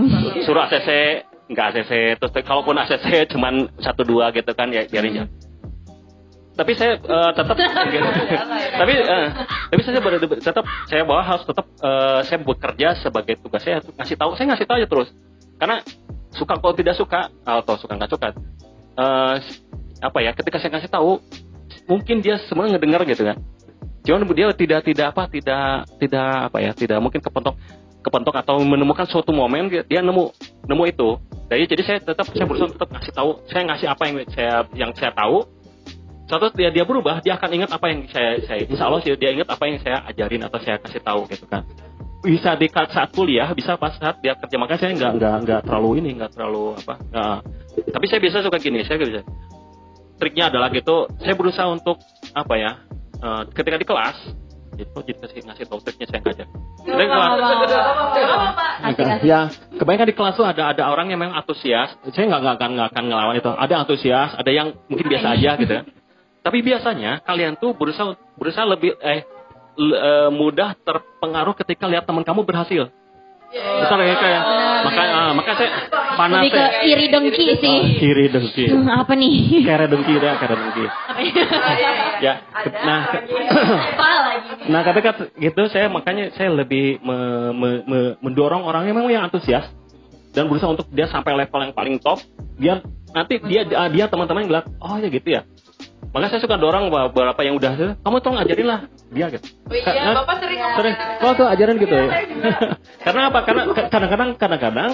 suruh 0.45 0.63
ACC 0.69 0.89
nggak 1.53 1.67
ACC 1.73 1.93
terus 2.21 2.33
kalaupun 2.45 2.77
ACC 2.81 3.29
cuman 3.33 3.69
satu 3.81 4.05
dua 4.05 4.33
gitu 4.33 4.53
kan 4.53 4.69
ya 4.73 4.85
biarin 4.89 5.25
ya 5.25 5.25
tapi 6.53 6.73
saya 6.77 7.01
eh, 7.01 7.31
tetap 7.33 7.57
tapi 8.81 8.93
eh, 8.93 9.27
tapi 9.73 9.81
saya 9.81 10.01
ber- 10.05 10.21
tetap 10.21 10.65
saya 10.85 11.03
bahwa 11.09 11.23
harus 11.25 11.45
tetap 11.49 11.67
eh, 11.81 12.21
saya 12.29 12.39
bekerja 12.45 12.89
sebagai 13.01 13.41
tugas 13.41 13.65
saya 13.65 13.81
ngasih 13.81 14.17
tahu 14.21 14.31
saya 14.37 14.47
ngasih 14.53 14.67
tahu 14.69 14.77
aja 14.77 14.89
terus. 14.89 15.09
Karena 15.57 15.81
suka 16.37 16.55
kalau 16.61 16.75
tidak 16.77 16.97
suka 17.01 17.33
atau 17.45 17.75
suka 17.81 17.93
nggak 17.97 18.11
suka 18.13 18.27
eh, 19.01 19.37
apa 20.03 20.19
ya 20.21 20.31
ketika 20.37 20.61
saya 20.61 20.71
ngasih 20.77 20.93
tahu 20.93 21.25
mungkin 21.89 22.21
dia 22.21 22.37
semua 22.53 22.69
ngedengar 22.69 23.01
gitu 23.09 23.25
kan. 23.25 23.41
Cuman 24.03 24.29
dia 24.35 24.51
tidak 24.53 24.81
tidak 24.85 25.07
apa 25.15 25.31
tidak 25.33 25.89
tidak 25.97 26.29
apa 26.53 26.59
ya 26.61 26.71
tidak 26.77 26.99
mungkin 27.01 27.23
kepentok 27.23 27.57
kepentok 28.03 28.35
atau 28.35 28.59
menemukan 28.61 29.07
suatu 29.07 29.31
momen 29.31 29.71
dia, 29.71 29.87
dia 29.87 30.01
nemu 30.03 30.35
nemu 30.69 30.85
itu. 30.91 31.09
Jadi 31.49 31.65
jadi 31.65 31.83
saya 31.87 31.99
tetap 32.03 32.27
saya 32.29 32.45
berusaha 32.45 32.75
tetap 32.75 32.93
ngasih 32.93 33.13
tahu 33.15 33.31
saya 33.49 33.63
ngasih 33.73 33.87
apa 33.89 34.03
yang 34.05 34.17
saya 34.35 34.55
yang 34.77 34.91
saya 34.99 35.15
tahu 35.17 35.62
suatu 36.33 36.49
dia 36.57 36.73
dia 36.73 36.89
berubah 36.89 37.21
dia 37.21 37.37
akan 37.37 37.51
ingat 37.53 37.71
apa 37.77 37.93
yang 37.93 38.09
saya 38.09 38.41
saya 38.49 38.65
insya 38.65 38.89
Allah 38.89 39.05
sih 39.05 39.13
dia 39.21 39.37
ingat 39.37 39.53
apa 39.53 39.69
yang 39.69 39.77
saya 39.85 40.01
ajarin 40.09 40.41
atau 40.49 40.57
saya 40.65 40.81
kasih 40.81 41.05
tahu 41.05 41.29
gitu 41.29 41.45
kan. 41.45 41.69
Bisa 42.25 42.57
di 42.57 42.73
saat 42.73 43.13
kuliah 43.13 43.53
bisa 43.53 43.77
pas 43.77 43.93
saat 44.01 44.17
dia 44.25 44.33
kerja. 44.41 44.57
Makanya 44.57 44.81
saya 44.81 44.93
nggak 44.97 45.13
nggak 45.21 45.37
nggak 45.45 45.61
terlalu 45.69 45.91
ini 46.01 46.17
nggak 46.17 46.33
terlalu 46.33 46.73
apa 46.81 46.95
nggak. 47.05 47.39
tapi 47.93 48.05
saya 48.09 48.21
biasa 48.25 48.37
suka 48.49 48.57
gini 48.65 48.81
saya 48.89 48.97
bisa 48.97 49.21
triknya 50.17 50.49
adalah 50.49 50.73
gitu 50.73 51.05
saya 51.21 51.37
berusaha 51.37 51.69
untuk 51.69 52.01
apa 52.33 52.55
ya 52.57 52.71
eh, 53.21 53.43
ketika 53.53 53.77
di 53.77 53.85
kelas 53.85 54.17
itu 54.73 54.99
jadi 55.05 55.19
kasih 55.21 55.41
ngasih 55.45 55.65
tahu 55.69 55.81
triknya 55.85 56.07
saya 56.09 56.21
Ketika 56.25 56.49
di 56.97 57.05
kelas- 57.13 57.37
ya. 59.21 59.41
Kebanyakan 59.77 60.09
di 60.09 60.17
kelas 60.17 60.35
tuh 60.35 60.49
ada 60.49 60.73
ada 60.73 60.89
orang 60.89 61.13
yang 61.13 61.21
memang 61.21 61.37
antusias. 61.39 61.93
Saya 62.11 62.25
nggak 62.27 62.41
nggak 62.41 62.55
akan 62.57 62.71
nggak 62.75 62.89
akan 62.91 63.05
ngelawan 63.07 63.35
itu. 63.37 63.51
Ada 63.53 63.75
antusias 63.85 64.31
ada 64.35 64.51
yang 64.51 64.73
mungkin 64.89 65.07
biasa 65.13 65.29
aja 65.37 65.51
gitu 65.61 65.73
ya 65.77 65.85
tapi 66.43 66.59
biasanya 66.61 67.23
kalian 67.23 67.55
tuh 67.57 67.73
berusaha 67.73 68.13
berusaha 68.35 68.67
lebih 68.67 68.99
eh 68.99 69.23
l- 69.75 69.97
eh, 69.97 70.31
mudah 70.31 70.75
terpengaruh 70.77 71.55
ketika 71.57 71.87
lihat 71.87 72.05
teman 72.05 72.23
kamu 72.23 72.43
berhasil. 72.43 72.91
Betul 73.53 74.01
ya 74.01 74.17
kayak 74.17 74.43
maka 74.81 75.03
ah, 75.13 75.31
maka 75.37 75.51
saya 75.61 75.71
panas 76.17 76.41
Lebih 76.41 76.57
ke 76.57 76.57
saya 76.57 76.83
iri 76.89 77.07
dengki 77.07 77.47
sih. 77.61 77.79
kiri 78.01 78.27
dengki. 78.33 78.65
Hmm, 78.73 78.89
apa 78.89 79.13
nih? 79.13 79.61
kere 79.61 79.87
dengki 79.87 80.15
deh 80.17 80.33
kere 80.41 80.55
dengki. 80.57 80.85
Ya 82.25 82.41
nah 82.81 83.01
nah 84.73 84.81
ketika 84.83 85.11
gitu 85.37 85.63
saya 85.69 85.93
makanya 85.93 86.33
saya 86.33 86.49
lebih 86.49 86.97
me- 87.05 87.53
me- 87.53 87.85
me- 87.85 88.15
mendorong 88.25 88.65
orangnya 88.65 88.97
memang 88.97 89.13
yang 89.13 89.25
antusias 89.29 89.69
dan 90.33 90.49
berusaha 90.49 90.73
untuk 90.73 90.89
dia 90.89 91.05
sampai 91.13 91.37
level 91.37 91.61
yang 91.61 91.75
paling 91.77 92.01
top. 92.01 92.25
Dia 92.57 92.81
nanti 93.13 93.37
dia 93.45 93.69
dia 93.69 94.07
teman-teman 94.09 94.49
ngeliat 94.49 94.65
oh 94.81 94.97
ya 94.97 95.13
gitu 95.13 95.29
ya 95.29 95.45
maka 96.13 96.29
saya 96.29 96.41
suka 96.45 96.61
dorong 96.61 96.93
beberapa 96.93 97.41
yang 97.41 97.57
udah 97.57 97.97
kamu 98.05 98.17
tolong 98.21 98.39
ajarin 98.45 98.67
lah. 98.69 98.81
Dia 99.09 99.33
gitu. 99.33 99.49
Iya, 99.73 100.13
Nah, 100.13 100.25
Bapak 100.25 100.45
sering 100.45 100.61
sering. 100.77 100.95
Kalau 100.97 101.33
tuh 101.37 101.47
ajaran 101.49 101.75
gitu. 101.81 101.95
Ya 101.97 102.09
karena 103.05 103.21
apa? 103.33 103.39
Karena 103.49 103.63
kadang-kadang 103.89 104.31
kadang-kadang 104.37 104.91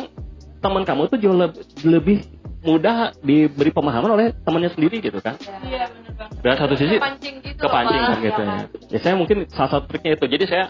teman 0.59 0.83
kamu 0.87 1.03
tuh 1.11 1.19
jauh 1.19 1.35
lebih, 1.39 1.63
lebih 1.87 2.19
mudah 2.63 3.15
diberi 3.23 3.71
pemahaman 3.71 4.11
oleh 4.15 4.27
temannya 4.43 4.71
sendiri 4.75 4.99
gitu 4.99 5.19
kan. 5.23 5.39
Iya 5.67 5.87
benar 5.91 6.09
dari 6.43 6.57
satu 6.59 6.75
sisi 6.79 6.97
Kepancing 6.99 7.37
gitu. 7.43 7.61
kepancing 7.63 8.03
kan 8.03 8.19
gitu 8.23 8.41
ya. 8.43 8.57
Ya 8.95 8.99
saya 9.03 9.15
mungkin 9.19 9.47
salah 9.51 9.71
satu 9.79 9.91
triknya 9.91 10.19
itu. 10.19 10.25
Jadi 10.27 10.45
saya 10.47 10.65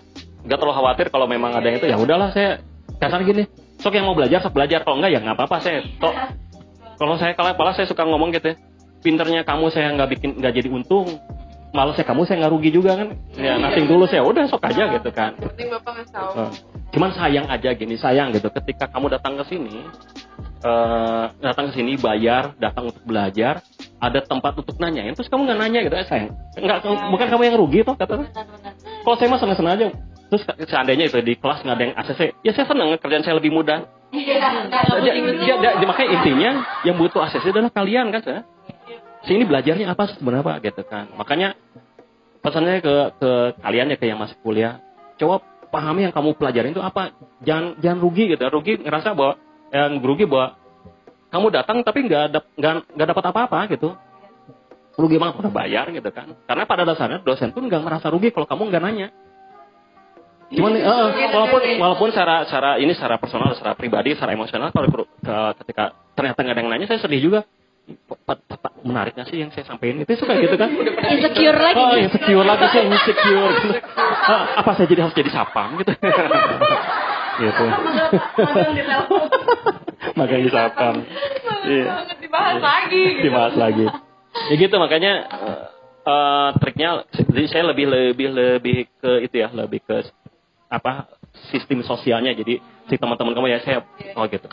nggak 0.49 0.59
terlalu 0.61 0.75
khawatir 0.81 1.07
kalau 1.13 1.27
memang 1.29 1.53
ada 1.57 1.65
yang 1.69 1.77
itu. 1.81 1.89
Ya 1.89 1.97
udahlah 2.01 2.33
saya 2.33 2.65
kasar 3.01 3.25
gini. 3.25 3.49
Sok 3.79 3.95
yang 3.95 4.09
mau 4.09 4.17
belajar 4.17 4.41
sok 4.45 4.57
belajar. 4.57 4.85
Kalau 4.85 4.97
enggak 5.01 5.13
ya 5.13 5.21
nggak 5.21 5.37
apa-apa. 5.37 5.57
Saya. 5.61 5.85
Tok. 6.01 6.15
Kalau 6.99 7.15
saya 7.21 7.33
kalau 7.37 7.55
kepala 7.55 7.73
saya 7.77 7.87
suka 7.87 8.03
ngomong 8.05 8.33
gitu 8.35 8.53
ya. 8.53 8.57
Pinternya 9.01 9.47
kamu 9.47 9.71
saya 9.71 9.95
nggak 9.95 10.09
bikin 10.19 10.31
nggak 10.43 10.53
jadi 10.59 10.69
untung. 10.71 11.07
Malasnya 11.69 12.05
kamu 12.09 12.25
saya 12.25 12.43
nggak 12.45 12.53
rugi 12.53 12.71
juga 12.73 12.97
kan. 12.97 13.09
Ya 13.37 13.61
nothing 13.61 13.87
dulu 13.87 14.09
saya 14.09 14.25
udah 14.25 14.49
sok 14.49 14.65
aja 14.67 14.89
gitu 14.99 15.11
kan. 15.13 15.37
Penting 15.37 15.69
bapak 15.69 15.93
nggak 16.01 16.09
tahu. 16.11 16.49
Cuman 16.97 17.11
sayang 17.13 17.47
aja 17.47 17.71
gini 17.77 17.95
sayang 18.01 18.33
gitu. 18.33 18.49
Ketika 18.49 18.89
kamu 18.89 19.13
datang 19.13 19.37
ke 19.37 19.45
sini, 19.53 19.85
eh, 20.65 21.25
datang 21.45 21.69
ke 21.69 21.73
sini 21.77 22.01
bayar, 22.01 22.57
datang 22.57 22.89
untuk 22.89 23.05
belajar, 23.05 23.61
ada 24.01 24.21
tempat 24.25 24.57
untuk 24.57 24.81
nanyain, 24.81 25.13
terus 25.13 25.29
kamu 25.29 25.45
nggak 25.45 25.59
nanya 25.61 25.81
gitu, 25.85 25.95
eh, 26.01 26.07
sayang. 26.09 26.33
Nggak, 26.57 26.79
bukan 27.13 27.27
kamu 27.29 27.43
yang 27.53 27.57
rugi 27.61 27.85
toh 27.85 27.95
kata. 27.95 28.25
Kalau 29.05 29.17
saya 29.21 29.29
mah 29.29 29.41
seneng-seneng 29.43 29.75
aja. 29.77 29.89
Terus 30.29 30.45
seandainya 30.69 31.09
itu 31.09 31.25
di 31.25 31.41
kelas 31.41 31.65
nggak 31.65 31.77
ada 31.77 31.85
yang 31.89 31.97
ACC, 31.97 32.21
ya 32.45 32.53
saya 32.53 32.69
seneng 32.69 32.93
kerjaan 33.01 33.25
saya 33.25 33.41
lebih 33.41 33.49
mudah. 33.49 33.89
Iya. 34.13 34.37
Ya, 34.41 35.13
ya, 35.13 35.13
ya, 35.57 35.71
ya, 35.81 35.87
makanya 35.89 36.09
intinya 36.21 36.51
yang 36.85 36.97
butuh 37.01 37.25
ACC 37.25 37.49
adalah 37.49 37.73
kalian 37.73 38.13
kan, 38.13 38.21
saya. 38.21 38.41
Sini 39.29 39.45
belajarnya 39.45 39.93
apa 39.93 40.17
sebenarnya 40.17 40.45
Pak 40.45 40.59
gitu 40.65 40.83
kan. 40.89 41.13
Makanya 41.15 41.53
pesannya 42.41 42.81
ke 42.81 42.95
ke 43.21 43.31
kalian 43.61 43.93
ya 43.93 43.97
ke 44.01 44.07
yang 44.09 44.19
masih 44.19 44.41
kuliah, 44.41 44.81
coba 45.21 45.45
pahami 45.69 46.09
yang 46.09 46.15
kamu 46.17 46.33
pelajarin 46.41 46.73
itu 46.73 46.81
apa. 46.81 47.13
Jangan 47.45 47.77
jangan 47.79 47.99
rugi 48.01 48.33
gitu. 48.33 48.41
Rugi 48.49 48.81
ngerasa 48.81 49.13
bahwa 49.13 49.37
yang 49.69 50.01
rugi 50.01 50.25
bahwa 50.25 50.57
kamu 51.29 51.47
datang 51.53 51.77
tapi 51.85 52.09
nggak 52.09 52.25
dap- 52.33 52.53
nggak 52.57 52.73
nggak 52.97 53.09
dapat 53.13 53.25
apa-apa 53.29 53.59
gitu. 53.77 53.93
Rugi 54.99 55.21
banget 55.21 55.45
udah 55.45 55.53
bayar 55.53 55.87
gitu 55.93 56.09
kan. 56.11 56.33
Karena 56.49 56.65
pada 56.65 56.83
dasarnya 56.89 57.21
dosen 57.23 57.53
pun 57.53 57.69
nggak 57.69 57.85
merasa 57.85 58.09
rugi 58.09 58.33
kalau 58.33 58.49
kamu 58.49 58.73
nggak 58.73 58.83
nanya. 58.83 59.09
Cuman 60.49 60.73
eh, 60.81 61.29
walaupun 61.29 61.61
walaupun 61.77 62.09
secara 62.09 62.49
secara 62.49 62.81
ini 62.81 62.97
secara 62.97 63.21
personal, 63.21 63.53
secara 63.53 63.77
pribadi, 63.77 64.17
secara 64.17 64.33
emosional 64.33 64.73
kalau 64.73 64.89
ke- 64.89 65.11
ke- 65.21 65.53
ketika 65.61 65.93
ternyata 66.17 66.41
nggak 66.41 66.55
ada 66.57 66.61
yang 66.65 66.71
nanya 66.73 66.87
saya 66.89 67.05
sedih 67.05 67.21
juga. 67.21 67.41
Pak- 67.89 68.45
pak- 68.45 68.61
pak, 68.61 68.73
Menarik 68.85 69.17
nggak 69.17 69.29
sih 69.33 69.41
yang 69.41 69.49
saya 69.51 69.65
sampaikan 69.65 70.05
itu 70.05 70.13
suka 70.21 70.37
gitu 70.37 70.57
kan? 70.61 70.69
Insecure 71.17 71.57
lagi. 71.57 71.81
Oh, 71.81 71.97
insecure 71.97 72.45
lagi 72.45 72.67
sih, 72.69 72.83
insecure. 72.85 73.53
gitu. 73.65 73.75
Ah, 74.29 74.61
apa 74.61 74.71
saya 74.77 74.87
jadi 74.93 75.09
harus 75.09 75.17
jadi 75.17 75.31
sapam 75.33 75.81
gitu? 75.81 75.93
gitu. 77.43 77.65
Magang 78.45 78.75
di 78.77 78.83
telepon. 78.85 79.25
Makanya 80.19 80.49
sapam. 80.51 80.95
Iya. 81.65 81.85
Dibahas 82.21 82.59
lagi. 82.61 83.03
gitu. 83.19 83.25
Dibahas 83.29 83.55
lagi. 83.57 83.87
Ya 84.39 84.55
gitu 84.55 84.77
makanya 84.79 85.13
eh, 85.27 85.65
eh, 86.07 86.49
triknya 86.63 86.89
jadi 87.11 87.47
saya 87.51 87.63
lebih 87.75 87.87
lebih 87.91 88.29
lebih 88.31 88.77
ke 89.01 89.27
itu 89.27 89.37
ya, 89.43 89.49
lebih 89.51 89.83
ke 89.83 90.07
apa 90.69 91.09
sistem 91.51 91.83
sosialnya. 91.83 92.37
Jadi 92.37 92.61
si 92.89 92.95
teman-teman 92.97 93.35
kamu 93.35 93.49
ya 93.51 93.59
saya 93.65 93.79
oh 94.15 94.25
gitu. 94.29 94.47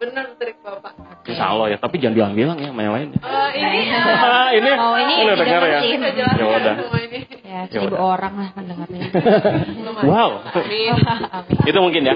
Bener 0.00 0.24
trik 0.34 0.56
bapak. 0.64 0.96
Insya 1.22 1.44
Allah 1.46 1.66
ya, 1.68 1.76
tapi 1.76 2.00
jangan 2.00 2.16
bilang-bilang 2.16 2.56
ya 2.56 2.72
sama 2.72 2.80
yang 2.80 2.94
lain. 2.96 3.08
Eh, 3.12 3.48
ini 3.52 3.78
Ah, 3.92 4.48
ini, 4.50 4.70
Oh, 4.72 4.96
ini 4.96 5.12
udah 5.22 5.36
dengar 5.36 5.60
ya. 5.62 5.80
Ya 5.84 6.46
udah. 6.48 6.74
ini. 6.98 7.18
Ya, 7.44 7.60
Ya 7.60 7.60
seribu 7.68 7.92
udah. 7.92 8.16
orang 8.16 8.32
lah 8.34 8.48
mendengarnya. 8.56 9.00
wow. 10.08 10.30
Amin. 10.50 10.96
Amin. 11.04 11.56
itu 11.62 11.78
mungkin 11.78 12.02
ya. 12.02 12.14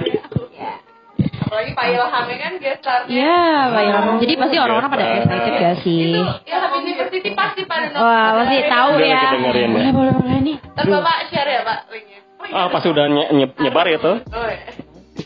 Apalagi 1.45 1.70
Pak 1.70 1.87
Ilhamnya 1.87 2.37
kan 2.41 2.53
gestarnya. 2.57 3.12
Iya, 3.12 3.39
Pak 3.68 3.82
Ilham. 3.85 4.05
Jadi 4.18 4.32
pasti 4.35 4.57
orang-orang 4.57 4.89
pada 4.89 5.05
excited 5.14 5.53
gak 5.55 5.76
sih? 5.85 6.01
Itu 6.11 6.22
Ilham 6.24 6.72
University 6.80 7.28
pasti 7.30 7.61
pada. 7.62 7.87
Wah, 7.95 8.28
pasti 8.41 8.57
tahu 8.64 8.89
Udah 8.97 9.07
ya. 9.07 9.20
ya. 9.20 9.30
Boleh, 9.37 9.64
boleh, 9.93 10.12
boleh 10.16 10.37
nih. 10.41 10.57
Ntar 10.72 10.85
bapak 10.89 11.16
share 11.28 11.51
ya 11.51 11.61
pak 11.62 11.78
linknya. 11.93 12.18
Oh, 12.35 12.47
iya. 12.49 12.55
Ah, 12.57 12.66
pas 12.66 12.82
udah 12.82 13.05
nye- 13.07 13.30
nye- 13.30 13.57
nyebar 13.61 13.87
itu. 13.87 14.12
Oh 14.24 14.47
ya. 14.49 14.59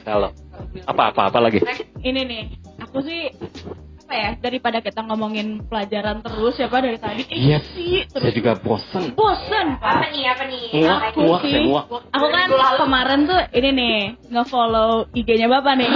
Kalau 0.03 0.29
apa 0.85 1.03
apa 1.11 1.23
apa 1.29 1.39
lagi? 1.41 1.59
Ini 1.99 2.21
nih, 2.23 2.43
aku 2.79 3.01
sih 3.01 3.29
apa 4.09 4.15
ya 4.15 4.31
daripada 4.41 4.81
kita 4.81 5.05
ngomongin 5.05 5.69
pelajaran 5.69 6.25
terus 6.25 6.57
ya 6.57 6.65
pak 6.65 6.81
dari 6.81 6.97
tadi 6.97 7.23
eh 7.29 7.37
Yes. 7.53 7.65
sih 7.77 8.09
Saya 8.09 8.25
terus 8.25 8.35
juga 8.35 8.53
bosen. 8.57 9.13
bosen 9.13 9.67
Apa 9.77 10.01
pak 10.01 10.09
nih 10.09 10.25
apa 10.25 10.43
nih? 10.49 10.63
Muak, 10.81 11.01
Aku 11.13 11.19
muak, 11.21 11.41
sih. 11.45 11.53
saya 11.53 11.61
muak. 11.63 11.85
aku 12.09 12.27
kan 12.27 12.49
kemarin 12.79 13.21
tuh 13.25 13.41
ini 13.53 13.69
nih 13.71 13.99
nge-follow 14.33 14.91
IG-nya 15.13 15.47
bapak 15.47 15.75
nih 15.77 15.91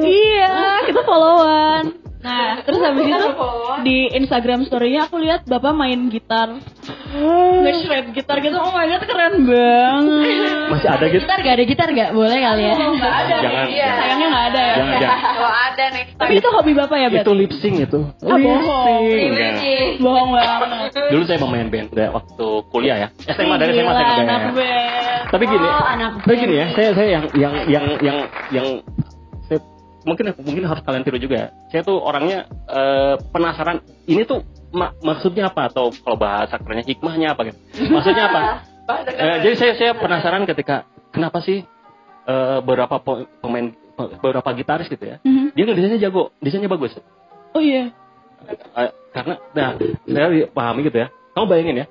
iya 0.00 0.48
kita 0.88 1.00
followan 1.02 1.84
nah 2.26 2.58
terus 2.60 2.82
habis 2.82 3.06
itu 3.06 3.26
di 3.80 3.98
Instagram 4.12 4.66
story-nya 4.66 5.06
aku 5.06 5.16
lihat 5.16 5.46
bapak 5.46 5.70
main 5.72 6.10
gitar 6.10 6.58
nge-shred 7.62 8.10
gitar 8.12 8.42
gitu 8.42 8.56
oh 8.56 8.70
my 8.70 8.84
god 8.84 9.02
keren 9.06 9.46
banget 9.46 10.66
Masih 10.66 10.88
ada 10.90 11.04
gitu? 11.06 11.22
Gitar 11.22 11.38
gak 11.40 11.54
ada 11.54 11.64
gitar 11.64 11.88
gak? 11.88 12.10
Boleh 12.10 12.34
kali 12.36 12.62
ya? 12.62 12.74
Nggak 12.74 13.14
ada. 13.16 13.36
Jangan. 13.38 13.66
Iya. 13.70 13.88
sayangnya 13.94 14.26
nggak 14.26 14.44
ada 14.44 14.60
ya 14.60 14.74
Jangan, 14.76 14.96
jangan. 14.98 15.20
Kalau 15.22 15.52
ada 15.54 15.84
next 15.94 16.12
tapi 16.16 16.26
time. 16.28 16.40
itu 16.42 16.48
hobi 16.50 16.72
bapak 16.74 16.96
ya 16.96 17.06
Itu 17.06 17.14
berarti 17.14 17.32
lip 17.32 17.52
sync 17.54 17.76
itu. 17.80 18.00
Ah, 18.20 18.36
bohong. 18.36 19.02
Enggak. 19.06 19.52
bohong 19.96 20.30
banget 20.34 20.90
Dulu 21.06 21.22
saya 21.24 21.38
pemain 21.38 21.68
band 21.70 21.88
waktu 21.94 22.46
kuliah 22.68 22.96
ya. 22.98 23.08
SMA 23.30 23.54
dari 23.56 23.70
SMA 23.72 23.92
saya 23.92 24.04
ke 24.04 24.14
anak 24.18 24.42
band. 24.52 25.24
Tapi 25.26 25.44
gini, 25.44 25.66
Oh, 25.66 25.82
anak 25.82 26.10
tapi 26.22 26.34
gini 26.38 26.54
ya, 26.54 26.66
saya 26.70 26.88
saya 26.94 27.08
yang 27.10 27.24
yang 27.34 27.54
yang 27.66 27.86
yang 27.98 28.18
yang 28.54 28.66
mungkin 30.06 30.30
mungkin 30.38 30.64
harus 30.64 30.80
kalian 30.80 31.02
tiru 31.02 31.18
juga. 31.18 31.36
ya. 31.36 31.48
Saya 31.68 31.82
tuh 31.82 31.98
orangnya 31.98 32.46
eh, 32.64 33.14
penasaran. 33.28 33.82
Ini 34.06 34.22
tuh 34.24 34.40
ma- 34.70 34.94
maksudnya 35.02 35.50
apa 35.50 35.68
atau 35.68 35.90
kalau 35.92 36.16
bahasa 36.16 36.56
kerennya 36.56 36.86
hikmahnya 36.86 37.34
apa 37.34 37.50
gitu. 37.50 37.58
Maksudnya 37.90 38.30
apa? 38.30 38.40
Bahasa 38.86 39.10
Eh, 39.10 39.36
jadi 39.42 39.54
saya 39.58 39.72
saya 39.74 39.92
penasaran 39.98 40.46
ketika 40.46 40.86
kenapa 41.10 41.42
sih 41.42 41.66
eh, 42.22 42.58
beberapa 42.62 43.02
po- 43.02 43.26
pemain 43.42 43.74
beberapa 44.22 44.46
gitaris 44.54 44.86
gitu 44.86 45.02
ya. 45.02 45.18
Mhm. 45.26 45.52
Dia 45.52 45.64
ngedesainnya 45.66 46.00
jago, 46.00 46.30
desainnya 46.38 46.70
bagus. 46.70 46.94
oh 47.50 47.58
iya 47.58 47.90
Eh, 48.46 48.90
karena 49.10 49.34
nah 49.50 49.74
saya 50.04 50.46
pahami 50.46 50.84
gitu 50.84 51.02
ya 51.02 51.08
kamu 51.32 51.46
bayangin 51.48 51.76
ya 51.82 51.86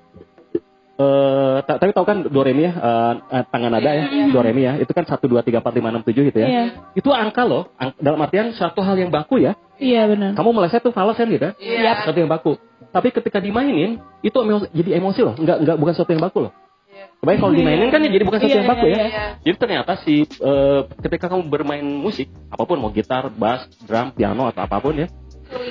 eh 0.96 1.58
ta- 1.62 1.76
tapi 1.76 1.92
tahu 1.92 2.04
kan 2.04 2.24
do 2.24 2.40
re 2.40 2.52
mi 2.52 2.64
ya 2.64 2.72
eh, 2.72 3.14
eh, 3.30 3.44
tangan 3.46 3.68
nada 3.70 3.90
ya 3.90 4.04
do 4.32 4.40
re 4.40 4.52
mi 4.52 4.64
ya 4.64 4.74
itu 4.76 4.88
kan 4.90 5.04
satu 5.04 5.28
dua 5.28 5.42
tiga 5.42 5.60
empat 5.60 5.74
lima 5.74 5.92
enam 5.92 6.02
tujuh 6.02 6.24
gitu 6.26 6.38
ya 6.38 6.48
Iya. 6.48 6.64
itu 6.94 7.10
angka 7.10 7.44
loh 7.44 7.68
ang- 7.76 7.96
dalam 7.98 8.16
artian 8.18 8.52
satu 8.52 8.80
hal 8.80 8.96
yang 8.96 9.10
baku 9.10 9.38
ya 9.38 9.60
iya 9.76 10.08
benar 10.08 10.32
kamu 10.34 10.50
meleset 10.52 10.80
tuh 10.80 10.90
falas 10.90 11.14
kan 11.14 11.28
gitu 11.28 11.42
ya 11.42 11.54
Iya. 11.58 11.92
satu 12.02 12.16
yang 12.16 12.32
baku 12.32 12.56
tapi 12.90 13.12
ketika 13.12 13.38
dimainin 13.38 14.00
itu 14.22 14.38
emo- 14.38 14.72
jadi 14.72 14.96
emosi 14.96 15.20
loh 15.22 15.36
nggak 15.36 15.58
nggak 15.62 15.76
bukan 15.76 15.94
sesuatu 15.94 16.12
yang 16.12 16.24
baku 16.24 16.40
loh 16.48 16.54
Iya. 16.88 17.06
Kebayang 17.20 17.42
kalau 17.42 17.54
dimainin 17.54 17.90
kan 17.90 18.00
ya 18.00 18.10
jadi 18.10 18.24
bukan 18.24 18.40
sesuatu 18.40 18.48
Iya, 18.50 18.62
yang 18.62 18.72
baku 18.72 18.86
iya, 18.86 18.96
ya. 18.96 19.04
iya. 19.04 19.24
Jadi 19.44 19.56
ternyata 19.58 19.92
si 20.00 20.16
eh, 20.24 20.80
ketika 21.02 21.26
kamu 21.28 21.44
bermain 21.46 21.84
musik 21.84 22.32
apa 22.48 22.64
pun 22.64 22.80
mau 22.80 22.88
gitar, 22.90 23.28
bass, 23.30 23.68
drum, 23.84 24.10
piano 24.10 24.48
atau 24.48 24.64
apa 24.64 24.80
pun 24.80 24.96
ya, 24.96 25.12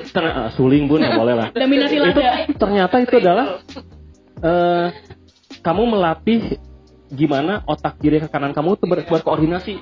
ternyata 0.07 0.53
suling 0.53 0.85
pun 0.85 1.01
ya 1.01 1.17
boleh 1.17 1.33
lah. 1.33 1.49
Dominasi 1.57 1.97
itu 1.97 2.05
lada. 2.05 2.45
ternyata 2.53 2.95
itu 3.01 3.15
adalah 3.17 3.47
eh 4.43 4.89
kamu 5.61 5.83
melatih 5.97 6.59
gimana 7.15 7.63
otak 7.69 8.01
kiri 8.03 8.19
ke 8.19 8.29
kanan 8.29 8.51
kamu 8.51 8.75
tuh 8.81 8.89
ber- 8.91 9.07
berkoordinasi. 9.07 9.79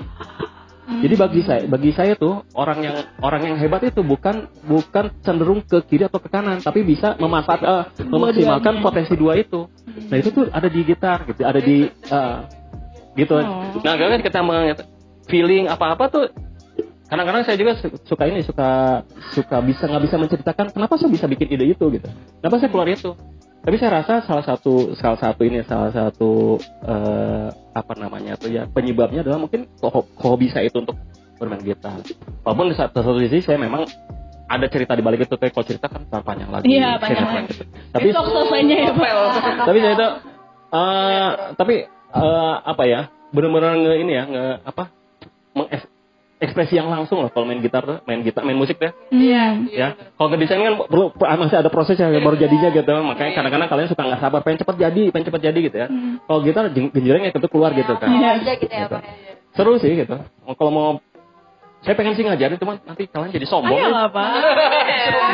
Jadi 0.82 1.14
bagi 1.14 1.40
saya, 1.46 1.62
bagi 1.70 1.90
saya 1.94 2.18
tuh 2.18 2.42
orang 2.52 2.78
yang 2.84 2.96
orang 3.22 3.42
yang 3.48 3.56
hebat 3.56 3.86
itu 3.86 4.02
bukan 4.04 4.50
bukan 4.66 5.14
cenderung 5.22 5.62
ke 5.64 5.80
kiri 5.88 6.04
atau 6.04 6.20
ke 6.20 6.28
kanan, 6.28 6.60
tapi 6.60 6.84
bisa 6.84 7.16
memanfaat 7.16 7.60
eh, 7.64 7.84
memaksimalkan 8.06 8.82
potensi 8.82 9.14
dua 9.16 9.38
itu. 9.38 9.70
Nah 10.10 10.16
itu 10.18 10.34
tuh 10.34 10.50
ada 10.52 10.68
di 10.68 10.80
gitar 10.84 11.24
gitu, 11.24 11.42
ada 11.46 11.60
di 11.62 11.86
eh, 11.88 12.36
gitu. 13.16 13.34
Oh. 13.40 13.78
Nah 13.80 13.94
kan 13.94 14.20
kita 14.20 14.40
feeling 15.30 15.70
apa-apa 15.70 16.04
tuh 16.10 16.24
kadang-kadang 17.12 17.44
saya 17.44 17.56
juga 17.60 17.72
su- 17.76 18.00
suka 18.08 18.24
ini 18.24 18.40
suka 18.40 19.02
suka 19.36 19.60
bisa 19.60 19.84
nggak 19.84 20.02
bisa 20.08 20.16
menceritakan 20.16 20.72
kenapa 20.72 20.96
saya 20.96 21.12
bisa 21.12 21.28
bikin 21.28 21.44
ide 21.52 21.76
itu 21.76 21.84
gitu 21.92 22.08
kenapa 22.40 22.56
saya 22.56 22.72
keluar 22.72 22.88
itu 22.88 23.12
tapi 23.62 23.76
saya 23.78 24.02
rasa 24.02 24.22
salah 24.22 24.42
satu 24.42 24.92
salah 24.92 25.16
satu 25.16 25.40
ini 25.42 25.62
salah 25.62 25.88
satu 25.88 26.58
eh, 26.82 27.46
apa 27.72 27.92
namanya 27.94 28.34
tuh 28.34 28.50
ya 28.50 28.66
penyebabnya 28.66 29.22
adalah 29.22 29.38
mungkin 29.40 29.70
ho- 29.78 30.08
hobi 30.16 30.48
saya 30.48 30.66
itu 30.66 30.78
untuk 30.78 30.98
bermain 31.38 31.58
gitar 31.60 31.98
walaupun 32.42 32.66
di 32.68 32.76
satu, 32.76 32.98
satu 32.98 33.18
sisi 33.20 33.38
saya 33.40 33.56
memang 33.56 33.86
ada 34.46 34.66
cerita 34.66 34.92
di 34.92 35.00
balik 35.00 35.24
itu 35.24 35.32
tapi 35.32 35.48
kalau 35.48 35.64
cerita 35.64 35.86
kan 35.86 36.02
panjang 36.04 36.50
lagi 36.50 36.66
Iya, 36.68 36.98
panjang 36.98 37.24
lagi. 37.24 37.48
gitu. 37.48 37.64
tapi 37.88 38.08
Besok 38.10 38.26
selesainya 38.28 38.76
ya 38.78 38.92
Pak. 38.92 39.12
tapi 39.64 39.78
saya 39.78 39.94
itu 39.94 40.08
eh 40.72 41.30
tapi 41.54 41.74
eh, 42.12 42.54
apa 42.62 42.82
ya 42.84 43.00
benar-benar 43.30 43.72
nge 43.74 43.94
ini 43.96 44.12
ya 44.12 44.24
nge 44.24 44.44
apa 44.62 44.82
mengeks- 45.52 45.91
ekspresi 46.42 46.74
yang 46.74 46.86
langsung 46.86 47.18
loh 47.18 47.30
kalau 47.30 47.46
main 47.46 47.58
gitar 47.58 47.80
tuh 47.80 48.02
main 48.02 48.20
gitar 48.20 48.42
main 48.42 48.54
musik 48.54 48.76
deh 48.76 48.90
Iya. 49.08 49.44
ya 49.64 49.88
kalau 50.12 50.28
ngedesain 50.28 50.58
kan 50.58 50.74
perlu 50.82 51.08
masih 51.14 51.56
ada 51.56 51.68
prosesnya 51.68 52.10
baru 52.10 52.34
jadinya 52.34 52.68
gitu 52.68 52.90
makanya 53.00 53.32
kadang-kadang 53.32 53.68
kalian 53.68 53.88
suka 53.88 54.02
nggak 54.02 54.20
sabar 54.20 54.40
pengen 54.40 54.58
cepat 54.58 54.76
jadi 54.76 55.02
pengen 55.08 55.26
cepat 55.28 55.42
jadi 55.44 55.58
gitu 55.62 55.76
ya 55.76 55.88
kalau 56.20 56.40
gitar 56.42 56.64
genjrengnya 56.68 57.30
tentu 57.30 57.46
keluar 57.46 57.70
gitu 57.72 57.94
kan 57.94 58.10
Iya. 58.10 58.30
aja 58.36 58.52
gitu 58.54 58.68
ya 58.68 58.80
Gitu. 58.82 58.92
Pak. 58.92 59.02
seru 59.52 59.72
sih 59.76 59.92
gitu 59.94 60.16
kalau 60.52 60.70
mau 60.70 60.88
saya 61.80 61.94
pengen 61.94 62.14
sih 62.14 62.22
ngajarin 62.22 62.56
cuman 62.56 62.78
nanti 62.84 63.06
kalian 63.06 63.30
jadi 63.30 63.42
sombong 63.44 63.74
Ayo 63.74 63.82
ya. 63.82 63.90
lah 63.90 64.06
pak. 64.08 64.30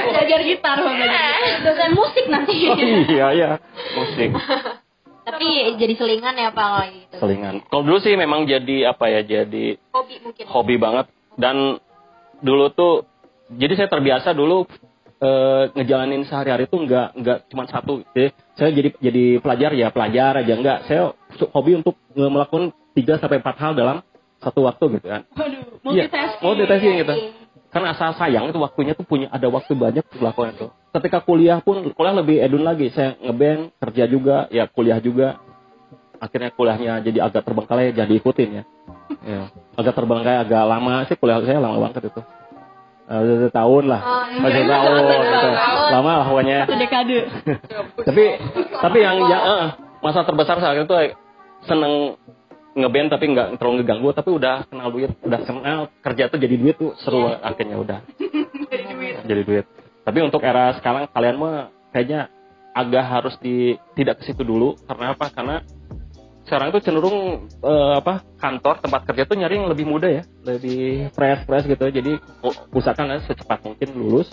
Belajar 0.09 0.41
gitar 0.41 0.77
belajar 0.81 1.09
gitar. 1.09 1.61
Dosen 1.61 1.91
musik 1.93 2.25
nanti. 2.27 2.57
Oh, 2.67 2.77
iya 3.07 3.27
iya 3.31 3.51
musik 3.95 4.33
Tapi 5.29 5.47
jadi 5.76 5.95
selingan 5.95 6.35
ya 6.35 6.51
Pak 6.51 6.64
kalau 6.64 6.87
gitu. 6.89 7.14
selingan. 7.18 7.55
Kalau 7.64 7.83
dulu 7.83 7.99
sih 7.99 8.14
memang 8.14 8.45
jadi 8.45 8.89
apa 8.89 9.05
ya 9.09 9.20
jadi 9.22 9.76
Hobi 9.91 10.14
mungkin. 10.20 10.45
hobi 10.47 10.74
banget. 10.76 11.07
Dan 11.35 11.79
dulu 12.39 12.70
tuh 12.70 13.05
jadi 13.51 13.74
saya 13.74 13.89
terbiasa 13.89 14.33
dulu 14.33 14.64
eh, 15.18 15.64
ngejalanin 15.72 16.22
sehari-hari 16.22 16.64
tuh 16.64 16.81
nggak 16.81 17.09
nggak 17.14 17.39
cuma 17.49 17.66
satu. 17.66 18.03
Jadi 18.11 18.29
saya 18.55 18.70
jadi 18.70 18.89
jadi 18.99 19.24
pelajar 19.39 19.70
ya 19.72 19.89
pelajar 19.89 20.33
aja. 20.39 20.55
Nggak 20.55 20.79
saya 20.87 21.03
hobi 21.51 21.76
untuk 21.76 21.95
melakukan 22.12 22.70
3 22.95 23.18
sampai 23.18 23.39
empat 23.39 23.57
hal 23.59 23.72
dalam 23.74 24.01
satu 24.39 24.62
waktu 24.64 24.85
gitu 24.97 25.07
kan. 25.09 25.22
Waduh, 25.33 25.62
Iya, 25.89 26.07
multitasking. 26.07 26.43
multitasking 26.43 26.95
gitu. 27.01 27.14
karena 27.68 27.93
asal 27.93 28.11
sayang 28.14 28.49
itu 28.49 28.57
waktunya 28.57 28.93
tuh 28.93 29.05
punya 29.05 29.29
ada 29.29 29.45
waktu 29.47 29.72
banyak 29.72 30.01
untuk 30.03 30.20
melakukan 30.20 30.57
itu 30.57 30.66
ketika 30.95 31.20
kuliah 31.20 31.61
pun 31.61 31.84
kuliah 31.93 32.14
lebih 32.16 32.41
edun 32.41 32.64
lagi. 32.64 32.89
Saya 32.93 33.16
ngeband 33.20 33.76
kerja 33.78 34.05
juga 34.09 34.36
ya 34.49 34.66
kuliah 34.70 34.99
juga. 35.03 35.41
Akhirnya 36.18 36.51
kuliahnya 36.51 36.99
jadi 37.07 37.30
agak 37.30 37.47
terbengkalai 37.47 37.95
jadi 37.95 38.11
ikutin 38.18 38.51
ya, 38.51 38.62
ya. 39.22 39.55
agak 39.78 39.95
terbengkalai 39.95 40.43
agak 40.43 40.66
lama 40.66 41.07
sih 41.07 41.14
kuliah 41.14 41.39
saya 41.47 41.62
lama 41.62 41.78
banget 41.78 42.11
itu. 42.11 42.22
Eh, 43.09 43.49
tahun 43.55 43.84
lah. 43.86 44.03
Masih 44.43 44.66
tahun 44.66 44.93
gitu. 44.99 45.51
lama 45.95 46.11
lah 46.18 46.26
pokoknya. 46.26 46.59
Satu 46.66 46.74
dekade. 46.74 47.18
tapi 48.11 48.24
tapi 48.82 48.99
yang 48.99 49.16
yang 49.30 49.43
eh, 49.47 49.66
masa 50.03 50.26
terbesar 50.26 50.59
saat 50.59 50.74
itu 50.74 50.95
eh, 50.99 51.14
seneng 51.70 52.18
ngeband 52.74 53.14
tapi 53.14 53.24
nggak 53.30 53.49
terlalu 53.62 53.74
ngeganggu 53.82 54.09
tapi 54.11 54.30
udah 54.34 54.66
kenal 54.66 54.91
duit 54.91 55.11
udah 55.22 55.41
kenal 55.43 55.78
kerja 56.03 56.30
tuh 56.30 56.39
jadi 56.43 56.55
duit 56.59 56.76
tuh 56.82 56.99
seru 56.99 57.30
akhirnya 57.30 57.78
udah. 57.78 57.99
Jadi 59.28 59.43
duit 59.45 59.66
tapi 60.09 60.25
untuk 60.25 60.41
era 60.41 60.73
sekarang 60.81 61.05
kalian 61.13 61.37
mah 61.37 61.69
kayaknya 61.93 62.33
agak 62.73 63.05
harus 63.05 63.37
di 63.45 63.77
tidak 63.93 64.25
ke 64.25 64.33
situ 64.33 64.41
dulu. 64.41 64.73
Karena 64.89 65.13
apa? 65.13 65.29
Karena 65.29 65.61
sekarang 66.49 66.73
tuh 66.73 66.81
cenderung 66.81 67.45
eh, 67.45 67.95
apa 68.01 68.25
kantor 68.41 68.81
tempat 68.81 69.05
kerja 69.05 69.29
tuh 69.29 69.37
nyari 69.37 69.61
yang 69.61 69.69
lebih 69.69 69.85
muda 69.85 70.09
ya. 70.09 70.25
Lebih 70.49 71.13
fresh 71.13 71.45
fresh 71.45 71.69
gitu. 71.69 71.93
Jadi 71.93 72.17
usahakan 72.73 73.13
lah 73.13 73.21
secepat 73.29 73.61
mungkin 73.69 73.93
lulus 74.01 74.33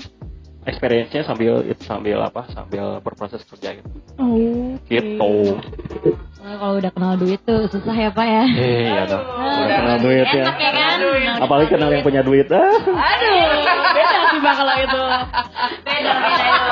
experience-nya 0.66 1.22
sambil 1.28 1.62
itu 1.62 1.78
sambil 1.86 2.24
apa 2.24 2.48
sambil 2.56 3.04
berproses 3.04 3.44
kerja 3.44 3.76
gitu. 3.76 3.90
Oh. 4.18 4.80
gitu. 4.88 5.62
Nah, 6.42 6.56
kalau 6.58 6.74
udah 6.82 6.92
kenal 6.96 7.14
duit 7.20 7.38
tuh 7.46 7.70
susah 7.70 7.94
ya 7.94 8.10
Pak 8.16 8.26
ya. 8.26 8.44
eh 8.48 8.88
ya 8.90 9.04
dong. 9.06 9.26
Udah 9.28 9.78
kenal 9.78 9.98
duit 10.02 10.28
ya. 10.32 10.46
Enak 10.48 10.58
ya 10.58 10.72
kan? 10.72 10.98
apalagi 11.42 11.68
kenal 11.70 11.90
yang 11.94 12.02
punya 12.02 12.22
duit. 12.26 12.48
Ah. 12.50 12.74
Aduh, 12.82 13.40
bang 14.40 14.56
kalau 14.56 14.76
itu. 14.78 15.02
Beda 15.86 16.12
beda 16.16 16.46
itu. 16.46 16.70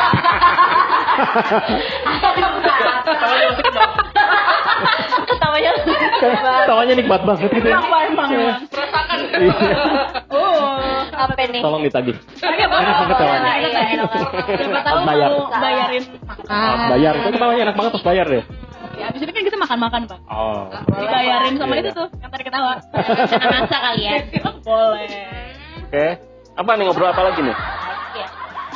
Ketawanya 5.23 5.71
tawanya 6.65 6.93
nikmat 6.97 7.21
banget 7.23 7.49
gitu 7.51 7.67
ya. 7.67 7.77
Bang. 8.13 8.29
Merasakan. 8.33 9.17
Iya. 9.33 9.55
Oh. 10.33 11.01
apa 11.13 11.33
nih? 11.39 11.61
tolong 11.61 11.81
ditagih 11.85 12.15
Oke. 12.17 12.63
Enak 12.63 12.95
banget 12.99 13.15
tawanya. 13.15 13.51
Siapa 14.49 14.79
tahu 14.81 14.97
Bayar. 15.05 15.31
bayarin 15.55 16.03
Harus 16.27 16.83
bayar 16.89 17.13
itu 17.15 17.37
tawanya 17.37 17.61
enak 17.69 17.75
banget 17.77 17.91
harus 17.95 18.05
bayar 18.05 18.25
deh 18.27 18.43
Ya, 18.93 19.09
abis 19.09 19.25
ini 19.25 19.33
kan 19.33 19.41
kita 19.41 19.57
makan-makan, 19.57 20.05
Pak. 20.05 20.19
oh 20.29 20.69
Dibayarin 20.85 21.57
sama 21.57 21.73
Iya, 21.73 21.81
itu 21.81 21.89
iya. 21.89 21.97
tuh, 21.97 22.07
yang 22.21 22.29
tadi 22.29 22.43
ketawa. 22.45 22.73
Kena 23.33 23.47
masa 23.49 23.77
kali 23.81 24.03
ya. 24.05 24.15
Boleh. 24.61 25.49
oke 25.89 26.07
apa 26.53 26.71
nih 26.73 26.85
ngobrol 26.85 27.09
apa 27.09 27.23
lagi 27.23 27.41
nih 27.41 27.57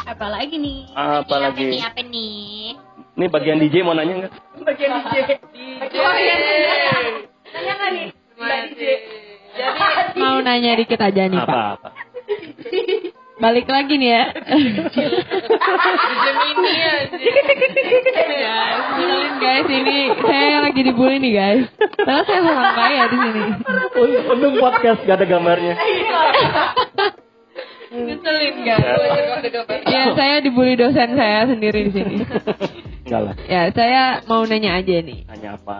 Apa 0.07 0.31
lagi 0.31 0.55
nih? 0.55 0.87
apa 0.89 1.27
Ini 1.27 1.43
lagi 1.43 1.65
apa 1.83 1.99
nih? 2.01 2.79
ini 3.13 3.25
bagian 3.27 3.59
DJ 3.59 3.75
mau 3.81 3.91
nanya 3.91 4.13
nggak 4.17 4.31
Bagian 4.63 5.03
DJ. 5.03 5.29
Bagian 5.83 6.41
Tanya 7.47 7.73
nggak 7.73 7.91
nih? 7.91 8.07
Mbak 8.33 8.59
DJ. 8.69 8.81
Jadi 9.51 9.81
Mau 10.15 10.37
nanya 10.39 10.71
dikit 10.75 10.95
aja 10.97 11.23
nih 11.23 11.37
Pak. 11.37 11.43
apa 11.43 11.59
apa 11.75 11.89
Balik 13.37 13.67
lagi 13.67 13.93
nih 13.93 14.09
ya. 14.09 14.23
di 14.33 14.73
Gemini 16.17 16.73
aja. 16.81 17.17
guys, 18.97 19.29
guys 19.37 19.67
ini 19.69 19.97
saya 20.17 20.57
lagi 20.63 20.81
dibully 20.81 21.17
nih 21.19 21.31
guys. 21.31 21.63
Padahal 21.97 22.23
saya 22.23 22.39
orang 22.41 22.73
kaya 22.73 23.03
di 23.05 23.17
sini. 23.19 23.41
untung 24.25 24.55
podcast 24.57 24.99
gak 25.03 25.21
ada 25.21 25.25
gambarnya 25.27 25.73
Ngeselin 27.87 28.55
guys. 28.61 28.83
Ya 29.85 30.11
saya 30.11 30.35
dibully 30.39 30.75
dosen 30.75 31.13
saya 31.13 31.47
sendiri 31.47 31.87
di 31.87 31.91
sini. 31.91 32.15
enggak 33.03 33.21
lah 33.21 33.35
Ya 33.45 33.61
saya 33.71 34.01
mau 34.25 34.43
nanya 34.43 34.75
aja 34.75 34.99
nih. 34.99 35.23
nanya 35.25 35.55
apa 35.55 35.75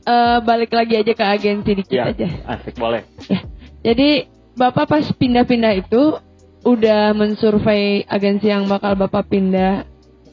Eh 0.00 0.36
balik 0.40 0.70
lagi 0.70 0.94
aja 0.96 1.12
ke 1.12 1.20
agensi 1.22 1.70
dikit 1.74 1.92
ya 1.92 2.08
aja. 2.08 2.28
asik 2.48 2.74
boleh 2.76 3.02
Ya. 3.26 3.40
Jadi 3.84 4.24
Bapak 4.54 4.86
pas 4.88 5.06
pindah-pindah 5.08 5.74
itu 5.76 6.18
udah 6.60 7.12
mensurvei 7.12 8.02
agensi 8.04 8.46
yang 8.46 8.66
bakal 8.66 8.94
Bapak 8.94 9.28
pindah 9.28 9.86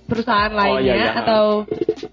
perusahaan 0.05 0.49
Oh, 0.49 0.57
lainnya 0.57 0.81
iya, 0.81 0.93
iya. 0.95 1.11
atau 1.15 1.43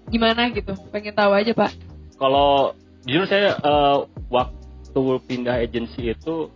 gimana 0.07 0.49
gitu? 0.49 0.73
Pengen 0.89 1.13
tahu 1.13 1.29
aja, 1.31 1.53
Pak. 1.53 1.73
kalau 2.15 2.73
jujur 3.03 3.25
saya 3.25 3.53
eh, 3.53 3.97
waktu 4.29 5.01
pindah 5.25 5.57
agensi 5.59 6.09
itu 6.09 6.49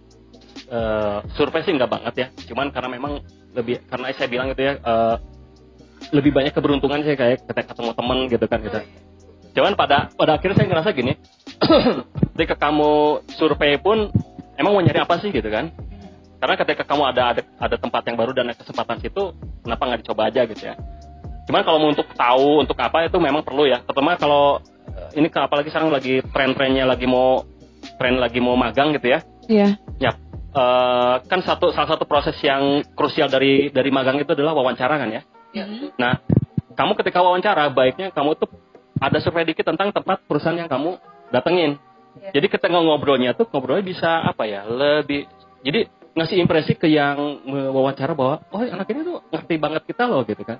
eh, 0.68 1.18
survei 1.36 1.64
sih 1.64 1.74
nggak 1.76 1.92
banget 1.92 2.14
ya. 2.16 2.28
Cuman 2.52 2.70
karena 2.72 2.90
memang 2.92 3.24
lebih 3.56 3.82
karena 3.90 4.12
saya 4.14 4.30
bilang 4.30 4.52
gitu 4.54 4.62
ya 4.64 4.74
eh, 4.78 5.16
lebih 6.14 6.32
banyak 6.32 6.54
keberuntungan 6.54 7.02
saya 7.04 7.18
kayak 7.18 7.44
ketika 7.48 7.74
ketemu 7.74 7.92
temen 7.98 8.18
gitu 8.30 8.46
kan 8.46 8.60
gitu. 8.62 8.80
Cuman 9.58 9.74
pada 9.74 10.14
pada 10.14 10.38
akhirnya 10.38 10.56
saya 10.62 10.68
ngerasa 10.70 10.90
gini 10.94 11.18
ketika 12.38 12.56
kamu 12.70 13.24
survei 13.34 13.82
pun 13.82 14.14
emang 14.56 14.78
mau 14.78 14.84
nyari 14.84 15.02
apa 15.02 15.18
sih 15.20 15.34
gitu 15.34 15.50
kan? 15.50 15.74
Karena 16.38 16.54
ketika 16.54 16.86
kamu 16.86 17.04
ada 17.10 17.34
ada, 17.34 17.42
ada 17.58 17.76
tempat 17.82 18.06
yang 18.06 18.14
baru 18.14 18.32
dan 18.38 18.54
ada 18.54 18.58
kesempatan 18.62 19.02
situ 19.02 19.34
kenapa 19.66 19.90
nggak 19.90 20.00
dicoba 20.06 20.30
aja 20.30 20.46
gitu 20.46 20.64
ya? 20.70 20.78
Cuman 21.50 21.64
kalau 21.66 21.80
mau 21.82 21.90
untuk 21.90 22.06
tahu 22.14 22.62
untuk 22.62 22.78
apa 22.78 23.10
itu 23.10 23.18
memang 23.18 23.42
perlu 23.42 23.66
ya. 23.66 23.82
Terutama 23.82 24.14
kalau 24.22 24.62
eh, 24.94 25.18
ini 25.18 25.34
ke- 25.34 25.42
apalagi 25.42 25.74
sekarang 25.74 25.90
lagi 25.90 26.22
tren-trennya 26.30 26.86
lagi 26.86 27.10
mau 27.10 27.42
tren 27.98 28.22
lagi 28.22 28.38
mau 28.38 28.54
magang 28.54 28.94
gitu 28.94 29.10
ya. 29.18 29.20
Iya. 29.48 29.80
ya 29.98 30.12
eh, 30.54 31.16
kan 31.28 31.40
satu 31.44 31.72
salah 31.76 31.90
satu 31.96 32.06
proses 32.08 32.36
yang 32.44 32.84
krusial 32.94 33.28
dari 33.28 33.72
dari 33.74 33.90
magang 33.92 34.20
itu 34.22 34.32
adalah 34.32 34.56
wawancara 34.56 34.96
kan 35.00 35.10
ya? 35.12 35.22
Nah 35.98 36.22
kamu 36.78 36.94
ketika 37.02 37.20
wawancara 37.26 37.74
baiknya 37.74 38.14
kamu 38.14 38.38
tuh 38.38 38.50
ada 38.98 39.18
survei 39.22 39.46
dikit 39.46 39.66
tentang 39.66 39.94
tempat 39.94 40.22
perusahaan 40.26 40.58
yang 40.58 40.70
kamu 40.70 40.98
datengin. 41.34 41.78
Jadi 42.34 42.48
ketika 42.50 42.74
ngobrolnya 42.74 43.38
tuh 43.38 43.46
ngobrolnya 43.50 43.86
bisa 43.86 44.26
apa 44.26 44.50
ya 44.50 44.66
lebih 44.66 45.30
jadi 45.62 45.86
ngasih 46.18 46.42
impresi 46.42 46.74
ke 46.74 46.90
yang 46.90 47.46
wawancara 47.46 48.18
bahwa 48.18 48.42
oh 48.50 48.62
anak 48.66 48.90
ini 48.90 49.06
tuh 49.06 49.22
ngerti 49.30 49.56
banget 49.62 49.86
kita 49.86 50.10
loh 50.10 50.26
gitu 50.26 50.42
kan. 50.42 50.58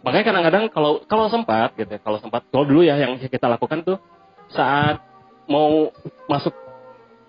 Makanya 0.00 0.24
kadang-kadang 0.24 0.64
kalau 0.72 1.04
kalau 1.04 1.28
sempat 1.28 1.76
gitu 1.76 1.90
ya 1.90 2.00
kalau 2.00 2.16
sempat 2.16 2.48
kalau 2.48 2.64
dulu 2.64 2.80
ya 2.80 2.96
yang 2.96 3.20
kita 3.20 3.44
lakukan 3.44 3.84
tuh 3.84 4.00
saat 4.48 5.04
mau 5.50 5.92
masuk 6.30 6.54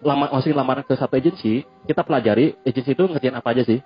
lama 0.04 0.30
masih 0.30 0.54
lamaran 0.54 0.86
ke 0.86 0.94
satu 0.94 1.18
agensi 1.18 1.66
kita 1.90 2.06
pelajari 2.06 2.54
agensi 2.62 2.94
itu 2.94 3.04
ngerjain 3.10 3.34
apa 3.34 3.50
aja 3.54 3.64
sih. 3.66 3.82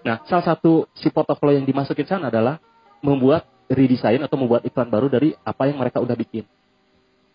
Nah 0.00 0.24
salah 0.24 0.44
satu 0.44 0.88
si 0.96 1.12
portofolio 1.12 1.60
yang 1.60 1.68
dimasukin 1.68 2.08
sana 2.08 2.32
adalah 2.32 2.56
membuat 3.04 3.44
redesign 3.68 4.24
atau 4.24 4.40
membuat 4.40 4.64
iklan 4.64 4.88
baru 4.88 5.12
dari 5.12 5.36
apa 5.44 5.68
yang 5.68 5.76
mereka 5.76 6.00
udah 6.00 6.16
bikin. 6.16 6.48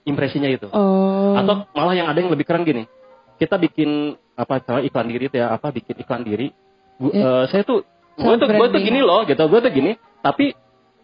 Impresinya 0.06 0.50
itu 0.50 0.70
Oh. 0.70 1.34
atau 1.34 1.66
malah 1.74 1.98
yang 1.98 2.06
ada 2.10 2.22
yang 2.22 2.30
lebih 2.30 2.46
keren 2.46 2.66
gini. 2.66 2.86
Kita 3.38 3.58
bikin 3.58 4.14
apa 4.38 4.62
iklan 4.86 5.08
diri 5.10 5.30
tuh 5.30 5.40
ya 5.42 5.54
apa 5.54 5.70
bikin 5.74 5.96
iklan 6.02 6.26
diri. 6.26 6.50
Ya. 7.02 7.10
eh, 7.12 7.44
saya 7.50 7.62
tuh 7.66 7.86
gue 8.16 8.36
tuh 8.38 8.48
gue 8.48 8.68
tuh 8.74 8.82
gini 8.82 9.02
loh 9.02 9.26
gitu. 9.26 9.42
Gue 9.50 9.60
tuh 9.62 9.70
gini. 9.74 9.98
Tapi 10.22 10.54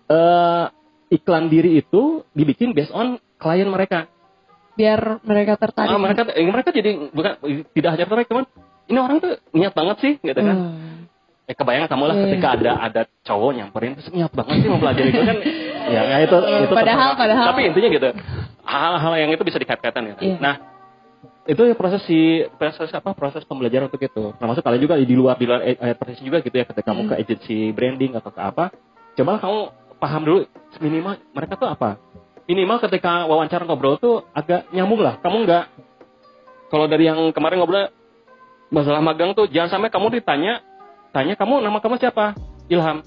eh 0.09 0.65
iklan 1.11 1.51
diri 1.51 1.81
itu 1.81 2.23
dibikin 2.31 2.71
based 2.71 2.93
on 2.93 3.19
klien 3.41 3.67
mereka 3.67 4.07
biar 4.73 5.19
mereka 5.21 5.53
tertarik. 5.55 5.87
Ah, 5.87 5.97
mereka 5.97 6.21
eh, 6.27 6.43
mereka 6.43 6.69
jadi 6.69 6.91
bukan 7.09 7.31
tidak 7.71 7.89
hanya 7.91 8.05
tertarik 8.05 8.27
cuman 8.27 8.45
ini 8.85 8.97
orang 8.97 9.17
tuh 9.17 9.33
niat 9.51 9.71
banget 9.71 9.97
sih 9.99 10.13
gitu 10.17 10.37
kan 10.37 10.55
Oh. 10.55 10.73
eh 11.43 11.53
kebayang 11.53 11.85
kamu 11.85 12.03
lah 12.05 12.15
Iya. 12.15 12.23
ketika 12.25 12.47
ada 12.53 12.71
ada 12.79 13.01
cowok 13.21 13.51
nyamperin 13.53 13.91
terus 13.95 14.07
niat 14.09 14.31
banget 14.31 14.55
sih 14.57 14.69
mempelajari 14.69 15.09
itu 15.09 15.21
kan 15.21 15.37
ya, 15.93 16.01
ya 16.05 16.17
itu 16.21 16.37
itu 16.37 16.71
Padahal- 16.71 17.11
terserah. 17.11 17.15
padahal- 17.17 17.47
tapi 17.49 17.61
intinya 17.67 17.89
gitu 17.89 18.09
hal-hal 18.63 19.13
yang 19.17 19.29
itu 19.29 19.43
bisa 19.43 19.57
dikait-kaitan 19.57 20.03
gitu 20.07 20.21
Iya. 20.23 20.37
nah 20.39 20.55
itu 21.43 21.61
ya 21.63 21.73
proses 21.73 22.05
si 22.05 22.19
proses 22.53 22.87
apa 22.91 23.11
proses 23.11 23.41
pembelajaran 23.43 23.89
untuk 23.89 23.99
itu 23.99 24.23
termasuk 24.33 24.61
kalian 24.61 24.81
juga 24.81 24.95
di 24.95 25.11
luar 25.11 25.35
di 25.35 25.45
luar 25.45 25.59
advertising 25.65 26.23
juga 26.23 26.39
gitu 26.39 26.53
ya 26.53 26.63
ketika 26.63 26.85
kamu 26.87 27.09
ke 27.09 27.15
agency 27.17 27.57
branding 27.71 28.13
atau 28.13 28.29
ke 28.29 28.39
apa 28.39 28.69
coba 29.11 29.31
kamu 29.37 29.59
paham 29.97 30.21
dulu 30.21 30.39
minimal 30.77 31.17
mereka 31.31 31.53
tuh 31.55 31.67
apa 31.67 31.97
minimal 32.49 32.77
ketika 32.83 33.25
wawancara 33.29 33.63
ngobrol 33.65 33.97
tuh 34.01 34.25
agak 34.33 34.69
nyambung 34.73 35.01
lah 35.01 35.17
kamu 35.21 35.45
nggak 35.45 35.65
kalau 36.71 36.85
dari 36.87 37.11
yang 37.11 37.19
kemarin 37.35 37.59
ngobrol 37.59 37.91
masalah 38.71 39.03
magang 39.03 39.35
tuh 39.35 39.51
jangan 39.51 39.77
sampai 39.77 39.91
kamu 39.91 40.07
ditanya 40.21 40.63
tanya 41.11 41.35
kamu 41.35 41.59
nama 41.59 41.77
kamu 41.83 41.99
siapa? 41.99 42.33
Ilham. 42.71 43.03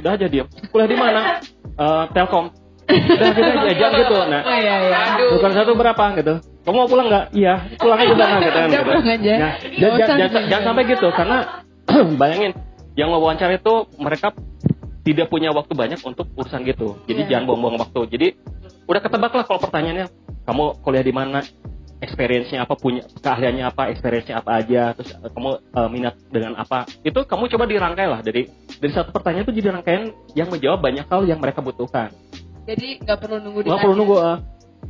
Udah 0.00 0.16
aja 0.16 0.26
diam 0.26 0.48
kuliah 0.72 0.88
di 0.88 0.96
mana? 0.96 1.44
Eh, 1.76 2.04
Telkom. 2.16 2.48
Udah 2.88 3.30
gitu 3.36 3.50
aja 3.52 3.74
jangan 3.76 4.00
gitu. 4.00 4.16
nah 4.28 4.42
Oh 4.44 4.56
iya 4.56 4.76
iya. 4.88 5.00
bukan 5.36 5.52
satu 5.52 5.72
berapa 5.76 6.04
gitu. 6.16 6.34
Kamu 6.64 6.76
mau 6.80 6.88
pulang 6.88 7.06
nggak? 7.12 7.26
Iya 7.36 7.54
pulang 7.76 7.98
aja 8.00 8.14
sana 8.16 8.36
gitu 8.40 8.50
kan 8.56 8.68
Udah 8.72 9.16
gitu. 9.20 9.32
Nah, 9.36 9.52
jangan, 9.76 10.16
jangan, 10.16 10.42
jangan 10.48 10.64
sampai 10.64 10.84
gitu 10.88 11.08
karena 11.12 11.38
bayangin 12.20 12.52
yang 12.96 13.12
wawancara 13.12 13.60
itu 13.60 13.74
mereka 14.00 14.32
tidak 15.04 15.28
punya 15.28 15.52
waktu 15.52 15.72
banyak 15.76 16.00
untuk 16.00 16.32
urusan 16.32 16.64
gitu. 16.64 16.96
Jadi 17.04 17.28
Iya. 17.28 17.30
jangan 17.36 17.44
buang-buang 17.52 17.76
waktu. 17.76 18.00
Jadi 18.08 18.26
udah 18.88 19.00
ketebak 19.04 19.32
lah 19.36 19.44
kalau 19.44 19.60
pertanyaannya. 19.60 20.08
Kamu 20.44 20.84
kuliah 20.84 21.04
di 21.04 21.12
mana? 21.12 21.40
Experience-nya 22.04 22.68
apa? 22.68 22.76
Punya 22.76 23.00
keahliannya 23.24 23.64
apa? 23.64 23.88
Experience-nya 23.88 24.44
apa 24.44 24.60
aja? 24.60 24.92
Terus 24.92 25.16
eh, 25.16 25.30
kamu 25.32 25.50
eh, 25.56 25.88
minat 25.88 26.14
dengan 26.28 26.52
apa? 26.60 26.84
Itu 27.00 27.24
kamu 27.24 27.48
coba 27.52 27.64
dirangkai 27.64 28.04
lah. 28.08 28.20
Dari 28.20 28.44
dari 28.80 28.92
satu 28.92 29.08
pertanyaan 29.08 29.48
itu 29.48 29.56
jadi 29.56 29.72
rangkaian 29.72 30.12
yang 30.36 30.48
menjawab 30.52 30.84
banyak 30.84 31.06
hal 31.08 31.24
yang 31.24 31.40
mereka 31.40 31.64
butuhkan. 31.64 32.12
Jadi 32.64 33.00
nggak 33.04 33.18
perlu 33.20 33.36
nunggu 33.40 33.60
nggak 33.64 33.80
perlu 33.80 33.94
nunggu 33.96 34.16
eh, 34.20 34.36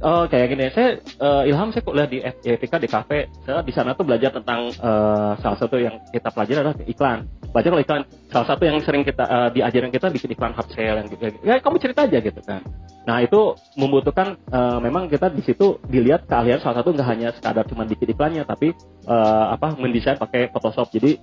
oh, 0.01 0.25
kayak 0.27 0.47
gini 0.51 0.67
saya 0.73 0.99
eh, 0.99 1.51
Ilham 1.53 1.71
saya 1.71 1.83
kuliah 1.85 2.09
di 2.09 2.19
FPK 2.25 2.73
di 2.83 2.89
kafe. 2.89 3.31
Saya 3.47 3.63
di 3.63 3.73
sana 3.75 3.95
tuh 3.95 4.09
belajar 4.09 4.35
tentang 4.35 4.73
eh, 4.73 5.33
salah 5.39 5.59
satu 5.59 5.77
yang 5.79 6.01
kita 6.11 6.33
pelajari 6.33 6.59
adalah 6.65 6.77
iklan. 6.89 7.19
Belajar 7.53 7.69
kalau 7.71 7.85
iklan 7.85 8.03
salah 8.33 8.47
satu 8.49 8.63
yang 8.67 8.79
sering 8.83 9.03
kita 9.07 9.25
eh, 9.25 9.49
diajarin 9.61 9.93
kita 9.95 10.11
bikin 10.11 10.35
iklan 10.35 10.57
hard 10.57 10.69
sale 10.73 10.99
yang 11.05 11.09
gitu. 11.13 11.23
Ya 11.45 11.61
kamu 11.61 11.77
cerita 11.79 12.09
aja 12.09 12.19
gitu 12.19 12.41
kan. 12.43 12.65
Nah 13.05 13.21
itu 13.21 13.41
membutuhkan 13.77 14.41
eh, 14.41 14.79
memang 14.81 15.07
kita 15.07 15.29
di 15.31 15.45
situ 15.45 15.79
dilihat 15.87 16.27
keahlian 16.27 16.59
salah 16.65 16.83
satu 16.83 16.97
nggak 16.97 17.09
hanya 17.09 17.29
sekadar 17.37 17.69
cuma 17.69 17.85
bikin 17.85 18.11
iklannya 18.11 18.43
tapi 18.49 18.73
eh, 19.05 19.47
apa 19.53 19.77
mendesain 19.77 20.19
pakai 20.19 20.51
Photoshop. 20.51 20.91
Jadi 20.91 21.21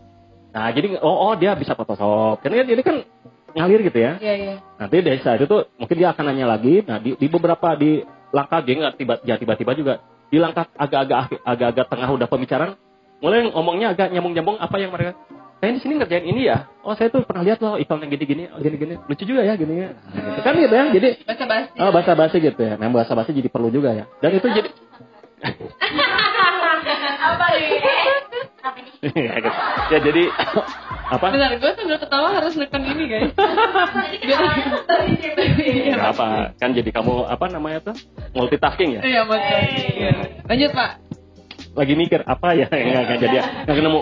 nah 0.51 0.67
jadi 0.71 0.99
oh, 0.99 1.31
oh 1.31 1.33
dia 1.35 1.57
bisa 1.57 1.73
Photoshop. 1.73 2.39
Kan 2.45 2.53
jadi 2.53 2.83
kan 2.85 3.03
ngalir 3.55 3.79
gitu 3.83 3.99
ya. 3.99 4.13
Iya 4.19 4.33
iya. 4.35 4.55
Nanti 4.79 4.95
dari 5.03 5.19
saat 5.19 5.43
itu 5.43 5.57
mungkin 5.75 5.95
dia 5.95 6.09
akan 6.15 6.23
nanya 6.31 6.47
lagi. 6.47 6.83
Nah 6.87 6.97
di, 6.99 7.15
di 7.19 7.27
beberapa 7.27 7.75
di 7.75 8.03
langkah 8.31 8.59
dia 8.63 8.75
nggak 8.79 8.95
tiba 8.97 9.13
ya 9.27 9.35
tiba-tiba 9.37 9.71
juga. 9.77 9.93
Di 10.31 10.39
langkah 10.39 10.67
agak-agak 10.79 11.43
agak-agak 11.43 11.85
tengah 11.91 12.09
udah 12.15 12.27
pembicaraan 12.31 12.73
mulai 13.21 13.45
ngomongnya 13.51 13.93
agak 13.93 14.09
nyambung-nyambung 14.09 14.57
apa 14.57 14.75
yang 14.81 14.89
mereka 14.89 15.13
saya 15.61 15.77
di 15.77 15.81
sini 15.85 15.93
ngerjain 16.01 16.25
ini 16.25 16.49
ya? 16.49 16.65
Oh 16.81 16.97
saya 16.97 17.13
tuh 17.13 17.21
pernah 17.21 17.45
lihat 17.45 17.61
loh 17.61 17.77
iklan 17.77 18.01
yang 18.01 18.17
gini-gini 18.17 18.49
oh, 18.49 18.57
gini-gini. 18.57 18.97
Lucu 19.05 19.23
juga 19.29 19.45
ya 19.45 19.53
gini 19.53 19.77
ya 19.77 19.93
gitu 19.93 20.41
kan 20.41 20.57
gitu 20.57 20.73
ya. 20.73 20.85
Jadi 20.89 21.09
Bahasa 21.21 21.45
basi. 21.45 21.69
oh, 21.77 21.91
bahasa 21.93 22.11
basi 22.17 22.37
gitu 22.41 22.61
ya. 22.65 22.73
Memang 22.81 22.97
bahasa 22.97 23.13
basi 23.13 23.29
jadi 23.29 23.45
perlu 23.53 23.69
juga 23.69 23.93
ya. 23.93 24.09
Dan 24.25 24.41
itu 24.41 24.49
jadi 24.49 24.69
Apa 27.21 27.45
nih? 27.53 27.77
Ya, 28.61 29.33
gitu. 29.35 29.49
Ya, 29.89 29.97
jadi 29.99 30.23
apa 31.15 31.25
Bentar, 31.27 31.51
gue 31.57 31.71
sambil 31.73 31.97
ketawa 31.97 32.27
harus 32.31 32.53
neken 32.55 32.81
ini 32.85 33.03
guys. 33.05 33.31
Nggak 35.91 36.09
apa 36.13 36.25
kan 36.55 36.69
jadi 36.71 36.89
kamu 36.89 37.13
apa 37.25 37.45
namanya 37.47 37.79
tuh 37.83 37.95
multitasking 38.31 38.97
ya 38.97 39.01
Iya 39.01 39.21
betul. 39.25 39.59
Iya. 39.91 40.11
Lanjut 40.45 40.71
pak. 40.71 40.91
lagi 41.71 41.95
mikir 41.95 42.19
apa 42.21 42.51
ya 42.51 42.67
nggak 42.67 42.83
nggak 43.07 43.19
jadi 43.21 43.37
nggak 43.63 43.75
ketemu 43.79 44.01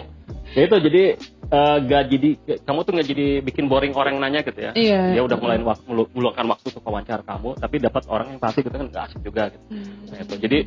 ya 0.50 0.62
itu 0.66 0.76
jadi 0.82 1.04
eh, 1.46 1.78
nggak 1.86 2.04
jadi 2.10 2.30
kamu 2.66 2.80
tuh 2.82 2.92
nggak 2.98 3.08
jadi 3.08 3.28
bikin 3.46 3.66
boring 3.70 3.94
orang 3.94 4.18
yang 4.18 4.24
nanya 4.26 4.42
gitu 4.42 4.58
ya 4.58 4.72
Iya. 4.74 5.14
dia 5.14 5.22
udah 5.22 5.38
mulai 5.38 5.62
waktu 5.62 5.86
meluangkan 5.86 6.50
waktu 6.50 6.66
untuk 6.74 6.82
wawancara 6.82 7.22
kamu 7.22 7.62
tapi 7.62 7.78
dapat 7.78 8.10
orang 8.10 8.34
yang 8.34 8.42
pasti 8.42 8.66
gitu 8.66 8.74
kan 8.74 8.90
nggak 8.90 9.04
asik 9.06 9.22
juga 9.22 9.54
gitu 9.54 9.66
Hmm. 9.70 9.86
nah, 10.10 10.18
itu 10.18 10.34
jadi 10.42 10.60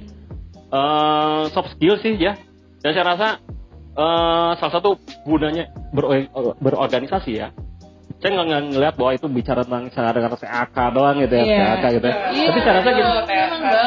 eh, 0.70 1.42
soft 1.50 1.74
skill 1.74 1.98
sih 1.98 2.14
ya 2.14 2.38
dan 2.78 2.90
saya 2.94 3.06
rasa 3.08 3.28
eh, 3.92 4.50
salah 4.56 4.72
satu 4.72 4.96
gunanya 5.24 5.68
ber- 5.90 6.28
berorganisasi 6.58 7.32
ya. 7.34 7.48
Saya 8.22 8.38
nggak 8.38 8.70
ngeliat 8.70 8.94
bahwa 8.94 9.12
itu 9.12 9.26
bicara 9.26 9.66
tentang 9.66 9.90
cara 9.90 10.14
dengan 10.14 10.30
CAK 10.32 10.76
doang 10.94 11.16
gitu 11.18 11.34
ya 11.34 11.42
Iya. 11.42 11.58
CAK 11.74 11.84
gitu 11.90 12.06
ya. 12.06 12.14
Iya, 12.30 12.44
tapi 12.46 12.60
saya 12.62 12.74
rasa 12.78 12.90
gitu 12.94 13.10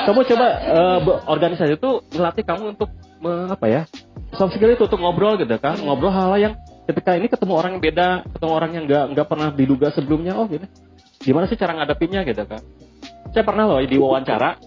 kamu 0.06 0.20
coba 0.28 0.48
eh, 0.60 0.98
berorganisasi 1.02 1.74
itu 1.76 1.90
melatih 2.14 2.44
kamu 2.44 2.64
untuk 2.76 2.90
me- 3.24 3.48
apa 3.48 3.66
ya 3.66 3.82
soft 4.36 4.52
skill 4.54 4.76
itu 4.76 4.84
untuk 4.84 5.00
ngobrol 5.00 5.40
gitu 5.40 5.56
kan 5.56 5.80
ngobrol 5.80 6.12
hal-hal 6.12 6.36
yang 6.36 6.54
ketika 6.84 7.16
ini 7.16 7.32
ketemu 7.32 7.54
orang 7.56 7.72
yang 7.80 7.84
beda 7.84 8.08
ketemu 8.28 8.52
orang 8.52 8.72
yang 8.76 8.84
nggak 8.86 9.04
nggak 9.16 9.28
pernah 9.32 9.48
diduga 9.50 9.88
sebelumnya 9.90 10.36
oh 10.36 10.46
gini 10.46 10.68
gimana 11.24 11.48
sih 11.48 11.56
cara 11.56 11.72
ngadepinnya 11.74 12.28
gitu 12.28 12.44
kan. 12.44 12.60
Saya 13.32 13.44
pernah 13.48 13.64
loh 13.66 13.80
di 13.80 13.96
wawancara 13.96 14.60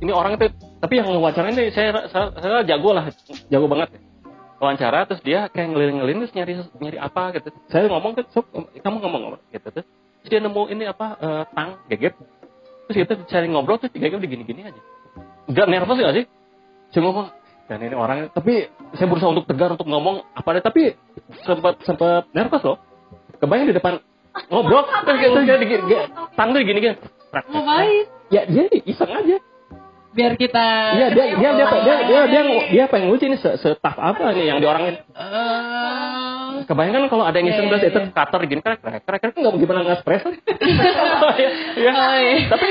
ini 0.00 0.10
orang 0.10 0.40
itu 0.40 0.48
tapi 0.80 0.96
yang 0.96 1.12
wawancara 1.12 1.52
ini 1.52 1.68
saya, 1.70 2.08
saya, 2.08 2.32
saya 2.34 2.64
jago 2.64 2.96
lah 2.96 3.12
jago 3.46 3.68
banget 3.68 3.92
wawancara 4.60 5.08
terus 5.08 5.24
dia 5.24 5.48
kayak 5.48 5.72
ngeliling-ngeliling 5.72 6.28
terus 6.28 6.34
nyari 6.36 6.52
nyari 6.78 6.98
apa 7.00 7.22
gitu. 7.34 7.48
Saya 7.72 7.88
ngomong 7.88 8.12
ke 8.12 8.22
"Sob, 8.30 8.44
kamu 8.52 8.96
ngomong 9.00 9.20
apa? 9.32 9.38
Gitu. 9.50 9.68
Terus 9.72 9.86
dia 10.28 10.38
nemu 10.44 10.62
ini 10.68 10.84
apa 10.84 11.06
eh, 11.16 11.44
tang 11.56 11.80
geget 11.88 12.14
terus 12.86 12.96
kita 13.06 13.12
cari 13.24 13.46
ngobrol 13.48 13.80
terus 13.80 13.94
tiga 13.96 14.12
udah 14.12 14.28
gini-gini 14.28 14.68
aja. 14.68 14.80
Nggak 15.48 15.66
nervous 15.66 15.98
gak 15.98 16.14
sih? 16.14 16.24
Saya 16.92 17.02
ngomong 17.08 17.26
dan 17.70 17.78
ini 17.86 17.94
orang 17.96 18.28
tapi 18.34 18.66
saya 18.98 19.06
berusaha 19.06 19.30
untuk 19.30 19.46
tegar 19.48 19.72
untuk 19.72 19.86
ngomong 19.88 20.26
apa 20.34 20.48
deh 20.58 20.62
tapi 20.62 20.82
sempat 21.46 21.80
sempat 21.88 22.28
nervous 22.36 22.62
loh. 22.62 22.78
Kebayang 23.40 23.72
di 23.72 23.74
depan 23.78 24.02
ngobrol 24.50 24.84
terus 25.06 25.18
gitu 25.24 25.38
dia 25.42 25.56
gini 25.58 25.66
gini 25.88 26.06
tang 26.36 26.54
tuh 26.54 26.62
gini 26.62 26.78
gini 26.82 26.96
Ngapain? 27.30 28.06
ya 28.34 28.42
dia 28.46 28.66
iseng 28.86 29.10
aja 29.10 29.38
Biar 30.10 30.34
kita. 30.34 30.66
Iya 30.92 31.06
dia 31.08 31.24
dia 31.32 31.50
dia 31.52 31.66
dia 31.70 31.96
dia 32.02 32.20
dia 32.26 32.42
dia 32.66 32.84
pengen 32.86 33.08
nguji 33.08 33.24
ini 33.26 33.36
se, 33.36 33.54
setaf 33.56 33.94
apa 33.94 34.34
nih 34.34 34.46
yang 34.46 34.58
diorangin 34.58 34.98
Eh, 35.06 36.64
kebayangkan 36.64 37.06
kalau 37.06 37.22
ada 37.22 37.36
yang 37.36 37.48
iseng 37.48 37.64
Iya, 37.64 37.70
terus 37.70 37.82
iya, 37.82 37.90
itu 37.90 38.00
iya. 38.00 38.10
cutter 38.10 38.40
gini 38.44 38.58
kan 38.58 38.74
krek 38.76 39.00
krek 39.00 39.20
krek 39.20 39.34
nggak 39.36 39.54
gimana 39.56 39.80
nggak 39.82 39.98
stres 40.00 40.22
ya 41.78 41.92
Oh, 41.92 42.14
iya. 42.16 42.34
tapi 42.48 42.68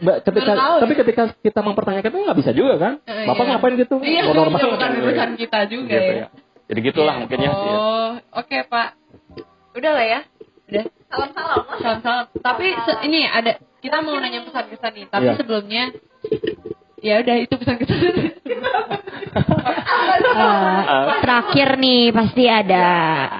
Mbak, 0.00 0.16
ketika 0.24 0.52
tahu. 0.56 0.76
tapi 0.80 0.92
ketika 0.96 1.22
kita 1.36 1.60
mempertanyakan 1.60 2.08
itu 2.08 2.20
nggak 2.24 2.38
bisa 2.40 2.50
juga 2.50 2.74
kan 2.76 2.92
Eh, 3.04 3.24
bapak 3.26 3.44
iya. 3.44 3.50
ngapain 3.52 3.74
gitu 3.76 3.94
Iya, 4.00 4.22
Oh, 4.24 4.34
normal 4.34 4.56
iya, 4.56 4.66
bukan 4.66 4.80
kan? 4.80 4.90
urusan 4.98 5.30
kita 5.36 5.58
juga 5.66 5.92
Gitu 5.92 6.12
ya. 6.16 6.26
jadi 6.64 6.80
gitulah 6.82 7.14
Iya. 7.14 7.20
mungkin 7.20 7.38
ya 7.38 7.50
Iya. 7.50 7.76
Oh, 7.76 8.10
oke 8.34 8.58
pak. 8.66 8.88
Udah 9.70 9.92
lah 9.92 10.06
ya. 10.08 10.20
Udah. 10.66 10.84
Salam-salam. 11.06 11.58
Salam-salam. 11.76 12.24
Tapi 12.32 12.66
se- 12.80 13.00
ini 13.04 13.20
ada 13.22 13.52
kita 13.80 13.96
mau 13.98 14.14
nanya 14.14 14.40
pesan-kesan 14.42 14.92
nih. 14.94 15.06
Tapi 15.06 15.26
Iya. 15.26 15.36
sebelumnya 15.36 15.84
ya 16.98 17.14
udah 17.18 17.36
itu 17.38 17.54
pesan-kesan. 17.54 18.14
Eh, 20.30 20.80
terakhir 21.20 21.68
nih 21.76 22.10
pasti 22.10 22.44
ada 22.44 22.84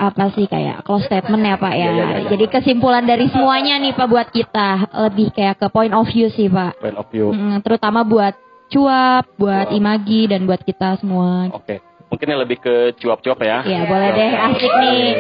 apa 0.03 0.30
sih 0.30 0.47
kayak 0.47 0.82
close 0.82 1.05
statement 1.05 1.43
ya 1.43 1.57
Pak 1.57 1.72
ya. 1.72 1.78
Iya, 1.78 1.91
iya, 1.91 2.05
iya. 2.16 2.28
Jadi 2.28 2.45
kesimpulan 2.49 3.05
dari 3.05 3.26
semuanya 3.28 3.78
nih 3.78 3.93
Pak 3.93 4.07
buat 4.07 4.28
kita 4.28 4.68
lebih 5.03 5.28
kayak 5.30 5.57
ke 5.57 5.66
point 5.68 5.93
of 5.93 6.07
view 6.07 6.28
sih 6.28 6.47
Pak. 6.47 6.78
point 6.78 6.97
of 6.97 7.07
view 7.09 7.30
Mm, 7.30 7.61
terutama 7.61 8.03
buat 8.03 8.34
cuap, 8.68 9.26
buat 9.34 9.70
Imagi 9.70 10.26
dan 10.26 10.45
buat 10.45 10.61
kita 10.61 10.99
semua. 10.99 11.51
oke 11.51 11.89
mungkin 12.11 12.27
yang 12.27 12.41
lebih 12.43 12.59
ke 12.59 12.75
cuap-cuap 12.99 13.39
ya 13.41 13.63
Iya 13.63 13.87
boleh 13.87 14.11
deh, 14.13 14.31
asik 14.35 14.73
nih. 14.83 15.15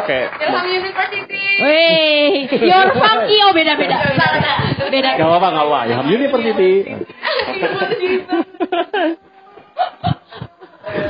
oke. 0.00 0.18
Wih, 1.56 2.48
your 2.72 2.88
funky 2.96 3.36
oh 3.44 3.52
beda 3.52 3.76
beda. 3.76 3.96
Gak 5.16 5.20
apa-apa, 5.20 5.48
gak 5.52 5.64
apa-apa. 5.64 5.80
Ilham 5.88 6.08
University. 6.08 6.72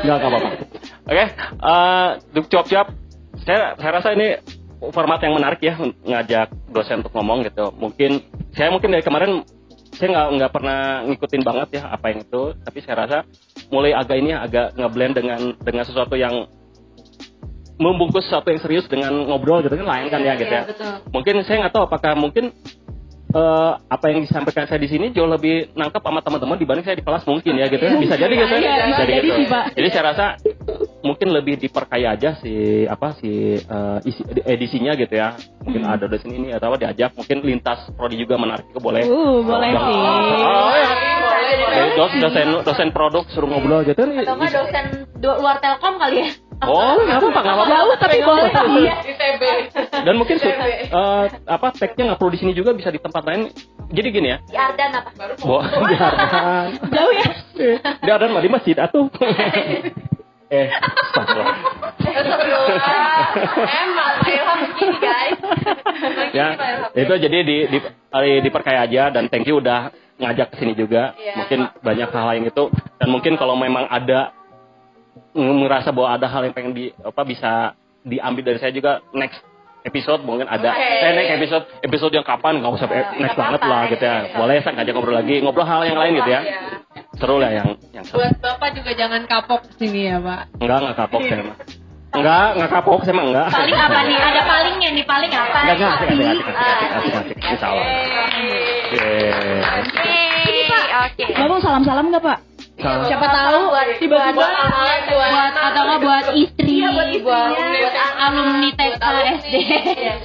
Gak, 0.07 0.17
gak 0.19 0.31
apa-apa. 0.31 0.49
Oke, 1.07 1.25
eh, 1.27 2.09
untuk 2.35 2.47
cuap-cuap, 2.51 2.87
saya, 3.47 3.77
saya 3.79 3.93
rasa 4.03 4.09
ini 4.17 4.41
format 4.91 5.21
yang 5.23 5.35
menarik 5.37 5.61
ya 5.63 5.75
ngajak 5.79 6.51
dosen 6.73 7.05
untuk 7.05 7.15
ngomong 7.15 7.47
gitu. 7.47 7.71
Mungkin 7.77 8.23
saya 8.57 8.73
mungkin 8.73 8.91
dari 8.93 9.05
kemarin 9.05 9.45
saya 9.97 10.09
nggak 10.13 10.29
nggak 10.37 10.53
pernah 10.53 10.81
ngikutin 11.09 11.43
banget 11.43 11.69
ya 11.81 11.83
apa 11.89 12.07
yang 12.13 12.21
itu, 12.23 12.43
tapi 12.61 12.79
saya 12.85 12.97
rasa 13.05 13.19
mulai 13.73 13.97
agak 13.97 14.17
ini 14.21 14.31
ya, 14.37 14.45
agak 14.45 14.67
ngeblend 14.77 15.15
dengan 15.17 15.41
dengan 15.65 15.85
sesuatu 15.89 16.15
yang 16.15 16.47
membungkus 17.77 18.25
sesuatu 18.29 18.49
yang 18.49 18.61
serius 18.61 18.89
dengan 18.89 19.13
ngobrol 19.29 19.61
gitu 19.61 19.77
kan 19.77 19.89
lain 19.89 20.07
kan 20.09 20.21
ya 20.25 20.35
gitu 20.37 20.53
ya. 20.53 20.65
Mungkin 21.13 21.45
saya 21.45 21.67
nggak 21.67 21.75
tahu 21.77 21.85
apakah 21.89 22.13
mungkin 22.17 22.53
eh, 23.29 23.73
apa 23.83 24.05
yang 24.07 24.21
disampaikan 24.21 24.65
saya 24.65 24.77
di 24.77 24.87
sini 24.87 25.11
jauh 25.11 25.27
lebih 25.27 25.73
nangkep 25.73 25.99
sama 25.99 26.21
teman-teman 26.21 26.57
dibanding 26.57 26.83
saya 26.83 26.95
di 26.95 27.03
kelas 27.03 27.25
mungkin 27.25 27.53
ya 27.55 27.67
gitu 27.67 27.83
ya. 27.83 27.95
bisa 27.97 28.15
jadi 28.15 28.35
gitu 28.35 28.53
ya. 28.53 28.61
Iya, 28.61 28.85
bisa 28.89 29.03
jadi 29.05 29.19
gitu. 29.23 29.37
sih, 29.37 29.47
Pak. 29.47 29.65
jadi 29.73 29.89
saya 29.89 30.05
rasa 30.07 30.27
mungkin 31.01 31.29
lebih 31.31 31.55
diperkaya 31.57 32.13
aja 32.13 32.35
si 32.37 32.53
apa 32.85 33.15
si 33.15 33.31
eh, 33.57 33.99
isi 34.03 34.21
edisinya 34.43 34.93
gitu 34.95 35.15
ya 35.15 35.35
mungkin 35.61 35.83
Hmm. 35.83 35.93
ada 35.93 36.07
dosen 36.07 36.31
ini 36.31 36.51
atau 36.51 36.71
apa 36.71 36.79
diajak 36.79 37.11
mungkin 37.13 37.43
lintas 37.43 37.91
prodi 37.93 38.15
juga 38.17 38.35
menarik 38.37 38.71
juga 38.71 38.81
boleh 38.85 39.03
Uh, 39.03 39.39
boleh 39.41 39.69
Oh, 39.69 39.83
sih. 39.83 39.97
oh, 39.99 40.71
ya. 40.73 40.87
Boleh, 41.17 41.53
Jadi 41.69 41.91
dos- 41.93 42.19
dosen 42.21 42.47
dosen 42.63 42.89
produk 42.91 43.25
suruh 43.29 43.49
ngobrol 43.49 43.83
gitu 43.83 43.99
Atau 43.99 44.35
nggak 44.35 44.53
dosen 44.53 44.85
luar 45.19 45.59
Telkom 45.59 45.95
kali 45.97 46.23
ya? 46.23 46.31
Oh 46.59 46.97
nggak 46.99 47.19
apa-apa 47.19 47.41
nggak 47.43 47.55
apa-apa 47.55 47.71
Jauh 47.71 47.95
tapi 47.97 48.17
boleh. 48.19 48.51
Iya. 48.79 48.95
Di 48.99 49.13
TB. 49.13 49.43
dan 50.03 50.15
mungkin 50.15 50.37
su- 50.37 50.49
eh, 50.49 51.25
apa 51.45 51.67
tagnya 51.71 52.03
nggak 52.07 52.19
perlu 52.19 52.31
di 52.31 52.41
sini 52.41 52.53
juga 52.53 52.73
bisa 52.73 52.89
di 52.89 52.97
tempat 52.97 53.23
lain 53.23 53.53
jadi 53.89 54.09
gini 54.09 54.29
ya 54.29 54.39
Di 54.43 54.57
Ardan 54.57 54.91
apa? 54.95 55.11
Bo, 55.39 55.61
di 55.61 55.95
Ardan. 55.95 56.67
Jauh 56.87 57.13
ya? 57.13 57.27
Di 57.99 58.09
Ardan 58.09 58.31
mah 58.31 58.41
di 58.41 58.49
masjid 58.49 58.75
atuh. 58.75 59.07
Eh. 60.47 60.71
Emang 63.67 64.15
Pak 64.17 64.29
Ilham 64.29 64.59
begini 64.65 64.97
guys. 64.97 65.39
ya 66.31 66.47
itu 66.95 67.15
jadi 67.19 67.39
di, 67.43 67.57
di, 67.67 67.79
di- 67.83 68.41
diperkaya 68.41 68.87
aja 68.87 69.11
dan 69.11 69.27
thank 69.27 69.43
you 69.45 69.59
udah 69.59 69.91
ngajak 70.17 70.55
ke 70.55 70.57
sini 70.57 70.73
juga 70.73 71.13
Iya. 71.15 71.35
mungkin 71.37 71.59
banyak 71.77 72.09
hal 72.09 72.29
yang 72.33 72.47
itu 72.47 72.65
dan 72.71 73.09
mungkin 73.11 73.35
kalau 73.35 73.53
memang 73.55 73.85
ada 73.87 74.31
merasa 75.37 75.89
bahwa 75.91 76.09
ada 76.13 76.27
hal 76.27 76.43
yang 76.43 76.53
pengen 76.53 76.73
di 76.73 76.85
apa 76.97 77.23
bisa 77.23 77.77
diambil 78.01 78.43
dari 78.45 78.59
saya 78.59 78.71
juga 78.71 79.05
next 79.13 79.39
episode 79.83 80.21
mungkin 80.21 80.47
ada 80.47 80.73
Oke. 80.73 80.83
eh 80.83 81.13
next 81.13 81.33
episode 81.37 81.65
episode 81.81 82.13
yang 82.13 82.23
kapan 82.23 82.59
nggak 82.59 82.73
usah 82.73 82.87
eh, 82.89 83.07
next 83.19 83.37
banget 83.37 83.61
lah 83.61 83.83
gitu 83.87 84.01
ya 84.01 84.17
boleh 84.33 84.57
saya 84.59 84.73
ngajak 84.75 84.93
ngobrol 84.93 85.15
lagi 85.15 85.37
ngobrol 85.39 85.63
hal 85.63 85.85
yang 85.85 85.95
lain 85.97 86.13
gitu 86.17 86.31
ya 86.31 86.43
Iya. 86.43 86.59
seru 87.15 87.37
lah 87.37 87.51
yang 87.51 87.69
yang 87.93 88.03
seru 88.03 88.19
Buat 88.19 88.41
Bapak 88.41 88.71
juga 88.73 88.91
jangan 88.93 89.23
kapok 89.25 89.61
sini 89.77 90.09
ya, 90.09 90.17
Pak. 90.17 90.41
enggak 90.59 90.79
enggak 90.81 90.97
kapok 90.97 91.21
saya 91.23 91.43
mah 91.45 91.57
enggak 92.11 92.47
enggak 92.57 92.71
kapok 92.73 93.01
saya 93.05 93.15
mah 93.15 93.25
enggak 93.27 93.47
Paling 93.53 93.77
apa 93.77 94.01
nih? 94.03 94.17
Ada 94.19 94.43
palingnya 94.43 94.89
nih, 94.91 95.05
paling 95.05 95.33
apa? 95.33 95.59
enggak 95.61 95.77
enggak 95.77 95.91
asik 95.93 96.09
asik 96.09 96.25
asik 96.25 96.47
asik 96.47 96.57
asik 96.57 96.91
asik 96.91 97.13
asik 97.15 97.37
insya 97.45 97.67
Allah 97.69 97.87
Oke. 98.87 99.09
Ini 100.47 100.63
Pak. 100.67 100.85
Oke. 101.05 101.25
Bapak 101.31 101.47
mau 101.47 101.61
salam-salam 101.61 102.05
nggak 102.09 102.23
Pak? 102.23 102.39
Siapa 102.87 103.27
tahu 103.27 103.61
tiba-tiba 103.99 104.31
buat 104.33 104.53
buat 104.69 105.03
buat 105.09 105.53
atau 105.53 105.83
nggak 105.83 106.01
buat 106.01 106.27
istri, 106.33 106.73
Iya, 106.79 106.89
buat 106.93 107.09
istrinya. 107.09 107.67
buat 107.77 107.95
alumni 108.17 108.69
TK 108.73 109.03
SD. 109.37 109.55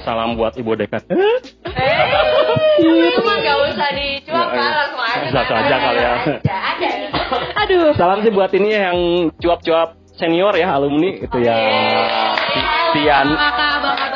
salam 0.02 0.30
buat 0.34 0.54
ibu 0.54 0.72
dekat 0.74 1.02
Eh, 1.08 1.36
itu 2.78 3.20
mah 3.20 3.36
gak 3.38 3.56
usah 3.66 3.88
dicuapkan 3.90 4.60
Ya, 4.60 4.70
langsung 4.76 5.02
aja. 5.02 5.28
langsung 5.32 5.56
aja 5.56 5.76
kali 5.76 6.00
ya. 6.00 6.12
Ada, 6.12 6.56
ada. 6.70 6.88
Aduh. 7.58 7.90
Salam 7.94 8.18
sih 8.20 8.30
buat 8.30 8.52
ini 8.52 8.70
yang 8.70 8.98
cuap-cuap 9.36 9.88
senior 10.12 10.52
ya 10.54 10.68
alumni 10.70 11.10
itu 11.16 11.38
ya. 11.38 11.56
Tian 12.92 13.26
Kakak. 13.26 14.11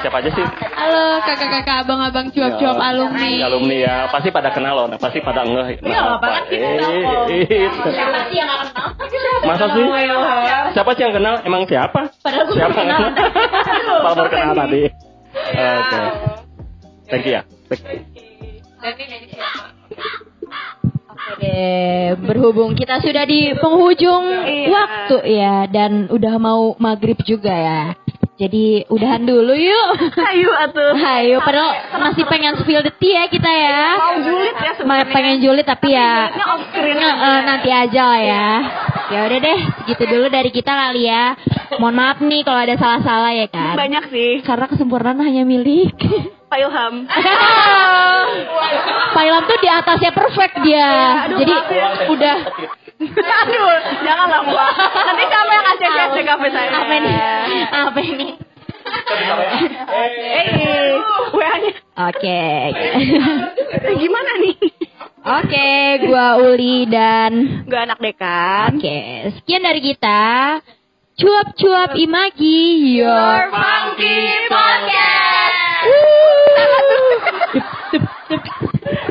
Siapa 0.00 0.16
aja 0.18 0.30
sih? 0.30 0.44
Halo 0.70 1.04
kakak-kakak, 1.20 1.76
abang-abang 1.84 2.26
cuap-cuap 2.30 2.76
Ya, 2.76 2.84
alumni. 2.88 3.30
Alumni 3.44 3.76
ya 3.78 3.94
pasti 4.08 4.28
pada 4.28 4.50
kenal 4.50 4.74
loh, 4.74 4.86
nah, 4.88 4.96
pasti 4.96 5.20
pada 5.20 5.44
ngeh. 5.44 5.76
Iya, 5.78 5.78
kita 5.78 6.18
tahu. 6.18 7.24
eh, 7.30 7.44
eh, 7.44 7.68
Siapa 7.70 8.18
sih 8.26 8.36
yang 8.36 8.50
kenal? 8.50 8.88
Masa 9.44 9.66
sih? 9.70 9.86
Siapa 10.72 10.90
sih 10.94 11.02
yang 11.04 11.14
kenal? 11.14 11.34
Emang 11.42 11.62
siapa? 11.64 12.00
Padahal 12.20 12.44
gue 12.44 12.56
Siapa 12.60 12.74
kenal. 12.74 13.00
Baru 14.02 14.24
kenal 14.28 14.52
tadi. 14.56 14.82
Ya. 15.52 15.70
Oke. 15.78 15.98
Thank 17.10 17.24
you 17.26 17.32
ya. 17.36 17.42
Thank 17.68 18.98
you. 18.98 19.10
Oke 21.10 21.46
deh, 21.46 22.16
berhubung 22.16 22.72
kita 22.72 22.98
sudah 22.98 23.22
di 23.22 23.52
penghujung 23.54 24.24
waktu 24.66 25.16
ya 25.30 25.68
dan 25.68 26.08
udah 26.08 26.34
mau 26.40 26.74
maghrib 26.76 27.20
juga 27.22 27.52
ya. 27.52 27.80
Jadi 28.40 28.88
udahan 28.88 29.20
dulu 29.20 29.52
yuk. 29.52 29.88
Ayo 30.16 30.48
atuh. 30.56 30.96
Ayo, 30.96 31.36
padahal 31.38 31.76
masih 32.00 32.24
pengen 32.24 32.56
spill 32.56 32.80
the 32.80 32.88
tea 32.96 33.12
ya 33.12 33.28
kita 33.28 33.46
ya. 33.46 33.78
Mau 33.94 34.16
julid 34.16 34.56
ya 34.56 34.72
Ma- 34.80 35.04
pengen 35.04 35.36
julid 35.38 35.62
tapi 35.62 35.92
ya 35.92 36.32
off 36.48 36.64
screen 36.72 36.96
eh, 36.96 37.38
nanti 37.44 37.68
aja 37.68 38.02
lah 38.02 38.18
ya. 38.18 38.48
Ya 39.10 39.18
udah 39.26 39.38
deh, 39.38 39.58
gitu 39.86 40.02
dulu 40.06 40.26
dari 40.26 40.48
kita 40.48 40.70
kali 40.72 41.04
ya. 41.04 41.36
Mohon 41.76 41.94
maaf 41.94 42.16
nih 42.18 42.40
kalau 42.40 42.60
ada 42.62 42.74
salah-salah 42.74 43.30
ya 43.34 43.46
kan. 43.46 43.74
Banyak 43.76 44.08
sih. 44.08 44.40
Karena 44.40 44.64
kesempurnaan 44.66 45.20
hanya 45.20 45.44
milik. 45.44 45.92
Pak 46.48 46.58
Ilham. 46.58 46.94
Pak 49.10 49.22
Ilham 49.22 49.42
tuh 49.44 49.58
di 49.58 49.68
atasnya 49.68 50.10
perfect 50.10 50.54
dia. 50.62 50.88
aduh, 51.26 51.36
Jadi 51.38 51.52
ya. 51.70 51.86
udah 52.08 52.34
Aduh, 53.00 53.76
janganlah 54.04 54.40
Mbak. 54.44 54.70
Nanti 54.92 55.24
siapa 55.24 55.50
yang 55.56 55.64
ngasih 55.64 55.88
cek 56.12 56.24
kafe 56.28 56.46
saya? 56.52 56.68
apa 56.68 56.94
nih? 57.00 57.16
Apa 57.72 58.00
ini? 58.04 58.28
Eh, 59.90 60.92
WA-nya. 61.32 61.72
Oke. 62.10 62.42
Gimana 63.96 64.32
nih? 64.44 64.56
Oke, 65.20 65.70
gua 66.08 66.40
Uli 66.40 66.88
dan 66.88 67.64
Gue 67.68 67.80
anak 67.80 68.00
dekan. 68.00 68.76
Oke, 68.76 68.98
sekian 69.40 69.64
dari 69.64 69.80
kita. 69.84 70.60
Cuap-cuap 71.20 71.92
Imagi, 72.00 72.96
your 72.96 73.52
Funky 73.52 74.20
Podcast. 74.48 75.84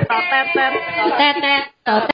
Totetet. 0.10 0.74
tetet, 1.14 1.64
totet. 1.86 2.08